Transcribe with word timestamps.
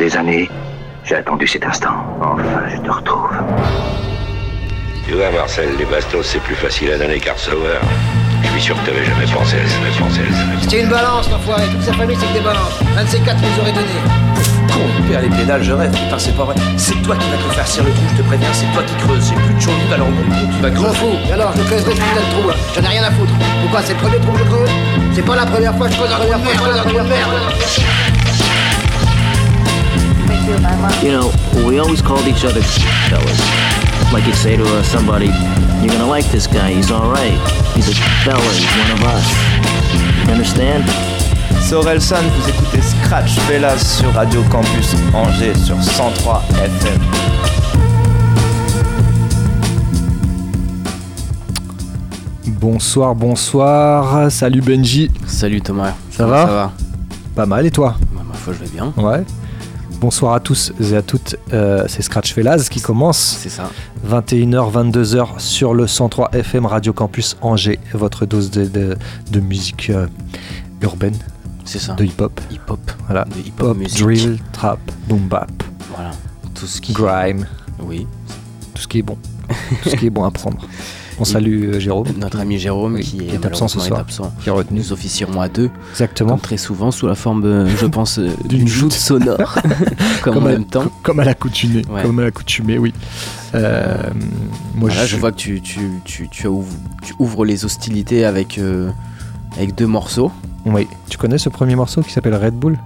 des 0.00 0.16
années, 0.16 0.50
j'ai 1.04 1.16
attendu 1.16 1.46
cet 1.46 1.66
instant. 1.66 1.92
Enfin, 2.22 2.62
je 2.72 2.80
te 2.80 2.90
retrouve. 2.90 3.36
Tu 5.06 5.12
vois, 5.12 5.30
Marcel, 5.30 5.68
les 5.78 5.84
bastos, 5.84 6.26
c'est 6.26 6.40
plus 6.40 6.54
facile 6.54 6.90
à 6.92 6.96
donner 6.96 7.20
qu'à 7.20 7.34
recevoir. 7.34 7.82
Je 8.42 8.48
suis 8.48 8.62
sûr 8.62 8.76
que 8.80 8.86
t'avais 8.86 9.04
jamais 9.04 9.26
pensé 9.26 9.56
à 9.60 9.68
ça, 9.68 9.76
pensé 10.02 10.20
à. 10.20 10.68
C'est 10.70 10.80
une 10.80 10.88
balance, 10.88 11.30
l'enfoiré. 11.30 11.64
Toute 11.70 11.82
sa 11.82 11.92
famille, 11.92 12.16
c'est 12.18 12.26
que 12.28 12.32
des 12.32 12.40
balances. 12.40 12.80
Un 12.96 13.04
de 13.04 13.08
ces 13.08 13.20
quatre 13.20 13.42
nous 13.42 13.60
aurait 13.60 13.72
donné. 13.72 13.92
Con, 14.72 14.80
père 15.06 15.20
les 15.20 15.28
pédales, 15.28 15.62
je 15.62 15.72
rêve. 15.72 15.92
Putain, 15.92 16.18
c'est 16.18 16.34
pas 16.34 16.44
vrai. 16.44 16.54
C'est 16.78 17.02
toi 17.02 17.14
qui 17.16 17.28
vas 17.28 17.36
te 17.36 17.54
faire 17.54 17.66
cirer 17.66 17.88
le 17.88 17.92
trou, 17.92 18.04
je 18.16 18.22
te 18.22 18.26
préviens. 18.26 18.48
C'est 18.54 18.72
toi 18.72 18.82
qui 18.82 18.94
creuses. 19.04 19.28
J'ai 19.28 19.34
plus 19.34 19.54
de 19.54 19.60
chaud 19.60 19.70
alors 19.92 20.06
trou, 20.06 20.46
tu 20.56 20.62
vas 20.62 20.70
creuser. 20.70 20.96
fous. 20.96 21.16
Et 21.28 21.32
alors, 21.34 21.52
je 21.54 21.62
creuserai 21.62 21.92
ce 21.92 22.00
putain 22.00 22.24
de 22.24 22.40
trou, 22.40 22.48
là. 22.48 22.54
J'en 22.74 22.82
ai 22.84 22.88
rien 22.88 23.04
à 23.04 23.10
foutre. 23.10 23.34
Pourquoi 23.60 23.82
C'est 23.82 23.92
le 23.92 23.98
premier 23.98 24.16
trou 24.16 24.32
que 24.32 24.38
je 24.38 24.44
creuse? 24.44 24.70
C'est 25.12 25.26
pas 25.26 25.36
la 25.36 25.44
première 25.44 25.76
fois 25.76 25.88
que 25.88 25.92
je 25.92 25.98
creuse 25.98 26.10
trou 26.10 26.24
de 26.24 26.28
merde. 26.30 26.42
Je 26.54 26.58
creuse 26.58 26.80
trou 26.80 26.88
de 26.88 27.08
merde. 27.08 28.19
You 30.50 31.12
know, 31.12 31.30
we 31.64 31.78
always 31.78 32.02
called 32.02 32.26
each 32.26 32.44
other 32.44 32.60
fellas. 33.08 33.40
Like 34.12 34.26
you'd 34.26 34.34
say 34.34 34.56
to 34.56 34.64
uh, 34.64 34.82
somebody, 34.82 35.26
you're 35.80 35.92
gonna 35.94 36.08
like 36.08 36.24
this 36.32 36.48
guy, 36.48 36.72
he's 36.72 36.90
alright. 36.90 37.38
He's 37.76 37.88
a 37.88 37.94
fella, 38.24 38.42
he's 38.58 38.66
one 38.82 38.90
of 38.90 39.04
us. 39.14 39.26
You 40.26 40.32
understand? 40.32 40.84
C'est 41.60 41.76
Orelsan, 41.76 42.22
vous 42.22 42.48
écoutez 42.48 42.82
Scratch 42.82 43.38
Fellas 43.46 43.78
sur 43.78 44.12
Radio 44.12 44.42
Campus 44.50 44.92
Angers 45.14 45.54
sur 45.54 45.80
103 45.80 46.42
FM. 46.64 47.00
Bonsoir, 52.60 53.14
bonsoir. 53.14 54.30
Salut 54.32 54.60
Benji. 54.62 55.10
Salut 55.26 55.60
Thomas. 55.60 55.94
Ça 56.10 56.26
va 56.26 56.46
Ça 56.46 56.52
va. 56.52 56.72
Pas 57.36 57.46
mal 57.46 57.64
et 57.66 57.70
toi 57.70 57.94
Bah, 58.12 58.22
ma 58.28 58.34
foi, 58.34 58.52
je 58.52 58.64
vais 58.64 58.70
bien. 58.70 58.92
Ouais. 58.96 59.24
Bonsoir 60.00 60.32
à 60.32 60.40
tous 60.40 60.72
et 60.80 60.96
à 60.96 61.02
toutes. 61.02 61.36
Euh, 61.52 61.84
c'est 61.88 62.00
Scratch 62.02 62.32
Fellas 62.32 62.68
qui 62.70 62.80
commence. 62.80 63.36
C'est 63.40 63.50
ça. 63.50 63.70
21h, 64.08 64.72
22h 64.72 65.38
sur 65.38 65.74
le 65.74 65.86
103 65.86 66.30
FM 66.32 66.64
Radio 66.64 66.92
Campus 66.94 67.36
Angers. 67.42 67.78
Votre 67.92 68.24
dose 68.24 68.50
de, 68.50 68.64
de- 68.64 68.96
de 69.30 69.40
musique 69.40 69.90
euh, 69.90 70.06
urbaine, 70.80 71.16
C'est 71.66 71.78
ça. 71.78 71.92
de 71.94 72.04
hip-hop. 72.04 72.40
hip-hop. 72.50 72.80
Voilà. 73.06 73.24
De 73.26 73.40
hip-hop 73.46 73.76
drill, 73.98 74.38
trap, 74.52 74.78
boom 75.06 75.28
bap, 75.28 75.50
Voilà. 75.94 76.12
Tout 76.54 76.66
ce 76.66 76.80
qui. 76.80 76.94
grime, 76.94 77.46
Oui. 77.82 78.06
tout 78.74 78.80
ce 78.82 78.88
qui 78.88 79.00
est 79.00 79.02
bon. 79.02 79.18
tout 79.82 79.90
ce 79.90 79.96
qui 79.96 80.06
est 80.06 80.10
bon 80.10 80.24
à 80.24 80.30
prendre. 80.30 80.58
On 81.20 81.24
salue 81.24 81.74
euh, 81.74 81.78
Jérôme. 81.80 82.06
Notre 82.18 82.40
ami 82.40 82.58
Jérôme 82.58 82.94
Oui, 82.94 83.02
qui 83.02 83.18
qui 83.18 83.26
est, 83.34 83.44
absent 83.46 83.68
ce 83.68 83.78
soir. 83.78 83.98
est 83.98 84.02
absent. 84.02 84.32
qui 84.42 84.48
est 84.48 84.52
retenu. 84.52 84.78
Nous 84.78 84.92
officierons 84.92 85.40
à 85.40 85.48
deux, 85.48 85.70
Exactement. 85.92 86.30
comme 86.30 86.40
très 86.40 86.56
souvent, 86.56 86.90
sous 86.90 87.06
la 87.06 87.14
forme, 87.14 87.44
euh, 87.44 87.68
je 87.76 87.86
pense, 87.98 88.18
euh, 88.18 88.28
D'une 88.46 88.66
joute. 88.66 88.92
sonore. 88.92 89.54
comme, 90.22 90.38
en 90.38 90.46
à, 90.46 90.50
même 90.52 90.64
temps. 90.64 90.84
co- 90.84 90.92
comme 91.02 91.20
à 91.20 91.24
l'accoutumée. 91.24 91.82
Ouais. 91.90 92.02
Comme 92.02 92.18
à 92.18 92.22
l'accoutumée, 92.22 92.78
oui. 92.78 92.92
Euh, 93.54 93.94
moi, 94.74 94.88
Voilà, 94.90 95.04
je, 95.06 95.12
je 95.12 95.16
vois 95.20 95.30
que 95.32 95.36
tu, 95.36 95.60
tu, 95.60 95.80
tu, 96.04 96.28
tu, 96.28 96.46
ouvres, 96.46 96.72
tu 97.02 97.14
ouvres 97.18 97.44
les 97.44 97.64
hostilités 97.64 98.24
avec, 98.24 98.58
euh, 98.58 98.90
avec 99.56 99.74
deux 99.74 99.86
morceaux. 99.86 100.32
Oui. 100.64 100.86
Tu 101.08 101.18
connais 101.18 101.38
ce 101.38 101.48
premier 101.48 101.74
morceau 101.76 102.02
qui 102.02 102.12
s'appelle 102.12 102.34
Red 102.34 102.54
Bull? 102.54 102.78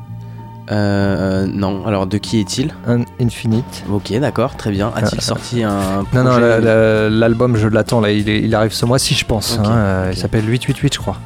Euh, 0.70 1.46
non, 1.46 1.86
alors 1.86 2.06
de 2.06 2.16
qui 2.18 2.40
est-il 2.40 2.72
Un 2.86 3.02
Infinite. 3.20 3.84
Ok, 3.90 4.12
d'accord, 4.18 4.56
très 4.56 4.70
bien. 4.70 4.92
A-t-il 4.96 5.18
Euh, 5.18 5.22
sorti 5.22 5.62
un 5.62 6.04
Non, 6.14 6.24
non, 6.24 6.38
l'album, 6.38 7.56
je 7.56 7.68
l'attends, 7.68 8.00
là. 8.00 8.10
Il, 8.10 8.28
est- 8.28 8.40
il 8.40 8.54
arrive 8.54 8.72
ce 8.72 8.86
mois-ci, 8.86 9.14
je 9.14 9.24
pense. 9.26 9.58
Hein, 9.62 9.70
euh. 9.70 10.10
Il 10.12 10.18
s'appelle 10.18 10.48
888, 10.48 10.94
je 10.94 10.98
crois. 10.98 11.16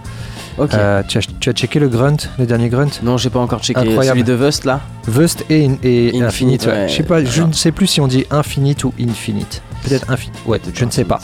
Ok. 0.59 0.75
Euh, 0.75 1.03
tu, 1.07 1.19
as, 1.19 1.27
tu 1.39 1.51
as 1.51 1.53
checké 1.53 1.79
le 1.79 1.89
Grunt, 1.89 2.17
le 2.37 2.45
dernier 2.47 2.69
Grunt? 2.69 2.89
Non, 3.05 3.17
j'ai 3.17 3.31
pas 3.31 3.39
encore 3.39 3.61
checké. 3.63 3.79
Incroyable. 3.79 4.19
Celui 4.19 4.25
de 4.25 4.33
Vust 4.35 4.65
là? 4.65 4.81
Vust 5.07 5.45
et, 5.51 5.67
in- 5.67 5.77
et 5.85 6.09
Infinite, 6.21 6.23
Infinite. 6.25 6.67
ouais. 6.67 6.73
ouais. 6.73 6.89
Je 6.89 6.95
sais 6.97 7.03
pas, 7.05 7.25
je 7.25 7.43
ne 7.45 7.53
sais 7.53 7.71
plus 7.71 7.87
si 7.87 8.01
on 8.01 8.09
dit 8.09 8.25
Infinite 8.33 8.83
ou 8.83 8.93
Infinite. 9.01 9.63
Peut-être 9.85 10.11
Infinite. 10.11 10.35
Ouais, 10.47 10.61
je 10.75 10.85
ne 10.85 10.91
sais 10.91 11.05
pas. 11.05 11.21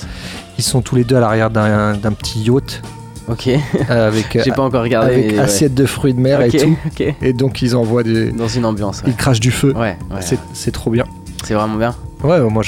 Ils 0.57 0.63
sont 0.63 0.83
tous 0.83 0.95
les 0.95 1.03
deux 1.03 1.17
à 1.17 1.21
l'arrière 1.21 1.51
d'un 1.51 1.97
petit 2.17 2.43
yacht 2.45 2.81
Ok, 3.29 3.49
euh, 3.49 4.09
avec, 4.09 4.39
j'ai 4.45 4.51
pas 4.51 4.63
encore 4.63 4.83
regardé. 4.83 5.15
avec 5.15 5.27
mais 5.27 5.33
ouais. 5.35 5.39
assiette 5.39 5.75
de 5.75 5.87
fruits 5.87 6.15
de 6.15 6.21
mer 6.21 6.43
et 6.43 6.51
tout. 6.51 6.77
Et 7.23 7.33
donc 7.33 7.63
ils 7.63 7.75
envoient 7.75 8.03
des. 8.03 8.31
Dans 8.33 8.49
une 8.49 8.65
ambiance. 8.65 8.99
Ouais, 9.01 9.09
Ils 9.09 9.17
crachent 9.17 9.41
du 9.41 9.51
feu. 9.51 9.73
ouais, 9.75 9.97
ouais. 10.11 10.37
C'est 10.53 10.71
trop 10.71 10.91
bien. 10.91 11.05
C'est 11.45 11.55
vraiment 11.55 11.77
bien. 11.77 11.95
Ouais, 12.23 12.41
moi 12.41 12.63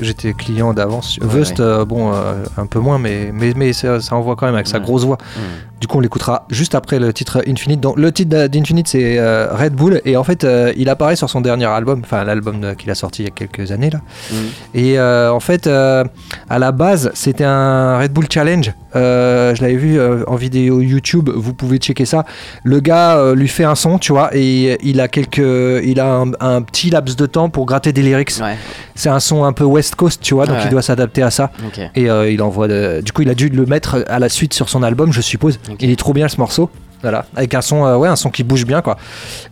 j'étais 0.00 0.32
client 0.32 0.74
d'avance. 0.74 1.18
Vust, 1.22 1.60
euh, 1.60 1.84
bon, 1.84 2.12
euh, 2.12 2.44
un 2.56 2.66
peu 2.66 2.80
moins, 2.80 2.98
mais, 2.98 3.30
mais, 3.32 3.52
mais 3.54 3.72
ça, 3.72 4.00
ça 4.00 4.16
envoie 4.16 4.34
quand 4.34 4.46
même 4.46 4.56
avec 4.56 4.66
sa 4.66 4.80
grosse 4.80 5.04
voix. 5.04 5.18
Hmm. 5.36 5.40
Du 5.80 5.86
coup, 5.88 5.98
on 5.98 6.00
l'écoutera 6.00 6.46
juste 6.48 6.74
après 6.74 6.98
le 6.98 7.12
titre 7.12 7.42
Infinite. 7.46 7.80
Donc, 7.80 7.98
le 7.98 8.10
titre 8.10 8.46
d'Infinite, 8.46 8.88
c'est 8.88 9.18
euh, 9.18 9.48
Red 9.52 9.74
Bull. 9.74 10.00
Et 10.06 10.16
en 10.16 10.24
fait, 10.24 10.42
euh, 10.44 10.72
il 10.76 10.88
apparaît 10.88 11.16
sur 11.16 11.28
son 11.28 11.42
dernier 11.42 11.66
album, 11.66 12.00
enfin 12.02 12.24
l'album 12.24 12.60
de- 12.62 12.72
qu'il 12.72 12.90
a 12.90 12.94
sorti 12.94 13.22
il 13.22 13.24
y 13.26 13.28
a 13.28 13.30
quelques 13.30 13.72
années. 13.72 13.90
là. 13.90 14.00
Hmm. 14.32 14.36
Et 14.74 14.98
euh, 14.98 15.30
en 15.30 15.40
fait, 15.40 15.66
euh, 15.66 16.02
à 16.48 16.58
la 16.58 16.72
base, 16.72 17.10
c'était 17.14 17.44
un 17.44 17.98
Red 17.98 18.12
Bull 18.12 18.24
Challenge. 18.32 18.72
Euh, 18.94 19.54
je 19.54 19.60
l'avais 19.60 19.76
vu 19.76 19.98
euh, 19.98 20.24
en 20.26 20.36
vidéo 20.36 20.80
YouTube. 20.80 21.28
Vous 21.34 21.52
pouvez 21.52 21.76
checker 21.76 22.06
ça. 22.06 22.24
Le 22.64 22.80
gars 22.80 23.18
euh, 23.18 23.34
lui 23.34 23.48
fait 23.48 23.64
un 23.64 23.74
son, 23.74 23.98
tu 23.98 24.12
vois, 24.12 24.30
et 24.32 24.78
il 24.82 24.98
a 25.02 25.08
quelques, 25.08 25.36
il 25.84 26.00
a 26.00 26.06
un, 26.10 26.30
un 26.40 26.62
petit 26.62 26.88
laps 26.88 27.16
de 27.16 27.26
temps 27.26 27.50
pour 27.50 27.66
gratter 27.66 27.92
des 27.92 28.00
lyrics. 28.00 28.32
Ouais, 28.40 28.56
C'est 28.94 29.10
un 29.10 29.20
son 29.20 29.44
un 29.44 29.52
peu 29.52 29.64
West 29.64 29.94
Coast, 29.96 30.22
tu 30.22 30.32
vois, 30.32 30.46
donc 30.46 30.56
Ouais. 30.56 30.62
il 30.64 30.70
doit 30.70 30.80
s'adapter 30.80 31.22
à 31.22 31.30
ça. 31.30 31.50
Et 31.94 32.08
euh, 32.08 32.30
il 32.30 32.40
envoie. 32.40 32.66
de- 32.66 33.02
Du 33.04 33.12
coup, 33.12 33.20
il 33.20 33.28
a 33.28 33.34
dû 33.34 33.50
le 33.50 33.66
mettre 33.66 34.02
à 34.08 34.18
la 34.18 34.30
suite 34.30 34.54
sur 34.54 34.70
son 34.70 34.82
album, 34.82 35.12
je 35.12 35.20
suppose. 35.20 35.58
Il 35.80 35.90
est 35.90 35.96
trop 35.96 36.12
bien 36.12 36.28
ce 36.28 36.38
morceau. 36.38 36.70
Voilà, 37.02 37.26
avec 37.36 37.54
un 37.54 37.60
son, 37.60 37.84
euh, 37.84 37.96
ouais, 37.96 38.08
un 38.08 38.16
son 38.16 38.30
qui 38.30 38.42
bouge 38.42 38.64
bien, 38.64 38.80
quoi. 38.80 38.96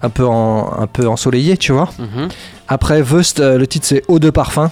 Un 0.03 0.09
peu, 0.09 0.27
en, 0.27 0.73
un 0.81 0.87
peu 0.87 1.07
ensoleillé, 1.07 1.57
tu 1.57 1.73
vois. 1.73 1.91
Mhm. 1.99 2.29
Après, 2.69 3.03
Vust, 3.03 3.41
euh, 3.41 3.59
le 3.59 3.67
titre 3.67 3.87
c'est 3.87 4.03
Eau 4.09 4.19
de 4.19 4.31
parfum, 4.31 4.71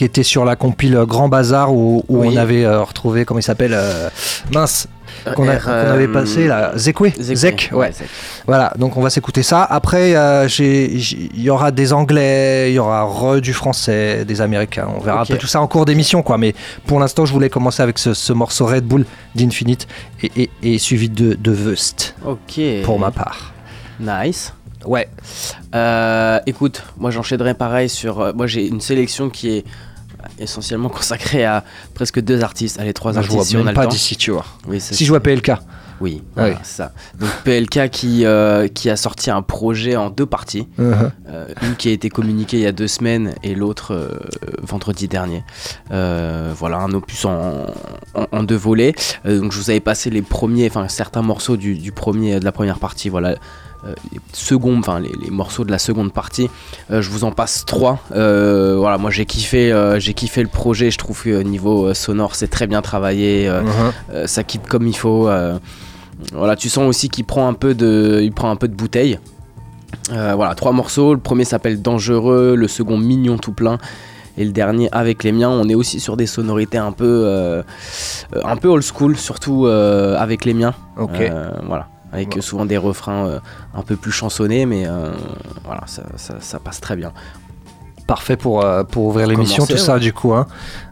qui 0.00 0.04
était 0.06 0.22
sur 0.22 0.46
la 0.46 0.56
compile 0.56 0.98
Grand 1.06 1.28
Bazar 1.28 1.74
où, 1.74 2.02
où 2.08 2.20
Oui. 2.22 2.30
on 2.32 2.36
avait 2.38 2.64
euh, 2.64 2.82
retrouvé, 2.82 3.26
comment 3.26 3.38
il 3.38 3.42
s'appelle 3.42 3.74
euh, 3.74 4.08
Mince, 4.50 4.88
qu'on 5.36 5.44
R, 5.44 5.62
qu'on 5.62 5.70
avait 5.72 6.06
euh, 6.08 6.12
passé 6.14 6.46
là. 6.46 6.72
Zekwe 6.74 7.10
Zekwe, 7.20 7.34
Zek, 7.36 7.70
ouais. 7.74 7.92
Zek. 7.92 8.08
Voilà, 8.46 8.72
donc 8.78 8.96
on 8.96 9.02
va 9.02 9.10
s'écouter 9.10 9.42
ça. 9.42 9.62
Après, 9.62 10.16
euh, 10.16 10.48
il 10.58 11.42
y 11.42 11.50
aura 11.50 11.70
des 11.70 11.92
anglais, 11.92 12.70
il 12.70 12.76
y 12.76 12.78
aura 12.78 13.02
re 13.04 13.42
du 13.42 13.52
français, 13.52 14.24
des 14.24 14.40
américains. 14.40 14.88
On 14.96 15.00
verra 15.00 15.20
un 15.20 15.26
peu 15.26 15.36
tout 15.36 15.46
ça 15.46 15.60
en 15.60 15.66
cours 15.66 15.84
d'émission, 15.84 16.22
quoi. 16.22 16.38
Mais 16.38 16.54
pour 16.86 16.98
l'instant, 16.98 17.26
je 17.26 17.34
voulais 17.34 17.50
commencer 17.50 17.82
avec 17.82 17.98
ce, 17.98 18.14
ce 18.14 18.32
morceau 18.32 18.64
Red 18.64 18.84
Bull 18.86 19.04
d'Infinite 19.34 19.86
et, 20.22 20.32
et- 20.44 20.50
et 20.62 20.78
suivi 20.78 21.10
de, 21.10 21.34
de 21.34 21.50
Vust 21.52 22.14
Ok. 22.24 22.58
pour 22.84 22.98
ma 22.98 23.10
part. 23.10 23.52
Nice. 24.00 24.54
Ouais, 24.86 25.10
Euh, 25.74 26.40
écoute, 26.46 26.82
moi 26.98 27.10
j'enchaînerai 27.10 27.52
pareil 27.52 27.90
sur. 27.90 28.20
euh, 28.20 28.32
moi 28.34 28.46
j'ai 28.46 28.66
une 28.66 28.80
sélection 28.80 29.28
qui 29.28 29.58
est 29.58 29.64
essentiellement 30.40 30.88
consacrée 30.88 31.44
à 31.44 31.64
presque 31.94 32.20
deux 32.20 32.42
artistes. 32.42 32.78
Allez, 32.80 32.92
trois 32.92 33.12
je 33.12 33.18
artistes 33.18 33.34
vois 33.34 33.44
si 33.44 33.56
on 33.56 33.66
a 33.66 33.72
pas 33.72 33.86
d'ici, 33.86 34.16
tu 34.16 34.30
vois. 34.30 34.44
Oui, 34.66 34.80
Si 34.80 35.04
je 35.04 35.10
vois 35.10 35.20
PLK, 35.20 35.52
Oui, 36.00 36.22
voilà, 36.34 36.50
oui. 36.54 36.56
c'est 36.62 36.76
ça. 36.76 36.92
Donc 37.18 37.28
PLK 37.44 37.90
qui, 37.90 38.24
euh, 38.24 38.68
qui 38.68 38.88
a 38.90 38.96
sorti 38.96 39.30
un 39.30 39.42
projet 39.42 39.96
en 39.96 40.08
deux 40.10 40.24
parties. 40.26 40.66
uh-huh. 40.78 41.10
Euh, 41.28 41.46
une 41.62 41.76
qui 41.76 41.88
a 41.88 41.92
été 41.92 42.08
communiquée 42.08 42.56
il 42.56 42.62
y 42.62 42.66
a 42.66 42.72
deux 42.72 42.88
semaines 42.88 43.34
et 43.42 43.54
l'autre 43.54 43.92
euh, 43.94 44.08
vendredi 44.62 45.08
dernier. 45.08 45.44
Voilà, 45.90 46.78
un 46.78 46.92
opus 46.92 47.24
en, 47.24 47.66
en- 48.14 48.26
en 48.32 48.42
deux 48.42 48.56
volets. 48.56 48.94
Donc 49.24 49.52
je 49.52 49.58
vous 49.58 49.70
avais 49.70 49.80
passé 49.80 50.10
les 50.10 50.22
premiers, 50.22 50.68
enfin 50.68 50.88
certains 50.88 51.22
morceaux 51.22 51.56
du, 51.56 51.74
du 51.76 51.92
premier, 51.92 52.40
de 52.40 52.44
la 52.44 52.52
première 52.52 52.78
partie. 52.78 53.08
Voilà. 53.08 53.36
Euh, 53.86 53.94
les 54.12 54.20
secondes, 54.32 54.78
enfin 54.80 55.00
les, 55.00 55.12
les 55.22 55.30
morceaux 55.30 55.64
de 55.64 55.70
la 55.70 55.78
seconde 55.78 56.12
partie, 56.12 56.50
Euh, 56.90 57.00
je 57.02 57.10
vous 57.10 57.24
en 57.24 57.32
passe 57.32 57.64
trois. 57.64 57.98
Euh, 58.14 58.76
voilà, 58.76 58.98
moi 58.98 59.10
j'ai 59.10 59.24
kiffé, 59.26 59.72
j'ai 59.98 60.14
kiffé 60.14 60.42
le 60.42 60.48
projet. 60.48 60.90
Je 60.90 60.98
trouve 60.98 61.22
que 61.22 61.42
niveau 61.42 61.94
sonore 61.94 62.34
c'est 62.34 62.48
très 62.48 62.66
bien 62.66 62.82
travaillé. 62.82 63.48
Euh, 63.48 63.62
ça 64.26 64.44
quitte 64.44 64.66
comme 64.66 64.86
il 64.86 64.96
faut. 64.96 65.28
voilà, 66.32 66.56
tu 66.56 66.68
sens 66.68 66.86
aussi 66.88 67.08
qu'il 67.08 67.24
prend 67.24 67.48
un 67.48 67.54
peu 67.54 67.74
de, 67.74 68.20
il 68.22 68.32
prend 68.32 68.50
un 68.50 68.56
peu 68.56 68.68
de 68.68 68.74
bouteille. 68.74 69.18
Voilà, 70.10 70.54
trois 70.54 70.72
morceaux. 70.72 71.14
Le 71.14 71.20
premier 71.20 71.44
s'appelle 71.44 71.80
Dangereux, 71.80 72.54
le 72.56 72.68
second 72.68 72.98
Mignon 72.98 73.38
tout 73.38 73.52
plein. 73.52 73.78
Et 74.38 74.44
le 74.44 74.52
dernier 74.52 74.88
avec 74.92 75.22
les 75.24 75.32
miens, 75.32 75.50
on 75.50 75.68
est 75.68 75.74
aussi 75.74 76.00
sur 76.00 76.16
des 76.16 76.26
sonorités 76.26 76.78
un 76.78 76.92
peu, 76.92 77.24
euh, 77.26 77.62
un 78.44 78.56
peu 78.56 78.68
old 78.68 78.82
school, 78.84 79.16
surtout 79.16 79.66
euh, 79.66 80.16
avec 80.16 80.44
les 80.44 80.54
miens. 80.54 80.72
Ok. 80.96 81.20
Euh, 81.20 81.50
voilà, 81.66 81.88
avec 82.12 82.38
souvent 82.40 82.66
des 82.66 82.76
refrains 82.76 83.26
euh, 83.26 83.40
un 83.74 83.82
peu 83.82 83.96
plus 83.96 84.12
chansonnés, 84.12 84.66
mais 84.66 84.86
euh, 84.86 85.12
voilà, 85.64 85.82
ça, 85.86 86.02
ça- 86.16 86.40
ça 86.40 86.58
passe 86.58 86.80
très 86.80 86.96
bien. 86.96 87.12
Parfait 88.06 88.36
pour, 88.36 88.64
euh, 88.64 88.82
pour 88.82 89.04
ouvrir 89.04 89.28
l'émission, 89.28 89.64
tout 89.66 89.76
ça 89.76 89.98
du 90.00 90.12
coup. 90.12 90.34
hein. 90.34 90.46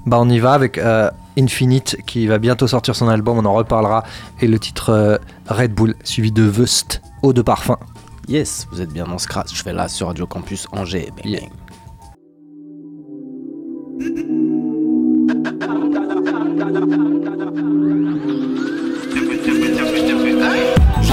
Bah 0.07 0.19
on 0.21 0.29
y 0.29 0.39
va 0.39 0.53
avec 0.53 0.79
euh, 0.79 1.11
Infinite 1.37 1.97
qui 2.07 2.27
va 2.29 2.39
bientôt 2.39 2.69
sortir 2.69 2.95
son 2.95 3.09
album, 3.09 3.39
on 3.39 3.45
en 3.45 3.55
reparlera. 3.55 4.05
Et 4.41 4.47
le 4.47 4.59
titre 4.61 4.91
euh, 4.91 5.17
Red 5.49 5.73
Bull, 5.75 5.97
suivi 6.05 6.31
de 6.31 6.43
Vust, 6.45 7.03
Eau 7.23 7.33
de 7.33 7.43
parfum. 7.43 7.77
Yes, 8.29 8.69
vous 8.71 8.81
êtes 8.81 8.91
bien 8.93 9.05
dans 9.07 9.19
Scratch. 9.19 9.53
Je 9.55 9.63
fais 9.63 9.73
là 9.73 9.89
sur 9.89 10.07
Radio 10.09 10.27
Campus 10.27 10.69
Angers. 10.71 11.11
Bang, 11.17 11.27
Yeah. 11.27 11.41
bang. 11.41 11.51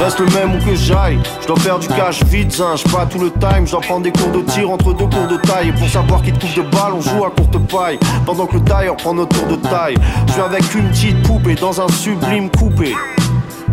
reste 0.05 0.19
le 0.19 0.27
même 0.27 0.55
où 0.55 0.63
que 0.63 0.75
j'aille. 0.75 1.17
Je 1.41 1.47
dois 1.47 1.57
faire 1.57 1.79
du 1.79 1.87
cash 1.87 2.23
vite, 2.25 2.61
hein, 2.63 2.75
j'ai 2.75 2.89
pas 2.91 3.05
tout 3.07 3.19
le 3.19 3.31
time. 3.31 3.65
Je 3.65 3.71
dois 3.71 3.81
prendre 3.81 4.03
des 4.03 4.11
cours 4.11 4.31
de 4.31 4.41
tir 4.41 4.69
entre 4.69 4.93
deux 4.93 5.07
cours 5.07 5.27
de 5.27 5.37
taille. 5.37 5.69
Et 5.69 5.71
pour 5.71 5.89
savoir 5.89 6.21
qui 6.21 6.31
te 6.31 6.39
coupe 6.39 6.55
de 6.55 6.61
balle, 6.61 6.93
on 6.93 7.01
joue 7.01 7.25
à 7.25 7.31
courte 7.31 7.57
paille. 7.67 7.97
Pendant 8.25 8.45
que 8.45 8.55
le 8.55 8.63
tailleur 8.63 8.95
prend 8.97 9.15
notre 9.15 9.35
tour 9.35 9.47
de 9.47 9.55
taille. 9.67 9.95
Je 10.27 10.33
suis 10.33 10.41
avec 10.41 10.75
une 10.75 10.89
petite 10.89 11.23
poupée 11.23 11.55
dans 11.55 11.81
un 11.81 11.87
sublime 11.87 12.49
coupé. 12.51 12.93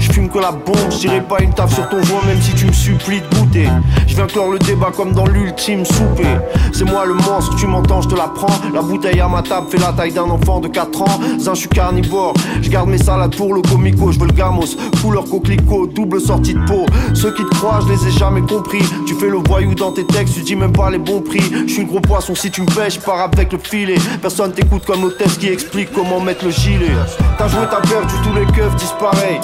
Je 0.02 0.10
fume 0.10 0.28
que 0.28 0.38
la 0.40 0.50
bombe, 0.50 0.90
je 0.90 1.20
pas 1.20 1.40
une 1.40 1.54
taf 1.54 1.72
sur 1.72 1.88
ton 1.88 2.02
joint 2.02 2.20
même 2.26 2.40
si 2.42 2.52
tu 2.54 2.66
me 2.66 2.72
supplies 2.72 3.20
de 3.20 3.36
goûter. 3.36 3.68
Je 4.08 4.16
viens 4.16 4.26
clore 4.26 4.50
le 4.50 4.58
débat 4.58 4.90
comme 4.94 5.12
dans 5.12 5.26
l'ultime 5.26 5.84
souper. 5.84 6.26
C'est 6.72 6.84
moi 6.84 7.06
le 7.06 7.14
monstre, 7.14 7.54
tu 7.56 7.68
m'entends, 7.68 8.02
je 8.02 8.08
te 8.08 8.16
la 8.16 8.28
prends. 8.28 8.52
La 8.74 8.82
bouteille 8.82 9.20
à 9.20 9.28
ma 9.28 9.42
table 9.42 9.68
fait 9.70 9.78
la 9.78 9.92
taille 9.92 10.12
d'un 10.12 10.24
enfant 10.24 10.58
de 10.58 10.66
4 10.68 11.02
ans. 11.02 11.20
Zin, 11.38 11.54
je 11.54 11.60
suis 11.60 11.68
carnivore, 11.68 12.34
je 12.60 12.68
garde 12.68 12.88
mes 12.88 12.98
salades 12.98 13.36
pour 13.36 13.54
le 13.54 13.62
comico, 13.62 14.10
je 14.10 14.18
veux 14.18 14.26
le 14.26 14.32
gamos. 14.32 14.76
Couleur 15.00 15.24
coquelicot, 15.24 15.86
double 15.86 16.20
sortie 16.20 16.54
de 16.54 16.64
peau. 16.64 16.84
Ceux 17.14 17.32
qui 17.32 17.44
te 17.44 17.54
croient, 17.54 17.80
je 17.86 17.92
les 17.92 18.08
ai 18.08 18.10
jamais 18.10 18.42
compris. 18.42 18.82
Tu 19.06 19.14
fais 19.14 19.28
le 19.28 19.38
voyou 19.46 19.74
dans 19.74 19.92
tes 19.92 20.04
textes, 20.04 20.34
tu 20.34 20.42
dis 20.42 20.56
même 20.56 20.72
pas 20.72 20.90
les 20.90 20.98
bons 20.98 21.20
prix. 21.20 21.42
Je 21.66 21.72
suis 21.72 21.84
gros 21.84 22.00
poisson, 22.00 22.34
si 22.34 22.50
tu 22.50 22.62
me 22.62 22.66
pêches, 22.66 22.98
pars 22.98 23.20
avec 23.20 23.52
le 23.52 23.58
filet. 23.58 23.98
Personne 24.20 24.52
t'écoute 24.52 24.84
comme 24.84 25.02
l'hôtesse 25.02 25.38
qui 25.38 25.48
explique 25.48 25.92
comment 25.92 26.20
mettre 26.20 26.44
le 26.44 26.50
gilet. 26.50 26.90
T'as 27.38 27.48
joué, 27.48 27.60
t'as 27.70 27.80
perdu, 27.80 28.14
tous 28.24 28.34
les 28.34 28.46
keufs 28.46 28.74
disparaissent. 28.76 29.40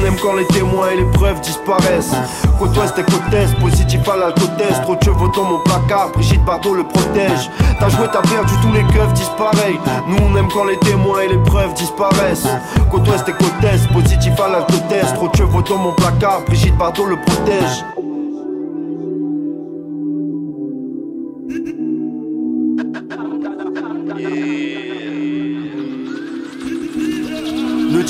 On 0.00 0.06
aime 0.06 0.16
quand 0.22 0.34
les 0.34 0.46
témoins 0.46 0.90
et 0.90 0.96
les 0.96 1.10
preuves 1.12 1.40
disparaissent. 1.40 2.14
Côte 2.58 2.76
ouest 2.76 2.98
et 2.98 3.02
côte 3.02 3.60
positif 3.60 4.08
à 4.08 4.16
l'alcotest. 4.16 4.82
Trop 4.82 4.96
de 4.96 5.02
cheveux 5.02 5.28
dans 5.34 5.44
mon 5.44 5.58
placard, 5.60 6.10
Brigitte 6.12 6.44
Bardot 6.44 6.74
le 6.74 6.84
protège. 6.84 7.50
T'as 7.78 7.88
joué, 7.88 8.06
t'as 8.12 8.22
perdu, 8.22 8.52
tous 8.62 8.72
les 8.72 8.84
keufs 8.92 9.12
disparaissent. 9.14 9.76
Nous 10.06 10.16
on 10.22 10.36
aime 10.36 10.48
quand 10.52 10.64
les 10.64 10.78
témoins 10.78 11.20
et 11.20 11.28
les 11.28 11.38
preuves 11.38 11.74
disparaissent. 11.74 12.48
Côte 12.90 13.08
ouest 13.08 13.28
et 13.28 13.32
côte 13.32 13.92
positif 13.92 14.32
à 14.40 14.48
l'alcotest. 14.48 15.14
Trop 15.14 15.28
de 15.28 15.36
cheveux 15.36 15.62
dans 15.68 15.78
mon 15.78 15.92
placard, 15.92 16.42
Brigitte 16.46 16.76
Bardot 16.76 17.06
le 17.06 17.16
protège. 17.16 17.84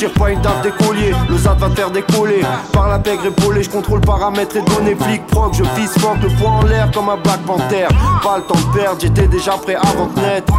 Tire 0.00 0.12
pas 0.14 0.30
une 0.30 0.40
table 0.40 0.62
d'écolier, 0.62 1.12
le 1.28 1.36
ZAD 1.36 1.58
va 1.58 1.68
faire 1.68 1.90
décoller. 1.90 2.40
Par 2.72 2.88
la 2.88 2.98
pègre 2.98 3.26
épaulée, 3.26 3.62
je 3.62 3.68
contrôle 3.68 4.00
paramètres 4.00 4.56
et 4.56 4.62
données 4.62 4.96
flic 4.98 5.26
proc. 5.26 5.52
Je 5.52 5.62
fils 5.78 5.92
fort, 5.98 6.16
le 6.22 6.28
poing 6.38 6.52
en 6.52 6.62
l'air 6.62 6.90
comme 6.90 7.10
un 7.10 7.18
Black 7.18 7.40
Panther. 7.40 7.86
Pas 8.22 8.38
le 8.38 8.44
temps 8.44 8.54
de 8.54 8.78
perdre, 8.78 8.98
j'étais 8.98 9.28
déjà 9.28 9.52
prêt 9.58 9.74
avant 9.74 10.06
de 10.06 10.20
naître. 10.20 10.54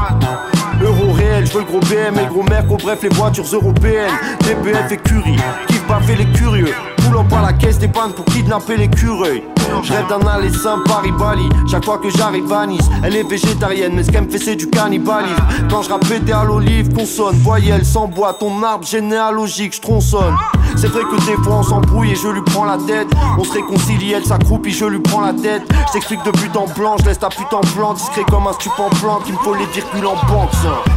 Euro 0.84 1.14
réel, 1.14 1.48
je 1.48 1.54
veux 1.54 1.62
le 1.62 1.66
gros 1.66 1.80
BM 1.80 2.20
et 2.20 2.26
le 2.26 2.30
gros 2.30 2.44
Merco, 2.44 2.78
bref 2.78 3.00
les 3.02 3.10
voitures 3.10 3.48
européennes. 3.52 4.14
DPF 4.42 4.92
et 4.92 4.98
Curie, 4.98 5.38
kiff 5.68 5.88
baffer 5.88 6.18
les 6.18 6.26
curieux. 6.26 6.76
Poulant 7.12 7.26
par 7.26 7.42
la 7.42 7.52
caisse 7.52 7.78
des 7.78 7.90
pannes 7.90 8.14
pour 8.14 8.24
kidnapper 8.24 8.78
les 8.78 8.88
cureuils. 8.88 9.44
Je 9.84 9.92
rêve 9.92 10.08
d'un 10.08 10.26
aller 10.28 10.50
simple 10.50 10.88
Paris-Bali. 10.88 11.50
Chaque 11.70 11.84
fois 11.84 11.98
que 11.98 12.10
j'arrive 12.10 12.52
à 12.54 12.66
Nice, 12.66 12.90
elle 13.04 13.18
est 13.18 13.24
végétarienne, 13.24 13.92
mais 13.96 14.04
ce 14.04 14.12
qu'elle 14.12 14.24
me 14.24 14.30
fait 14.30 14.38
c'est 14.38 14.56
du 14.56 14.70
cannibalisme. 14.70 15.36
Quand 15.70 15.82
je 15.82 15.90
rappe 15.90 16.06
à 16.34 16.44
l'olive, 16.46 16.94
consonne, 16.94 17.36
voyelle, 17.40 17.86
sans 17.86 18.08
bois, 18.08 18.34
ton 18.34 18.64
arbre 18.64 18.86
généalogique, 18.86 19.76
je 19.76 19.82
tronçonne. 19.82 20.36
C'est 20.78 20.88
vrai 20.88 21.02
que 21.02 21.18
des 21.26 21.36
fois 21.44 21.58
on 21.58 21.64
s'embrouille 21.64 22.12
et 22.12 22.16
je 22.16 22.30
lui 22.30 22.42
prends 22.44 22.64
la 22.64 22.78
tête. 22.78 23.08
On 23.38 23.44
se 23.44 23.52
réconcilie, 23.54 24.14
elle 24.14 24.26
s'accroupit, 24.26 24.72
je 24.72 24.86
lui 24.86 25.00
prends 25.00 25.22
la 25.22 25.34
tête. 25.34 25.64
Je 25.88 25.94
t'explique 25.94 26.24
de 26.24 26.32
but 26.32 26.56
en 26.56 26.66
blanc, 26.66 26.96
je 27.00 27.06
laisse 27.06 27.20
ta 27.20 27.28
pute 27.28 27.54
en 27.54 27.62
plan, 27.62 27.94
discret 27.94 28.24
comme 28.30 28.48
un 28.48 28.54
stupant 28.54 28.90
plan, 29.02 29.20
qu'il 29.20 29.34
me 29.34 29.40
faut 29.40 29.54
les 29.54 29.66
virgules 29.66 30.06
en 30.06 30.16
banque. 30.32 30.50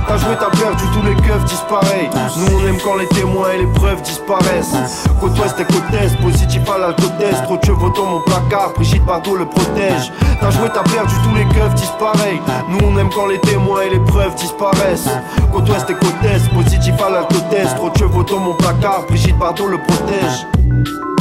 T'as 0.06 0.16
joué, 0.16 0.36
t'as 0.38 0.56
perdu, 0.56 0.84
tous 0.92 1.06
les 1.06 1.14
keufs 1.16 1.44
disparaissent. 1.44 2.36
Nous 2.36 2.56
on 2.56 2.68
aime 2.68 2.78
quand 2.84 2.96
les 2.96 3.08
témoins 3.08 3.50
et 3.54 3.58
les 3.58 3.72
preuves 3.72 4.00
disparaissent. 4.02 4.74
Côte 5.20 5.38
ouest 5.38 5.58
et 5.58 5.64
côte 5.64 5.90
positif 6.12 6.62
à 6.68 6.78
l'alcotest, 6.78 7.44
trop 7.44 7.56
de 7.56 7.64
cheveux 7.64 7.90
dans 7.96 8.06
mon 8.06 8.20
placard, 8.20 8.72
Brigitte 8.74 9.04
Bardot 9.04 9.36
le 9.36 9.46
protège. 9.46 10.12
T'as 10.40 10.50
joué, 10.50 10.68
t'as 10.72 10.82
perdu, 10.82 11.14
tous 11.22 11.34
les 11.34 11.44
keufs 11.46 11.74
disparaissent. 11.74 12.40
Nous 12.68 12.78
on 12.86 12.98
aime 12.98 13.08
quand 13.14 13.26
les 13.26 13.40
témoins 13.40 13.82
et 13.82 13.90
les 13.90 14.00
preuves 14.00 14.34
disparaissent. 14.34 15.08
Côte 15.52 15.68
ouest 15.68 15.88
et 15.88 15.94
côte 15.94 16.14
est, 16.24 16.54
positif 16.54 16.94
à 17.00 17.10
l'alcotest, 17.10 17.76
trop 17.76 17.90
de 17.90 17.96
cheveux 17.96 18.24
dans 18.24 18.40
mon 18.40 18.54
placard, 18.54 19.04
Brigitte 19.08 19.38
Bardot 19.38 19.68
le 19.68 19.78
protège. 19.78 21.13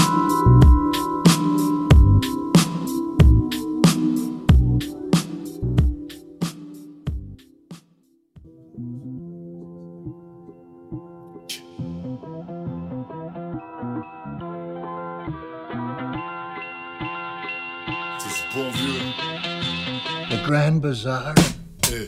Eh, 20.85 22.05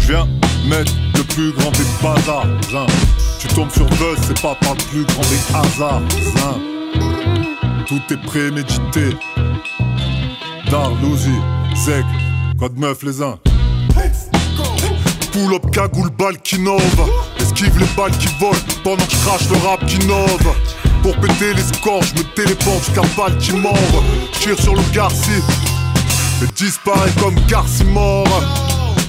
je 0.00 0.06
viens 0.06 0.28
mettre 0.68 0.92
le 1.16 1.24
plus 1.34 1.50
grand 1.50 1.72
des 1.72 1.84
bazars. 2.00 2.46
Tu 3.40 3.48
tombes 3.48 3.72
sur 3.72 3.86
Buzz, 3.86 4.18
c'est 4.22 4.40
pas 4.40 4.54
par 4.54 4.74
le 4.74 4.84
plus 4.84 5.04
grand 5.04 5.22
des 5.22 5.40
hasards. 5.52 6.02
Tout 7.88 8.00
est 8.10 8.22
prémédité. 8.24 9.16
Darlouzi, 10.70 11.34
Zeg, 11.74 12.04
de 12.56 12.80
meuf 12.80 13.02
les 13.02 13.20
uns. 13.20 13.36
Pull 15.32 15.54
up, 15.54 15.68
cagoule, 15.72 16.10
balle 16.10 16.38
qui 16.38 16.60
nove. 16.60 17.10
Esquive 17.40 17.76
les 17.80 17.96
balles 17.96 18.16
qui 18.18 18.28
volent 18.38 18.54
pendant 18.84 19.04
que 19.04 19.10
je 19.10 19.16
crache 19.16 19.50
le 19.50 19.56
rap 19.66 19.84
qui 19.86 19.98
nove. 20.06 20.54
Pour 21.02 21.16
péter 21.16 21.52
les 21.52 21.62
scores, 21.62 22.04
je 22.04 22.14
me 22.14 22.34
téléporte 22.36 22.84
jusqu'à 22.84 23.02
Baltimore. 23.16 24.04
Tire 24.40 24.60
sur 24.60 24.76
le 24.76 24.82
Garci 24.94 25.42
et 26.42 26.52
disparaît 26.54 27.12
comme 27.20 27.34
Garci 27.48 27.84
mort. 27.84 28.26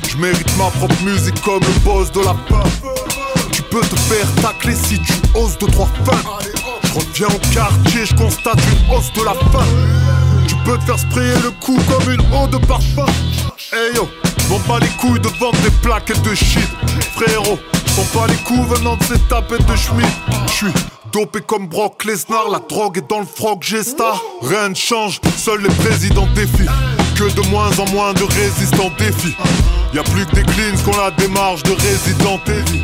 Je 0.07 0.17
mérite 0.17 0.57
ma 0.57 0.69
propre 0.71 0.95
musique 1.03 1.39
comme 1.41 1.61
le 1.61 1.79
boss 1.83 2.11
de 2.11 2.19
la 2.19 2.33
peur. 2.47 2.65
Tu 3.51 3.61
peux 3.63 3.81
te 3.81 3.95
faire 3.95 4.27
tacler 4.41 4.75
si 4.75 4.99
tu 4.99 5.13
oses 5.33 5.57
de 5.57 5.65
trois 5.67 5.89
fins. 6.05 6.23
Je 6.83 6.93
reviens 6.93 7.27
au 7.27 7.53
quartier, 7.53 8.05
je 8.05 8.15
constate 8.15 8.59
une 8.71 8.95
hausse 8.95 9.11
de 9.13 9.23
la 9.23 9.33
faim. 9.33 9.65
Tu 10.47 10.55
peux 10.65 10.77
te 10.77 10.83
faire 10.83 10.99
sprayer 10.99 11.35
le 11.43 11.51
cou 11.51 11.77
comme 11.89 12.13
une 12.13 12.21
eau 12.33 12.47
de 12.47 12.57
parfum. 12.65 13.05
Hey 13.73 13.95
yo, 13.95 14.07
m'en 14.49 14.59
bats 14.59 14.79
les 14.79 14.95
couilles 14.97 15.19
de 15.19 15.27
vendre 15.39 15.59
des 15.61 15.71
plaquettes 15.81 16.21
de 16.21 16.35
shit. 16.35 16.69
Frérot, 17.15 17.59
m'en 17.97 18.03
pas 18.19 18.27
les 18.27 18.37
coups 18.43 18.77
venant 18.77 18.95
de 18.95 19.03
ces 19.03 19.19
tapettes 19.27 19.65
de 19.65 19.75
Schmidt. 19.75 20.07
J'suis 20.47 20.73
Dopé 21.15 21.39
comme 21.39 21.67
Brock 21.67 22.03
Lesnar, 22.03 22.49
la 22.51 22.59
drogue 22.59 22.97
est 22.97 23.09
dans 23.09 23.19
le 23.19 23.25
frog 23.25 23.63
gesta. 23.63 24.15
Rien 24.41 24.67
ne 24.67 24.75
change, 24.75 25.21
seuls 25.37 25.61
les 25.61 25.73
présidents 25.75 26.27
défient. 26.35 26.69
Que 27.15 27.33
de 27.33 27.47
moins 27.47 27.71
en 27.79 27.89
moins 27.91 28.13
de 28.13 28.23
résistants 28.23 28.91
défient. 28.97 29.37
Y 29.93 29.99
a 29.99 30.03
plus 30.03 30.25
que 30.25 30.35
des 30.35 30.43
cleans 30.43 30.77
qu'on 30.83 30.97
la 30.97 31.11
démarche 31.11 31.63
de 31.63 31.71
résident 31.71 32.41
Evil. 32.45 32.83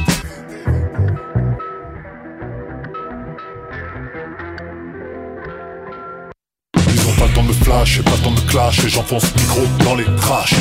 Ils 6.77 7.07
ont 7.09 7.13
pas 7.19 7.27
le 7.27 7.33
temps 7.33 7.43
de 7.43 7.47
me 7.49 7.53
flash, 7.53 7.99
et 7.99 8.03
pas 8.03 8.11
le 8.11 8.23
temps 8.23 8.31
de 8.31 8.39
clash, 8.49 8.85
et 8.85 8.89
j'enfonce 8.89 9.25
le 9.35 9.41
micro 9.41 9.61
dans 9.83 9.95
les 9.95 10.05
crashs. 10.15 10.55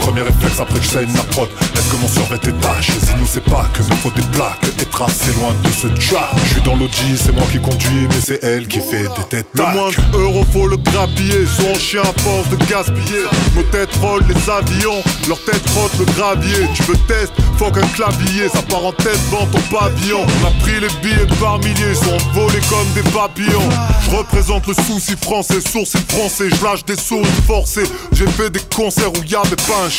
Premier 0.00 0.22
réflexe 0.22 0.60
après 0.60 0.78
que 0.78 0.84
j'saigne 0.84 1.12
la 1.14 1.22
prod 1.24 1.48
Est-ce 1.74 1.90
que 1.90 1.96
mon 2.00 2.08
survêt 2.08 2.36
est 2.36 2.60
taché 2.60 2.92
Si 2.92 3.14
nous 3.18 3.26
c'est 3.26 3.44
pas 3.44 3.66
que 3.72 3.82
me 3.82 3.96
faut 3.96 4.10
des 4.10 4.22
plaques 4.32 4.58
Et 4.80 4.84
tracer 4.86 5.32
loin 5.38 5.54
de 5.62 5.70
ce 5.70 5.86
trap 5.88 6.36
Je 6.44 6.54
suis 6.54 6.62
dans 6.62 6.76
l'audi, 6.76 7.16
c'est 7.16 7.32
moi 7.32 7.44
qui 7.52 7.60
conduis 7.60 8.06
Mais 8.08 8.20
c'est 8.20 8.42
elle 8.42 8.66
qui 8.66 8.80
fait 8.80 9.02
des 9.02 9.24
têtes 9.28 9.46
Le 9.54 9.62
moins 9.62 9.90
euro 10.14 10.44
faut 10.52 10.66
le 10.66 10.76
grappiller 10.78 11.46
Son 11.46 11.74
chien 11.78 12.02
à 12.02 12.20
force 12.20 12.48
de 12.48 12.56
gaspiller. 12.66 13.24
Nos 13.54 13.62
têtes 13.64 13.94
rollent 14.00 14.24
les 14.28 14.50
avions 14.50 15.02
Leur 15.28 15.42
tête 15.44 15.68
frotte 15.70 15.98
le 15.98 16.06
gravier. 16.06 16.66
Tu 16.74 16.82
veux 16.84 16.96
test, 17.06 17.32
faut 17.58 17.70
qu'un 17.70 17.86
clavier 17.88 18.48
Ça 18.48 18.62
part 18.62 18.84
en 18.84 18.92
tête 18.92 19.20
dans 19.30 19.46
ton 19.46 19.60
pavillon. 19.70 20.24
On 20.24 20.46
a 20.46 20.50
pris 20.62 20.80
les 20.80 20.88
billets 21.02 21.26
par 21.40 21.58
milliers 21.58 21.94
Sont 21.94 22.16
volés 22.32 22.60
comme 22.68 22.88
des 22.94 23.08
papillons. 23.10 23.68
Je 24.04 24.16
représente 24.16 24.66
le 24.66 24.74
souci 24.74 25.14
français 25.20 25.60
Sourcil 25.60 26.00
français, 26.08 26.48
je 26.50 26.64
lâche 26.64 26.84
des 26.84 26.96
sourires 26.96 27.26
forcés. 27.46 27.84
J'ai 28.12 28.26
fait 28.26 28.50
des 28.50 28.60
concerts 28.74 29.12
où 29.12 29.22
y'avait 29.24 29.56
pas 29.56 29.84
un 29.84 29.89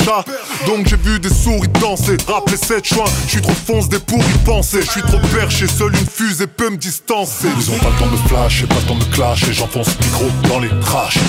donc 0.65 0.87
j'ai 0.87 0.95
vu 0.95 1.19
des 1.19 1.29
souris 1.29 1.67
danser. 1.79 2.17
Rappelez 2.27 2.57
cette 2.57 2.85
choix, 2.85 3.05
je 3.25 3.31
suis 3.31 3.41
trop 3.41 3.51
foncé 3.53 3.99
pour 3.99 4.19
y 4.19 4.37
penser. 4.45 4.81
Je 4.81 4.91
suis 4.91 5.01
trop 5.01 5.19
perché, 5.33 5.67
seule 5.67 5.93
une 5.93 6.07
fusée 6.07 6.47
peut 6.47 6.69
me 6.69 6.77
distancer. 6.77 7.47
Ils 7.57 7.71
ont 7.71 7.77
pas 7.77 7.89
le 7.89 7.99
temps 7.99 8.11
de 8.11 8.29
flash, 8.29 8.63
et 8.63 8.67
pas 8.67 8.75
le 8.75 8.87
temps 8.87 8.95
de 8.95 9.15
clash, 9.15 9.47
et 9.49 9.53
j'enfonce 9.53 9.87
le 9.99 10.05
micro 10.05 10.25
dans 10.47 10.59
les 10.59 10.69
crashs. 10.81 11.19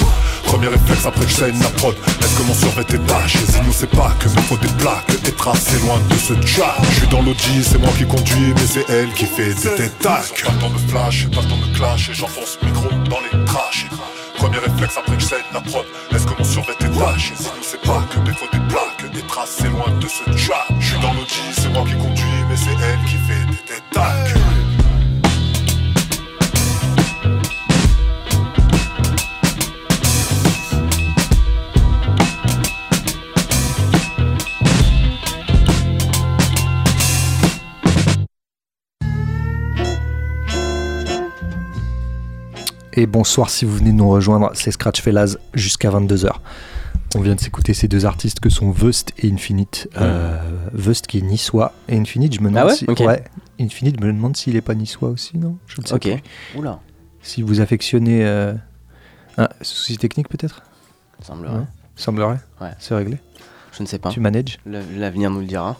Premier 0.45 0.69
réflexe 0.69 1.07
après 1.07 1.25
que 1.25 1.31
j'saigne 1.31 1.59
la 1.61 1.71
prod. 1.71 1.95
Est-ce 2.21 2.38
que 2.38 2.42
mon 2.42 2.54
survêt 2.54 2.83
est 2.83 3.07
taché 3.07 3.38
Si 3.38 3.61
nous 3.64 3.73
c'est 3.73 3.90
pas 3.90 4.12
que 4.19 4.28
me 4.28 4.42
faut 4.42 4.57
des 4.57 4.73
plaques 4.78 5.11
Et 5.26 5.33
tracer 5.33 5.78
loin 5.81 5.99
de 6.09 6.14
ce 6.16 6.35
chat. 6.47 6.76
Je 6.90 6.99
suis 6.99 7.09
dans 7.09 7.23
l'audi, 7.23 7.64
c'est 7.64 7.78
moi 7.78 7.90
qui 7.97 8.07
conduis 8.07 8.52
Mais 8.54 8.66
c'est 8.66 8.88
elle 8.90 9.12
qui 9.12 9.25
fait 9.25 9.54
des 9.54 9.76
détacs 9.76 10.42
Pas 10.45 10.52
le 10.52 10.59
temps 10.59 10.71
de 10.71 10.90
flash, 10.90 11.28
pas 11.31 11.40
le 11.40 11.49
temps 11.49 11.66
de 11.66 11.76
clash 11.76 12.11
Et 12.11 12.14
j'enfonce 12.14 12.59
le 12.62 12.69
micro 12.69 12.88
dans 13.09 13.21
les 13.21 13.45
crashs 13.45 13.87
Premier 14.42 14.58
réflexe 14.58 14.96
après 14.96 15.14
que 15.14 15.22
j'saigne 15.22 15.44
la 15.54 15.61
prod. 15.61 15.87
Est-ce 16.11 16.26
que 16.26 16.37
mon 16.37 16.42
survêt 16.42 16.72
est 16.72 16.99
taché 16.99 17.32
Si 17.37 17.44
nous 17.44 17.62
c'est 17.62 17.80
pas 17.80 18.02
que 18.11 18.18
des 18.26 18.32
faut 18.32 18.46
des 18.52 18.58
plaques. 18.66 19.12
Des 19.12 19.22
traces, 19.22 19.58
c'est 19.61 19.68
loin 19.68 19.88
de 20.00 20.08
ce 20.08 20.37
chat. 20.37 20.66
Je 20.80 20.87
suis 20.88 21.00
dans 21.00 21.12
l'audi, 21.12 21.42
c'est 21.52 21.68
moi 21.68 21.84
qui 21.84 21.92
conduis 21.92 22.25
Mais 22.49 22.56
c'est 22.56 22.72
elle 22.72 23.04
qui 23.04 23.18
fait 23.18 23.46
des 23.46 23.75
détacs 23.75 24.41
et 42.92 43.06
bonsoir 43.06 43.50
si 43.50 43.64
vous 43.64 43.76
venez 43.76 43.90
de 43.92 43.96
nous 43.96 44.08
rejoindre, 44.08 44.50
c'est 44.54 44.70
Scratch 44.70 45.00
Fellas 45.02 45.37
jusqu'à 45.54 45.90
22h. 45.90 46.30
On 47.14 47.20
vient 47.20 47.34
de 47.34 47.40
s'écouter 47.40 47.75
ces 47.75 47.88
deux 47.88 48.06
artistes 48.06 48.40
que 48.40 48.49
sont 48.49 48.70
Vust 48.70 49.12
et 49.18 49.30
Infinite. 49.30 49.88
Euh, 49.99 50.38
Vust 50.72 51.06
qui 51.06 51.18
est 51.18 51.22
niçois 51.22 51.75
et 51.88 51.96
Infinite, 51.99 52.34
je 52.34 52.40
me 52.40 52.49
demande 52.49 52.62
Ah 52.62 52.66
ouais 52.66 52.75
si... 52.75 52.84
Ok. 52.88 53.02
Infinite, 53.61 53.96
je 54.00 54.06
me 54.06 54.12
demande 54.12 54.37
s'il 54.37 54.56
est 54.56 54.62
pas 54.62 54.75
niçois 54.75 55.11
aussi, 55.11 55.37
non? 55.37 55.58
Je 55.66 55.80
ne 55.80 55.87
sais 55.87 55.94
Ok. 55.94 56.02
plus. 56.02 56.58
Oula. 56.58 56.80
Si 57.22 57.42
vous 57.42 57.61
affectionnez... 57.61 58.25
Euh... 58.25 58.54
Ah, 59.37 59.50
souci 59.61 59.96
technique 59.99 60.28
peut-être? 60.28 60.62
Semblerait. 61.22 61.54
Ouais. 61.58 61.64
Semblerait 61.96 62.40
Ouais. 62.61 62.70
C'est 62.78 62.94
réglé 62.94 63.18
Je 63.76 63.82
ne 63.82 63.87
sais 63.88 63.99
pas. 63.99 64.08
Tu 64.11 64.20
manages? 64.20 64.58
L'avenir 64.66 65.30
nous 65.30 65.40
le 65.40 65.46
dira. 65.46 65.78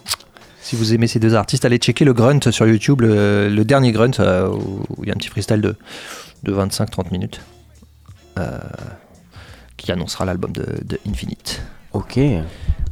Si 0.63 0.77
vous 0.77 0.93
aimez 0.93 1.07
ces 1.07 1.19
deux 1.19 1.35
artistes, 1.35 1.65
allez 1.65 1.77
checker 1.77 2.05
le 2.05 2.13
Grunt 2.13 2.39
sur 2.49 2.65
YouTube, 2.65 3.01
le, 3.01 3.49
le 3.49 3.65
dernier 3.65 3.91
Grunt, 3.91 4.11
euh, 4.21 4.47
où 4.47 5.03
il 5.03 5.09
y 5.09 5.11
a 5.11 5.13
un 5.13 5.17
petit 5.17 5.27
freestyle 5.27 5.59
de, 5.59 5.75
de 6.43 6.53
25-30 6.53 7.11
minutes, 7.11 7.41
euh, 8.39 8.57
qui 9.75 9.91
annoncera 9.91 10.23
l'album 10.23 10.53
de, 10.53 10.65
de 10.85 10.97
Infinite. 11.05 11.61
Ok. 11.91 12.17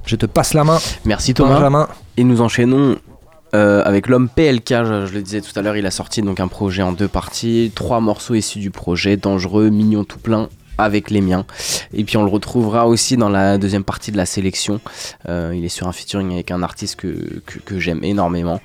Je 0.06 0.16
te 0.18 0.26
passe 0.26 0.54
la 0.54 0.66
main. 0.66 0.80
Merci 1.06 1.34
Thomas. 1.34 1.54
Benjamin. 1.54 1.88
Et 2.18 2.26
nous 2.26 2.42
enchaînons 2.42 2.98
euh, 3.56 3.82
avec 3.86 4.08
l'homme 4.08 4.28
PLK. 4.28 4.68
Je, 4.68 5.06
je 5.06 5.14
le 5.14 5.22
disais 5.22 5.40
tout 5.40 5.58
à 5.58 5.62
l'heure, 5.62 5.78
il 5.78 5.86
a 5.86 5.92
sorti 5.92 6.22
donc 6.22 6.42
un 6.42 6.50
projet 6.50 6.82
en 6.82 6.92
deux 6.92 7.08
parties, 7.08 7.72
trois 7.74 8.02
morceaux 8.02 8.36
issus 8.36 8.60
du 8.60 8.70
projet, 8.70 9.16
dangereux, 9.16 9.70
mignon 9.70 10.04
tout 10.04 10.20
plein 10.20 10.50
avec 10.78 11.10
les 11.12 11.22
miens. 11.22 11.46
Et 11.94 12.04
puis 12.04 12.18
on 12.18 12.24
le 12.24 12.30
retrouvera 12.30 12.88
aussi 12.88 13.18
dans 13.18 13.30
la 13.30 13.58
deuxième 13.58 13.84
partie 13.84 14.12
de 14.12 14.18
la 14.18 14.26
sélection. 14.26 14.80
Euh, 15.30 15.54
il 15.56 15.64
est 15.66 15.70
sur 15.70 15.88
un 15.88 15.92
featuring 15.92 16.32
avec 16.34 16.52
un 16.52 16.64
artiste 16.64 16.96
que, 16.98 17.42
que, 17.46 17.60
que 17.60 17.80
j'aime 17.80 18.04
énormément 18.04 18.60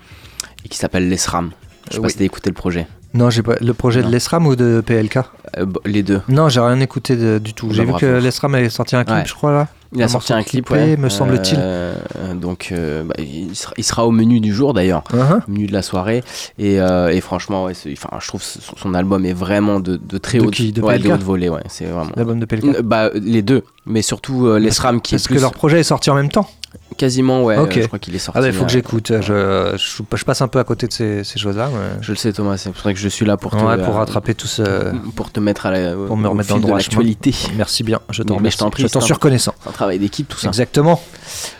et 0.64 0.68
qui 0.68 0.78
s'appelle 0.78 1.08
Lesram. 1.08 1.50
Je 1.88 1.92
sais 1.92 1.98
Euh, 1.98 2.00
pas 2.00 2.06
oui. 2.06 2.12
si 2.12 2.18
t'as 2.18 2.24
écouté 2.24 2.50
le 2.50 2.54
projet. 2.54 2.86
Non, 3.14 3.30
j'ai 3.30 3.42
pas 3.42 3.54
le 3.60 3.72
projet 3.72 4.02
Non. 4.02 4.08
de 4.08 4.12
l'ESRAM 4.12 4.46
ou 4.46 4.56
de 4.56 4.82
PLK 4.84 5.18
Euh, 5.56 5.64
les 5.86 6.02
deux. 6.02 6.20
Non, 6.28 6.48
j'ai 6.50 6.60
rien 6.60 6.78
écouté 6.80 7.16
de- 7.16 7.38
du 7.38 7.54
tout. 7.54 7.68
J'ai 7.72 7.84
Bah, 7.86 7.92
vu 7.92 7.98
que 7.98 8.06
l'ESRAM 8.06 8.54
avait 8.56 8.68
sorti 8.68 8.94
un 8.96 9.04
clip, 9.04 9.16
Ouais. 9.16 9.24
je 9.26 9.32
crois 9.34 9.52
là. 9.52 9.68
Il 9.92 10.02
a 10.02 10.08
sorti 10.08 10.32
un 10.32 10.42
clip, 10.42 10.70
ouais. 10.70 10.96
me 10.96 11.08
semble-t-il. 11.08 11.58
Euh, 11.60 11.94
donc, 12.34 12.68
euh, 12.72 13.04
bah, 13.04 13.14
il, 13.18 13.54
sera, 13.54 13.72
il 13.76 13.84
sera 13.84 14.06
au 14.06 14.10
menu 14.10 14.40
du 14.40 14.52
jour 14.52 14.74
d'ailleurs, 14.74 15.04
Uh-huh. 15.12 15.40
au 15.46 15.50
menu 15.50 15.66
de 15.66 15.72
la 15.72 15.82
soirée. 15.82 16.22
Et, 16.58 16.80
euh, 16.80 17.08
et 17.12 17.20
franchement, 17.20 17.64
ouais, 17.64 17.74
c'est- 17.74 17.92
enfin, 17.92 18.16
je 18.20 18.26
trouve 18.28 18.42
son, 18.42 18.60
son 18.76 18.94
album 18.94 19.24
est 19.24 19.32
vraiment 19.32 19.80
de, 19.80 19.96
de 19.96 20.18
très 20.18 20.38
De 20.38 20.44
haute, 20.44 20.54
qui? 20.54 20.72
De 20.72 20.82
ouais, 20.82 21.00
haute 21.10 21.22
volée. 21.22 21.48
Ouais, 21.48 21.62
c'est 21.68 21.84
vraiment. 21.86 22.10
L'album 22.16 22.40
de. 22.40 22.46
Euh, 22.52 22.82
Bah, 22.82 23.10
les 23.14 23.42
deux, 23.42 23.62
mais 23.86 24.02
surtout 24.02 24.54
l'ESRAM 24.56 25.00
qui 25.00 25.14
est 25.14 25.18
Parce 25.18 25.26
plus 25.28 25.36
que 25.36 25.40
leur 25.40 25.52
projet 25.52 25.80
est 25.80 25.84
sorti 25.84 26.10
en 26.10 26.14
même 26.14 26.30
temps. 26.30 26.48
Quasiment, 26.96 27.44
ouais. 27.44 27.56
Ok. 27.58 27.76
euh, 27.76 27.82
je 27.82 27.86
crois 27.86 27.98
qu'il 27.98 28.14
est 28.14 28.18
sorti. 28.18 28.38
Ah 28.38 28.42
bah 28.42 28.48
il 28.48 28.52
faut 28.52 28.60
que 28.64 28.70
euh, 28.70 28.72
j'écoute. 28.72 29.12
Je, 29.20 29.76
je, 29.76 30.16
je 30.16 30.24
passe 30.24 30.40
un 30.42 30.48
peu 30.48 30.58
à 30.58 30.64
côté 30.64 30.86
de 30.86 30.92
ces, 30.92 31.22
ces 31.24 31.38
choses-là. 31.38 31.68
mais- 31.72 32.02
Je 32.02 32.12
le 32.12 32.16
sais, 32.16 32.32
Thomas, 32.32 32.56
c'est 32.56 32.70
pour 32.70 32.80
ça 32.80 32.92
que 32.92 32.98
je 32.98 33.08
suis 33.08 33.24
là 33.26 33.36
pour 33.36 33.52
te, 33.52 33.56
Ouais, 33.56 33.76
pour 33.78 33.94
euh, 33.94 33.98
rattraper 33.98 34.34
tout 34.34 34.46
ce. 34.46 34.92
pour 35.14 35.30
te 35.30 35.40
mettre 35.40 35.66
à 35.66 35.70
la, 35.70 35.92
Pour 35.94 36.16
me 36.16 36.26
au 36.26 36.30
remettre 36.30 36.48
dans 36.50 36.56
le 36.56 36.62
droit 36.62 36.76
l'actualité. 36.76 37.34
Merci 37.56 37.82
bien, 37.84 38.00
je 38.10 38.22
t'en 38.22 38.36
remercie. 38.36 38.56
je 38.56 38.64
t'en 38.64 38.70
prie, 38.70 38.82
je 38.84 38.88
t'en 38.88 39.00
c'est 39.00 39.06
suis 39.06 39.14
reconnaissant. 39.14 39.54
Un 39.66 39.72
travail 39.72 39.98
d'équipe, 39.98 40.28
tout 40.28 40.38
ça. 40.38 40.48
Exactement. 40.48 41.00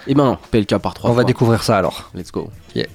Et 0.07 0.15
ben 0.15 0.25
non, 0.25 0.39
PLK 0.51 0.79
par 0.79 0.95
trois 0.95 1.11
On 1.11 1.15
va 1.15 1.25
découvrir 1.25 1.63
ça 1.63 1.77
alors. 1.79 2.11
Let's 2.15 2.33
go. 2.33 2.51
Yeah. 2.75 2.87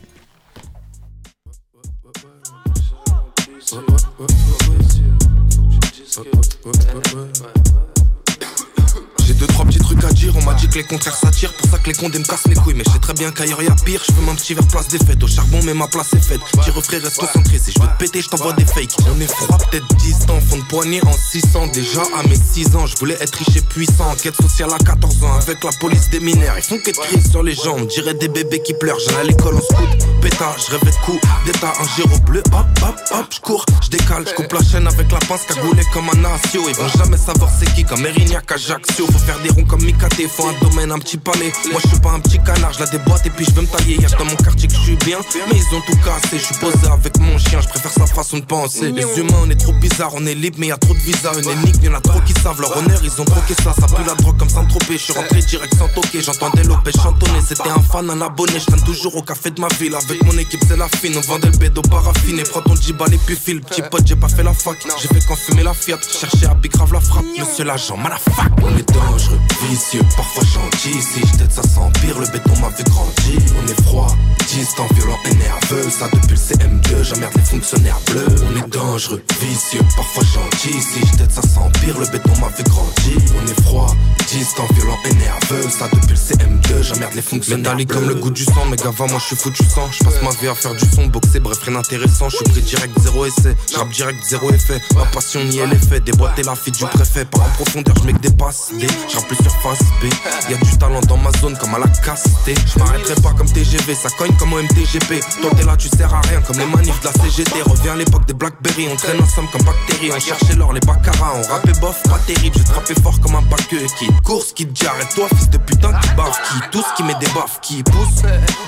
J'ai 9.42 9.48
deux 9.48 9.54
trois 9.54 9.66
petits 9.66 9.80
trucs 9.80 10.04
à 10.04 10.10
dire, 10.10 10.36
on 10.38 10.44
m'a 10.44 10.54
dit 10.54 10.68
que 10.68 10.76
les 10.76 10.84
contraires 10.84 11.16
s'attirent, 11.16 11.54
pour 11.54 11.68
ça 11.72 11.80
que 11.80 11.90
les 11.90 11.96
condés 11.96 12.20
me 12.20 12.24
cassent 12.24 12.46
les 12.48 12.54
couilles. 12.54 12.76
Mais 12.76 12.84
je 12.86 12.92
sais 12.92 13.00
très 13.00 13.14
bien 13.14 13.32
qu'ailleurs 13.32 13.64
y'a 13.64 13.74
pire, 13.74 14.00
je 14.08 14.14
fais 14.14 14.22
mon 14.22 14.36
petit 14.36 14.54
verre 14.54 14.68
place 14.68 14.88
des 14.90 15.00
fêtes. 15.00 15.24
Au 15.24 15.28
charbon, 15.28 15.60
mais 15.66 15.74
ma 15.74 15.88
place 15.88 16.14
est 16.14 16.22
faite. 16.22 16.42
Tire 16.64 16.80
frère, 16.84 17.02
reste 17.02 17.18
concentré. 17.18 17.58
Si 17.58 17.72
je 17.72 17.82
veux 17.82 17.88
te 17.88 17.98
péter, 17.98 18.22
je 18.22 18.30
t'envoie 18.30 18.54
des 18.54 18.66
fakes. 18.66 18.96
On 19.12 19.20
est 19.20 19.26
froid, 19.26 19.58
peut-être 19.58 19.88
distant, 19.96 20.40
fond 20.42 20.58
de 20.58 20.64
poignée 20.66 21.02
en 21.08 21.14
600. 21.14 21.68
Déjà 21.74 22.04
à 22.20 22.22
mes 22.28 22.36
6 22.36 22.76
ans, 22.76 22.86
je 22.86 22.96
voulais 22.98 23.18
être 23.20 23.34
riche 23.36 23.56
et 23.56 23.62
puissant. 23.62 24.12
Enquête 24.12 24.36
sociale 24.40 24.70
à 24.74 24.78
14 24.78 25.24
ans, 25.24 25.34
avec 25.34 25.64
la 25.64 25.72
police 25.80 26.12
des 26.12 26.20
mineurs. 26.20 26.56
Ils 26.58 26.64
font 26.64 26.78
que 26.78 26.92
crise 26.92 27.32
sur 27.32 27.42
les 27.42 27.56
on 27.68 27.86
dirait 27.86 28.14
des 28.14 28.28
bébés 28.28 28.62
qui 28.62 28.76
pleurent. 28.76 29.00
J'allais 29.00 29.22
à 29.22 29.24
l'école 29.24 29.56
en 29.56 29.62
scout, 29.62 29.90
pétard, 30.22 30.56
je 30.60 30.72
rêvais 30.72 30.92
de 30.92 31.06
coups 31.06 31.22
d'état, 31.46 31.74
un 31.80 31.96
gyro 31.96 32.20
bleu. 32.20 32.44
Hop, 32.54 32.66
hop, 32.84 32.96
hop, 33.12 33.26
je 33.34 33.40
cours, 33.40 33.66
je 33.82 33.90
décale, 33.90 34.28
je 34.28 34.36
coupe 34.36 34.54
la 34.54 34.64
chaîne 34.64 34.88
avec 34.88 35.12
la 35.12 35.20
pince 35.20 35.42
cagoulée 35.48 35.84
comme 35.94 36.10
un 36.10 36.26
asio. 36.26 36.62
Ils 36.70 36.76
vont 36.76 36.88
jamais 36.90 37.18
savoir 37.18 37.50
c'est 37.58 37.74
qui, 37.74 37.84
comme 37.84 38.06
Erignac 38.06 38.52
Ajaccio. 38.52 39.08
Faut 39.08 39.20
faire 39.20 39.31
des 39.40 39.50
ronds 39.50 39.66
comme 39.66 39.84
Mikate, 39.84 40.28
faut 40.28 40.48
un 40.48 40.54
domaine, 40.62 40.92
un 40.92 41.00
petit 41.00 41.18
palais. 41.18 41.52
Moi 41.72 41.80
je 41.84 41.90
suis 41.90 42.00
pas 42.00 42.12
un 42.12 42.20
petit 42.20 42.40
canard, 42.40 42.74
je 42.74 42.80
la 42.80 42.86
déboîte 42.88 43.26
et 43.26 43.30
puis 43.30 43.46
je 43.46 43.52
veux 43.52 43.62
me 43.62 43.68
tailler. 43.68 43.98
Y'a 44.02 44.10
que 44.10 44.18
dans 44.18 44.26
mon 44.26 44.36
quartier 44.36 44.68
que 44.68 44.74
je 44.74 44.80
suis 44.80 44.96
bien, 44.98 45.20
mais 45.50 45.58
ils 45.58 45.76
ont 45.76 45.82
tout 45.82 45.98
cassé. 46.04 46.38
Je 46.38 46.46
suis 46.46 46.56
posé 46.56 46.88
avec 46.92 47.20
mon 47.20 47.38
chien, 47.38 47.62
je 47.62 47.68
préfère 47.68 47.92
sa 47.92 48.06
façon 48.06 48.40
de 48.40 48.46
penser. 48.46 48.92
Les 48.92 49.04
humains, 49.18 49.42
on 49.44 49.50
est 49.50 49.60
trop 49.60 49.74
bizarres, 49.74 50.14
on 50.14 50.26
est 50.26 50.36
libre, 50.36 50.58
mais 50.60 50.68
y 50.68 50.72
a 50.72 50.78
trop 50.78 50.94
de 50.94 51.00
visas. 51.00 51.34
Une 51.38 51.50
énigme, 51.50 51.84
y'en 51.84 51.94
a 51.94 52.02
trop 52.02 52.20
qui 52.22 52.34
savent 52.34 52.60
leur 52.60 52.76
honneur, 52.78 53.00
ils 53.04 53.22
ont 53.22 53.26
troqué 53.26 53.54
ça. 53.64 53.74
Ça 53.74 53.88
pue 53.88 54.04
la 54.06 54.16
drogue 54.16 54.38
comme 54.38 54.50
sans 54.50 54.66
tropé. 54.66 54.94
Je 54.94 55.04
suis 55.04 55.14
rentré 55.14 55.42
direct 55.42 55.76
sans 55.76 55.88
toquer, 55.90 56.22
j'entendais 56.22 56.64
Lopez 56.64 56.92
chantonner. 56.92 57.42
C'était 57.48 57.70
un 57.70 57.82
fan, 57.82 58.10
un 58.10 58.22
abonné, 58.22 58.60
je 58.60 58.72
toujours 58.84 59.16
au 59.16 59.22
café 59.22 59.52
de 59.52 59.62
ma 59.62 59.68
ville. 59.80 59.96
Avec 59.96 60.24
mon 60.24 60.38
équipe, 60.38 60.62
c'est 60.68 60.78
la 60.78 60.88
fine, 60.88 61.14
on 61.18 61.22
vendait 61.22 61.50
le 61.50 61.58
bédo 61.58 61.82
paraffiné. 61.82 62.44
Prends 62.44 62.62
ton 62.62 62.76
djibal 62.76 63.14
et 63.14 63.18
puis 63.18 63.36
file. 63.36 63.62
Petit 63.62 63.82
pote, 63.82 64.06
j'ai 64.06 64.16
pas 64.16 64.30
fait 64.30 64.44
la 64.44 64.54
fac, 64.54 64.78
j'ai 65.02 65.08
fait 65.08 65.26
quand 65.28 65.36
fumer 65.36 65.64
la 65.64 65.74
fiat. 65.74 65.98
Chercher 66.02 66.48
à 66.48 66.56
grave 66.56 66.94
la 66.94 67.00
frappe, 67.00 67.26
monsieur 67.38 67.66
l'agent, 67.66 67.98
malafak. 67.98 68.52
On 68.62 68.78
est 68.78 68.92
dangereux, 69.22 69.40
vicieux, 69.70 70.02
parfois 70.16 70.44
gentil. 70.44 71.02
Si 71.02 71.20
j't'aide, 71.20 71.52
ça 71.52 71.64
s'empire, 71.64 72.20
le 72.20 72.28
béton 72.28 72.54
m'a 72.62 72.70
vu 72.70 72.84
grandir. 72.84 73.42
On 73.62 73.68
est 73.68 73.82
froid, 73.84 74.08
distant, 74.48 74.88
violent 74.94 75.18
et 75.26 75.36
nerveux. 75.36 75.90
Ça 75.90 76.08
depuis 76.14 76.30
le 76.30 76.36
CM2, 76.36 77.04
j'emmerde 77.04 77.34
les 77.36 77.42
fonctionnaires 77.42 78.00
bleus. 78.08 78.26
On 78.50 78.58
est 78.58 78.70
dangereux, 78.70 79.22
vicieux, 79.42 79.82
parfois 79.96 80.24
gentil. 80.24 80.82
Si 80.82 81.00
j't'aide, 81.00 81.32
ça 81.32 81.42
s'empire, 81.42 82.00
le 82.00 82.08
béton 82.08 82.32
m'a 82.40 82.50
vu 82.50 82.64
grandir. 82.64 83.18
On 83.42 83.48
est 83.48 83.62
froid, 83.62 83.96
distant, 84.30 84.68
violent 84.74 84.98
et 85.06 85.14
nerveux. 85.16 85.70
Ça 85.70 85.88
depuis 85.94 86.10
le 86.10 86.16
CM2, 86.16 86.84
j'emmerde 86.84 87.14
les 87.16 87.22
fonctionnaires 87.22 87.76
bleus. 87.76 87.86
comme 87.86 88.08
le 88.08 88.16
goût 88.16 88.32
du 88.32 88.44
sang, 88.46 88.66
mais 88.70 88.78
gava, 88.78 89.06
moi 89.08 89.20
je 89.20 89.26
suis 89.26 89.36
foutu 89.36 89.64
sang. 89.64 89.90
Je 89.92 90.04
passe 90.04 90.22
ma 90.24 90.32
vie 90.32 90.48
à 90.48 90.56
faire 90.56 90.74
du 90.74 90.86
son, 90.96 91.08
boxer, 91.08 91.40
bref, 91.40 91.60
rien 91.64 91.74
d'intéressant. 91.74 92.30
Je 92.30 92.38
suis 92.38 92.46
pris 92.46 92.62
direct, 92.62 93.00
zéro 93.00 93.26
essai. 93.26 93.56
J'rappe 93.72 93.90
direct, 93.92 94.20
zéro 94.28 94.50
effet. 94.52 94.82
Ma 94.96 95.06
passion 95.06 95.44
ni 95.44 95.58
elle 95.58 95.74
est 95.74 95.90
fait. 95.90 96.00
Déboîter 96.00 96.44
la 96.44 96.56
fille 96.56 96.74
du 96.74 96.86
préfet. 96.86 97.26
Par 97.26 97.42
en 97.42 97.50
profondeur, 97.50 97.96
je 98.02 98.08
mets 98.08 98.14
que 98.14 98.20
des 98.20 98.32
passes. 98.32 98.72
J'rappe 99.12 99.28
plus 99.28 99.36
sur 99.44 99.52
face 99.62 99.80
B. 100.02 100.06
Y'a 100.50 100.58
du 100.58 100.78
talent 100.78 101.02
dans 101.02 101.18
ma 101.18 101.32
zone 101.40 101.58
comme 101.58 101.76
à 101.76 101.80
la 101.80 101.88
casté. 101.88 102.56
Je 102.66 102.80
m'arrêterai 102.80 103.16
pas 103.16 103.34
comme 103.34 103.52
TGV, 103.52 103.94
ça 103.94 104.10
cogne 104.18 104.34
comme 104.38 104.54
au 104.54 104.62
MTGP. 104.62 105.20
Toi 105.42 105.52
t'es 105.56 105.64
là, 105.64 105.76
tu 105.76 105.90
sers 105.90 106.14
à 106.14 106.22
rien 106.22 106.42
comme 106.42 106.58
les 106.58 106.66
manifs 106.66 107.00
de 107.02 107.08
la 107.08 107.14
CGT. 107.14 107.62
Reviens 107.64 107.94
à 107.94 107.96
l'époque 107.98 108.26
des 108.26 108.34
Blackberry, 108.34 108.88
on 108.92 108.96
traîne 108.96 109.22
ensemble 109.22 109.50
comme 109.52 109.64
bactéries. 109.64 110.12
On 110.16 110.20
cherchait 110.20 110.56
l'or, 110.56 110.72
les 110.74 110.80
baccaras, 110.80 111.34
on 111.36 111.42
rappait 111.52 111.78
bof, 111.80 112.02
pas 112.04 112.20
terrible. 112.26 112.56
J'ai 112.58 112.66
frappé 112.66 112.94
fort 113.02 113.20
comme 113.20 113.36
un 113.36 113.42
baqueux 113.42 113.86
qui 114.00 114.08
course, 114.24 114.54
qui 114.54 114.66
te 114.66 114.86
arrête 114.86 115.10
toi, 115.14 115.28
fils 115.36 115.50
de 115.50 115.58
putain, 115.58 115.94
qui 116.00 116.10
bave, 116.16 116.32
qui 116.32 116.70
tous 116.72 116.86
qui 116.96 117.04
met 117.04 117.16
des 117.16 117.28
baffes, 117.28 117.60
qui 117.62 117.84
pousse. 117.84 118.24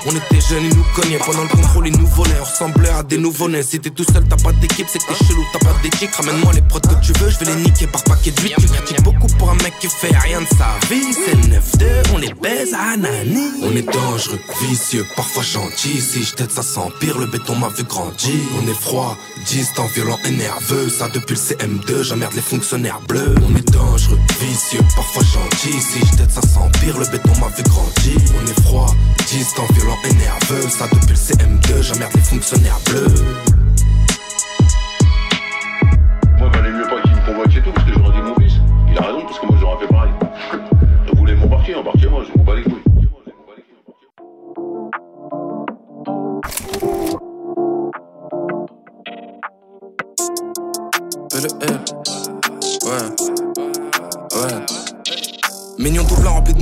On 0.06 0.12
était 0.12 0.42
jeunes, 0.42 0.66
ils 0.66 0.76
nous 0.76 0.86
cognaient. 0.96 1.20
Pendant 1.20 1.44
le 1.44 1.50
contrôle, 1.50 1.88
ils 1.88 1.98
nous 1.98 2.08
volaient. 2.08 2.40
On 2.42 2.44
ressemblait 2.44 2.90
à 2.90 3.04
des 3.04 3.18
nouveau-nés. 3.18 3.64
Si 3.64 3.80
t'es 3.80 3.92
tout 3.92 4.06
seul, 4.12 4.26
t'as 4.28 4.36
pas 4.44 4.52
d'équipe, 4.52 4.88
c'est 4.92 5.00
que 5.00 5.06
t'es 5.08 5.26
chelou, 5.26 5.44
t'as 5.54 5.60
pas 5.60 5.74
d'éthique. 5.82 6.14
Ramène-moi 6.16 6.52
les 6.54 6.62
prods 6.62 6.82
que 6.82 6.96
tu 7.02 7.14
veux, 7.14 7.30
je 7.30 7.38
vais 7.40 7.46
les 7.46 7.56
niquer 7.56 7.88
par 7.88 8.04
paquet 8.04 8.32
de 8.32 8.42
8. 8.42 8.56
Tu 8.60 8.68
critiques 8.68 9.04
beaucoup 9.04 9.28
pour 9.38 9.50
un 9.50 9.56
mec 9.56 9.74
qui 9.80 9.88
fait 9.88 10.16
rien 10.18 10.33
de 10.42 10.48
sa 10.48 10.80
vie. 10.90 11.14
C'est 11.14 11.36
le 11.36 11.60
9-2, 11.60 12.14
on 12.14 12.18
les 12.18 12.34
baise 12.34 12.74
à 12.74 12.98
Nani. 12.98 13.52
On 13.62 13.76
est 13.76 13.84
dangereux, 13.84 14.40
vicieux, 14.62 15.06
parfois 15.16 15.44
gentil. 15.44 16.02
Si 16.02 16.24
je 16.24 16.34
ça 16.50 16.64
s'empire, 16.64 17.20
le 17.20 17.28
béton 17.28 17.56
m'a 17.56 17.70
vu 17.70 17.84
grandir. 17.84 18.40
On 18.60 18.68
est 18.68 18.74
froid, 18.74 19.16
distant, 19.46 19.86
violent 19.94 20.18
et 20.26 20.32
nerveux. 20.32 20.90
Ça 20.90 21.10
depuis 21.10 21.36
le 21.36 21.40
CM2, 21.40 22.04
j'emmerde 22.04 22.34
les 22.34 22.42
fonctionnaires 22.42 23.00
bleus. 23.08 23.36
On 23.48 23.56
est 23.56 23.72
dangereux, 23.72 24.20
vicieux, 24.40 24.82
parfois 24.96 25.24
gentil. 25.24 25.80
Si 25.80 26.00
je 26.00 26.18
t'aide, 26.18 26.32
ça 26.32 26.42
s'empire, 26.42 26.98
le 26.98 27.06
béton 27.06 27.32
m'a 27.40 27.50
vu 27.50 27.64
grandir. 27.64 28.18
On 28.42 28.48
est 28.48 28.62
froid, 28.62 28.96
distant, 29.28 29.66
violent 29.74 29.98
et 30.06 30.14
nerveux. 30.14 30.68
Ça 30.70 30.88
depuis 30.92 31.10
le 31.10 31.16
CM2, 31.16 31.82
j'emmerde 31.82 32.14
les 32.16 32.22
fonctionnaires 32.22 32.80
bleus. 32.86 33.53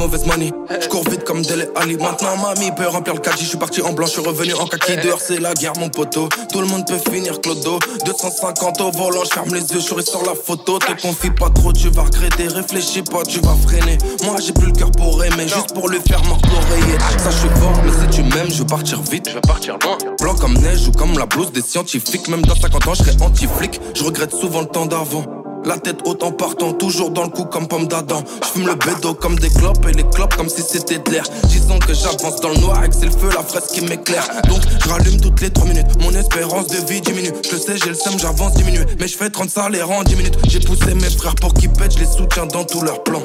Mauvaise 0.01 0.25
manie. 0.25 0.51
Je 0.81 0.87
cours 0.87 1.07
vite 1.07 1.23
comme 1.23 1.43
Dele 1.43 1.69
Ali. 1.75 1.95
Maintenant, 1.97 2.35
mamie 2.37 2.71
peut 2.75 2.87
remplir 2.87 3.13
le 3.13 3.19
caddie. 3.19 3.43
Je 3.43 3.49
suis 3.49 3.57
parti 3.57 3.81
en 3.81 3.93
blanc, 3.93 4.07
je 4.07 4.13
suis 4.13 4.21
revenu 4.21 4.53
en 4.55 4.65
kaki. 4.65 4.97
Dehors, 4.97 5.19
c'est 5.21 5.39
la 5.39 5.53
guerre, 5.53 5.73
mon 5.79 5.89
poteau. 5.89 6.27
Tout 6.51 6.61
le 6.61 6.67
monde 6.67 6.87
peut 6.87 7.11
finir 7.11 7.39
clodo. 7.39 7.77
250 8.05 8.81
au 8.81 8.91
volant, 8.91 9.23
je 9.23 9.29
ferme 9.29 9.53
les 9.53 9.61
yeux, 9.61 9.79
je 9.79 10.01
sur 10.01 10.23
la 10.25 10.33
photo. 10.33 10.79
Te 10.79 10.99
confie 10.99 11.29
pas 11.29 11.49
trop, 11.51 11.71
tu 11.71 11.89
vas 11.89 12.03
regretter. 12.03 12.47
Réfléchis 12.47 13.03
pas, 13.03 13.21
tu 13.23 13.39
vas 13.41 13.55
freiner. 13.67 13.97
Moi, 14.23 14.37
j'ai 14.43 14.53
plus 14.53 14.67
le 14.67 14.71
cœur 14.71 14.91
pour 14.91 15.23
aimer, 15.23 15.47
juste 15.47 15.73
pour 15.73 15.87
lui 15.87 15.99
faire 16.07 16.23
mordre 16.25 16.49
l'oreiller. 16.49 16.97
Ça, 17.19 17.29
je 17.29 17.37
suis 17.37 17.59
fort, 17.59 17.73
mais 17.85 17.91
si 17.91 18.17
tu 18.17 18.23
m'aimes, 18.23 18.49
je 18.49 18.59
veux 18.59 18.65
partir 18.65 19.01
vite. 19.03 19.29
Je 19.29 19.35
veux 19.35 19.41
partir 19.41 19.77
loin. 19.83 19.97
Blanc 20.19 20.35
comme 20.35 20.53
neige 20.55 20.87
ou 20.87 20.91
comme 20.91 21.17
la 21.17 21.27
blouse 21.27 21.51
des 21.51 21.61
scientifiques. 21.61 22.27
Même 22.27 22.41
dans 22.41 22.55
50 22.55 22.87
ans, 22.87 22.93
je 22.95 23.03
serai 23.03 23.11
anti-flic. 23.21 23.79
Je 23.93 24.03
regrette 24.03 24.33
souvent 24.33 24.61
le 24.61 24.67
temps 24.67 24.87
d'avant. 24.87 25.40
La 25.63 25.77
tête 25.77 25.99
haute 26.05 26.23
en 26.23 26.31
partant, 26.31 26.73
toujours 26.73 27.11
dans 27.11 27.23
le 27.23 27.29
coup 27.29 27.45
comme 27.45 27.67
pomme 27.67 27.87
d'Adam. 27.87 28.23
J'fume 28.43 28.67
le 28.67 28.75
bédo 28.75 29.13
comme 29.13 29.37
des 29.37 29.49
clopes 29.49 29.85
et 29.87 29.93
les 29.93 30.03
clopes 30.09 30.35
comme 30.35 30.49
si 30.49 30.61
c'était 30.61 30.99
de 30.99 31.11
l'air. 31.11 31.23
Disons 31.45 31.77
que 31.79 31.93
j'avance 31.93 32.41
dans 32.41 32.49
le 32.49 32.57
noir 32.57 32.83
et 32.83 32.89
que 32.89 32.95
c'est 32.95 33.05
le 33.05 33.11
feu, 33.11 33.29
la 33.33 33.43
fraise 33.43 33.67
qui 33.71 33.81
m'éclaire. 33.81 34.27
Donc 34.47 34.61
je 34.83 34.89
rallume 34.89 35.19
toutes 35.21 35.39
les 35.41 35.51
3 35.51 35.67
minutes. 35.67 35.85
Mon 35.99 36.11
espérance 36.11 36.67
de 36.67 36.77
vie 36.91 37.01
diminue. 37.01 37.31
Je 37.43 37.57
sais, 37.57 37.77
j'ai 37.77 37.89
le 37.89 37.95
seum, 37.95 38.17
j'avance 38.19 38.53
diminuer. 38.53 38.85
Mais 38.99 39.07
je 39.07 39.17
fais 39.17 39.29
30 39.29 39.49
salaires 39.49 39.91
en 39.91 40.03
10 40.03 40.15
minutes. 40.15 40.37
J'ai 40.47 40.59
poussé 40.59 40.93
mes 40.95 41.09
frères 41.09 41.35
pour 41.35 41.53
qu'ils 41.53 41.69
pètent, 41.69 41.93
je 41.93 41.99
les 41.99 42.05
soutiens 42.05 42.47
dans 42.47 42.63
tous 42.63 42.81
leurs 42.81 43.03
plans. 43.03 43.23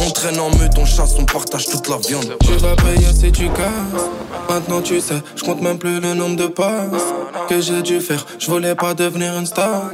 On 0.00 0.10
traîne 0.10 0.38
en 0.38 0.50
meute, 0.56 0.78
on 0.78 0.84
chasse, 0.84 1.14
on 1.18 1.24
partage 1.24 1.66
toute 1.66 1.88
la 1.88 1.96
viande. 1.96 2.36
Tu 2.40 2.52
vas 2.52 2.76
payer 2.76 3.12
si 3.12 3.32
tu 3.32 3.48
casses. 3.48 4.04
Maintenant 4.48 4.80
tu 4.80 5.00
sais, 5.00 5.22
je 5.36 5.42
compte 5.42 5.60
même 5.60 5.78
plus 5.78 6.00
le 6.00 6.14
nombre 6.14 6.36
de 6.36 6.46
passes 6.46 7.12
que 7.48 7.60
j'ai 7.60 7.82
dû 7.82 8.00
faire. 8.00 8.24
Je 8.38 8.50
voulais 8.50 8.74
pas 8.74 8.94
devenir 8.94 9.36
une 9.36 9.46
star. 9.46 9.90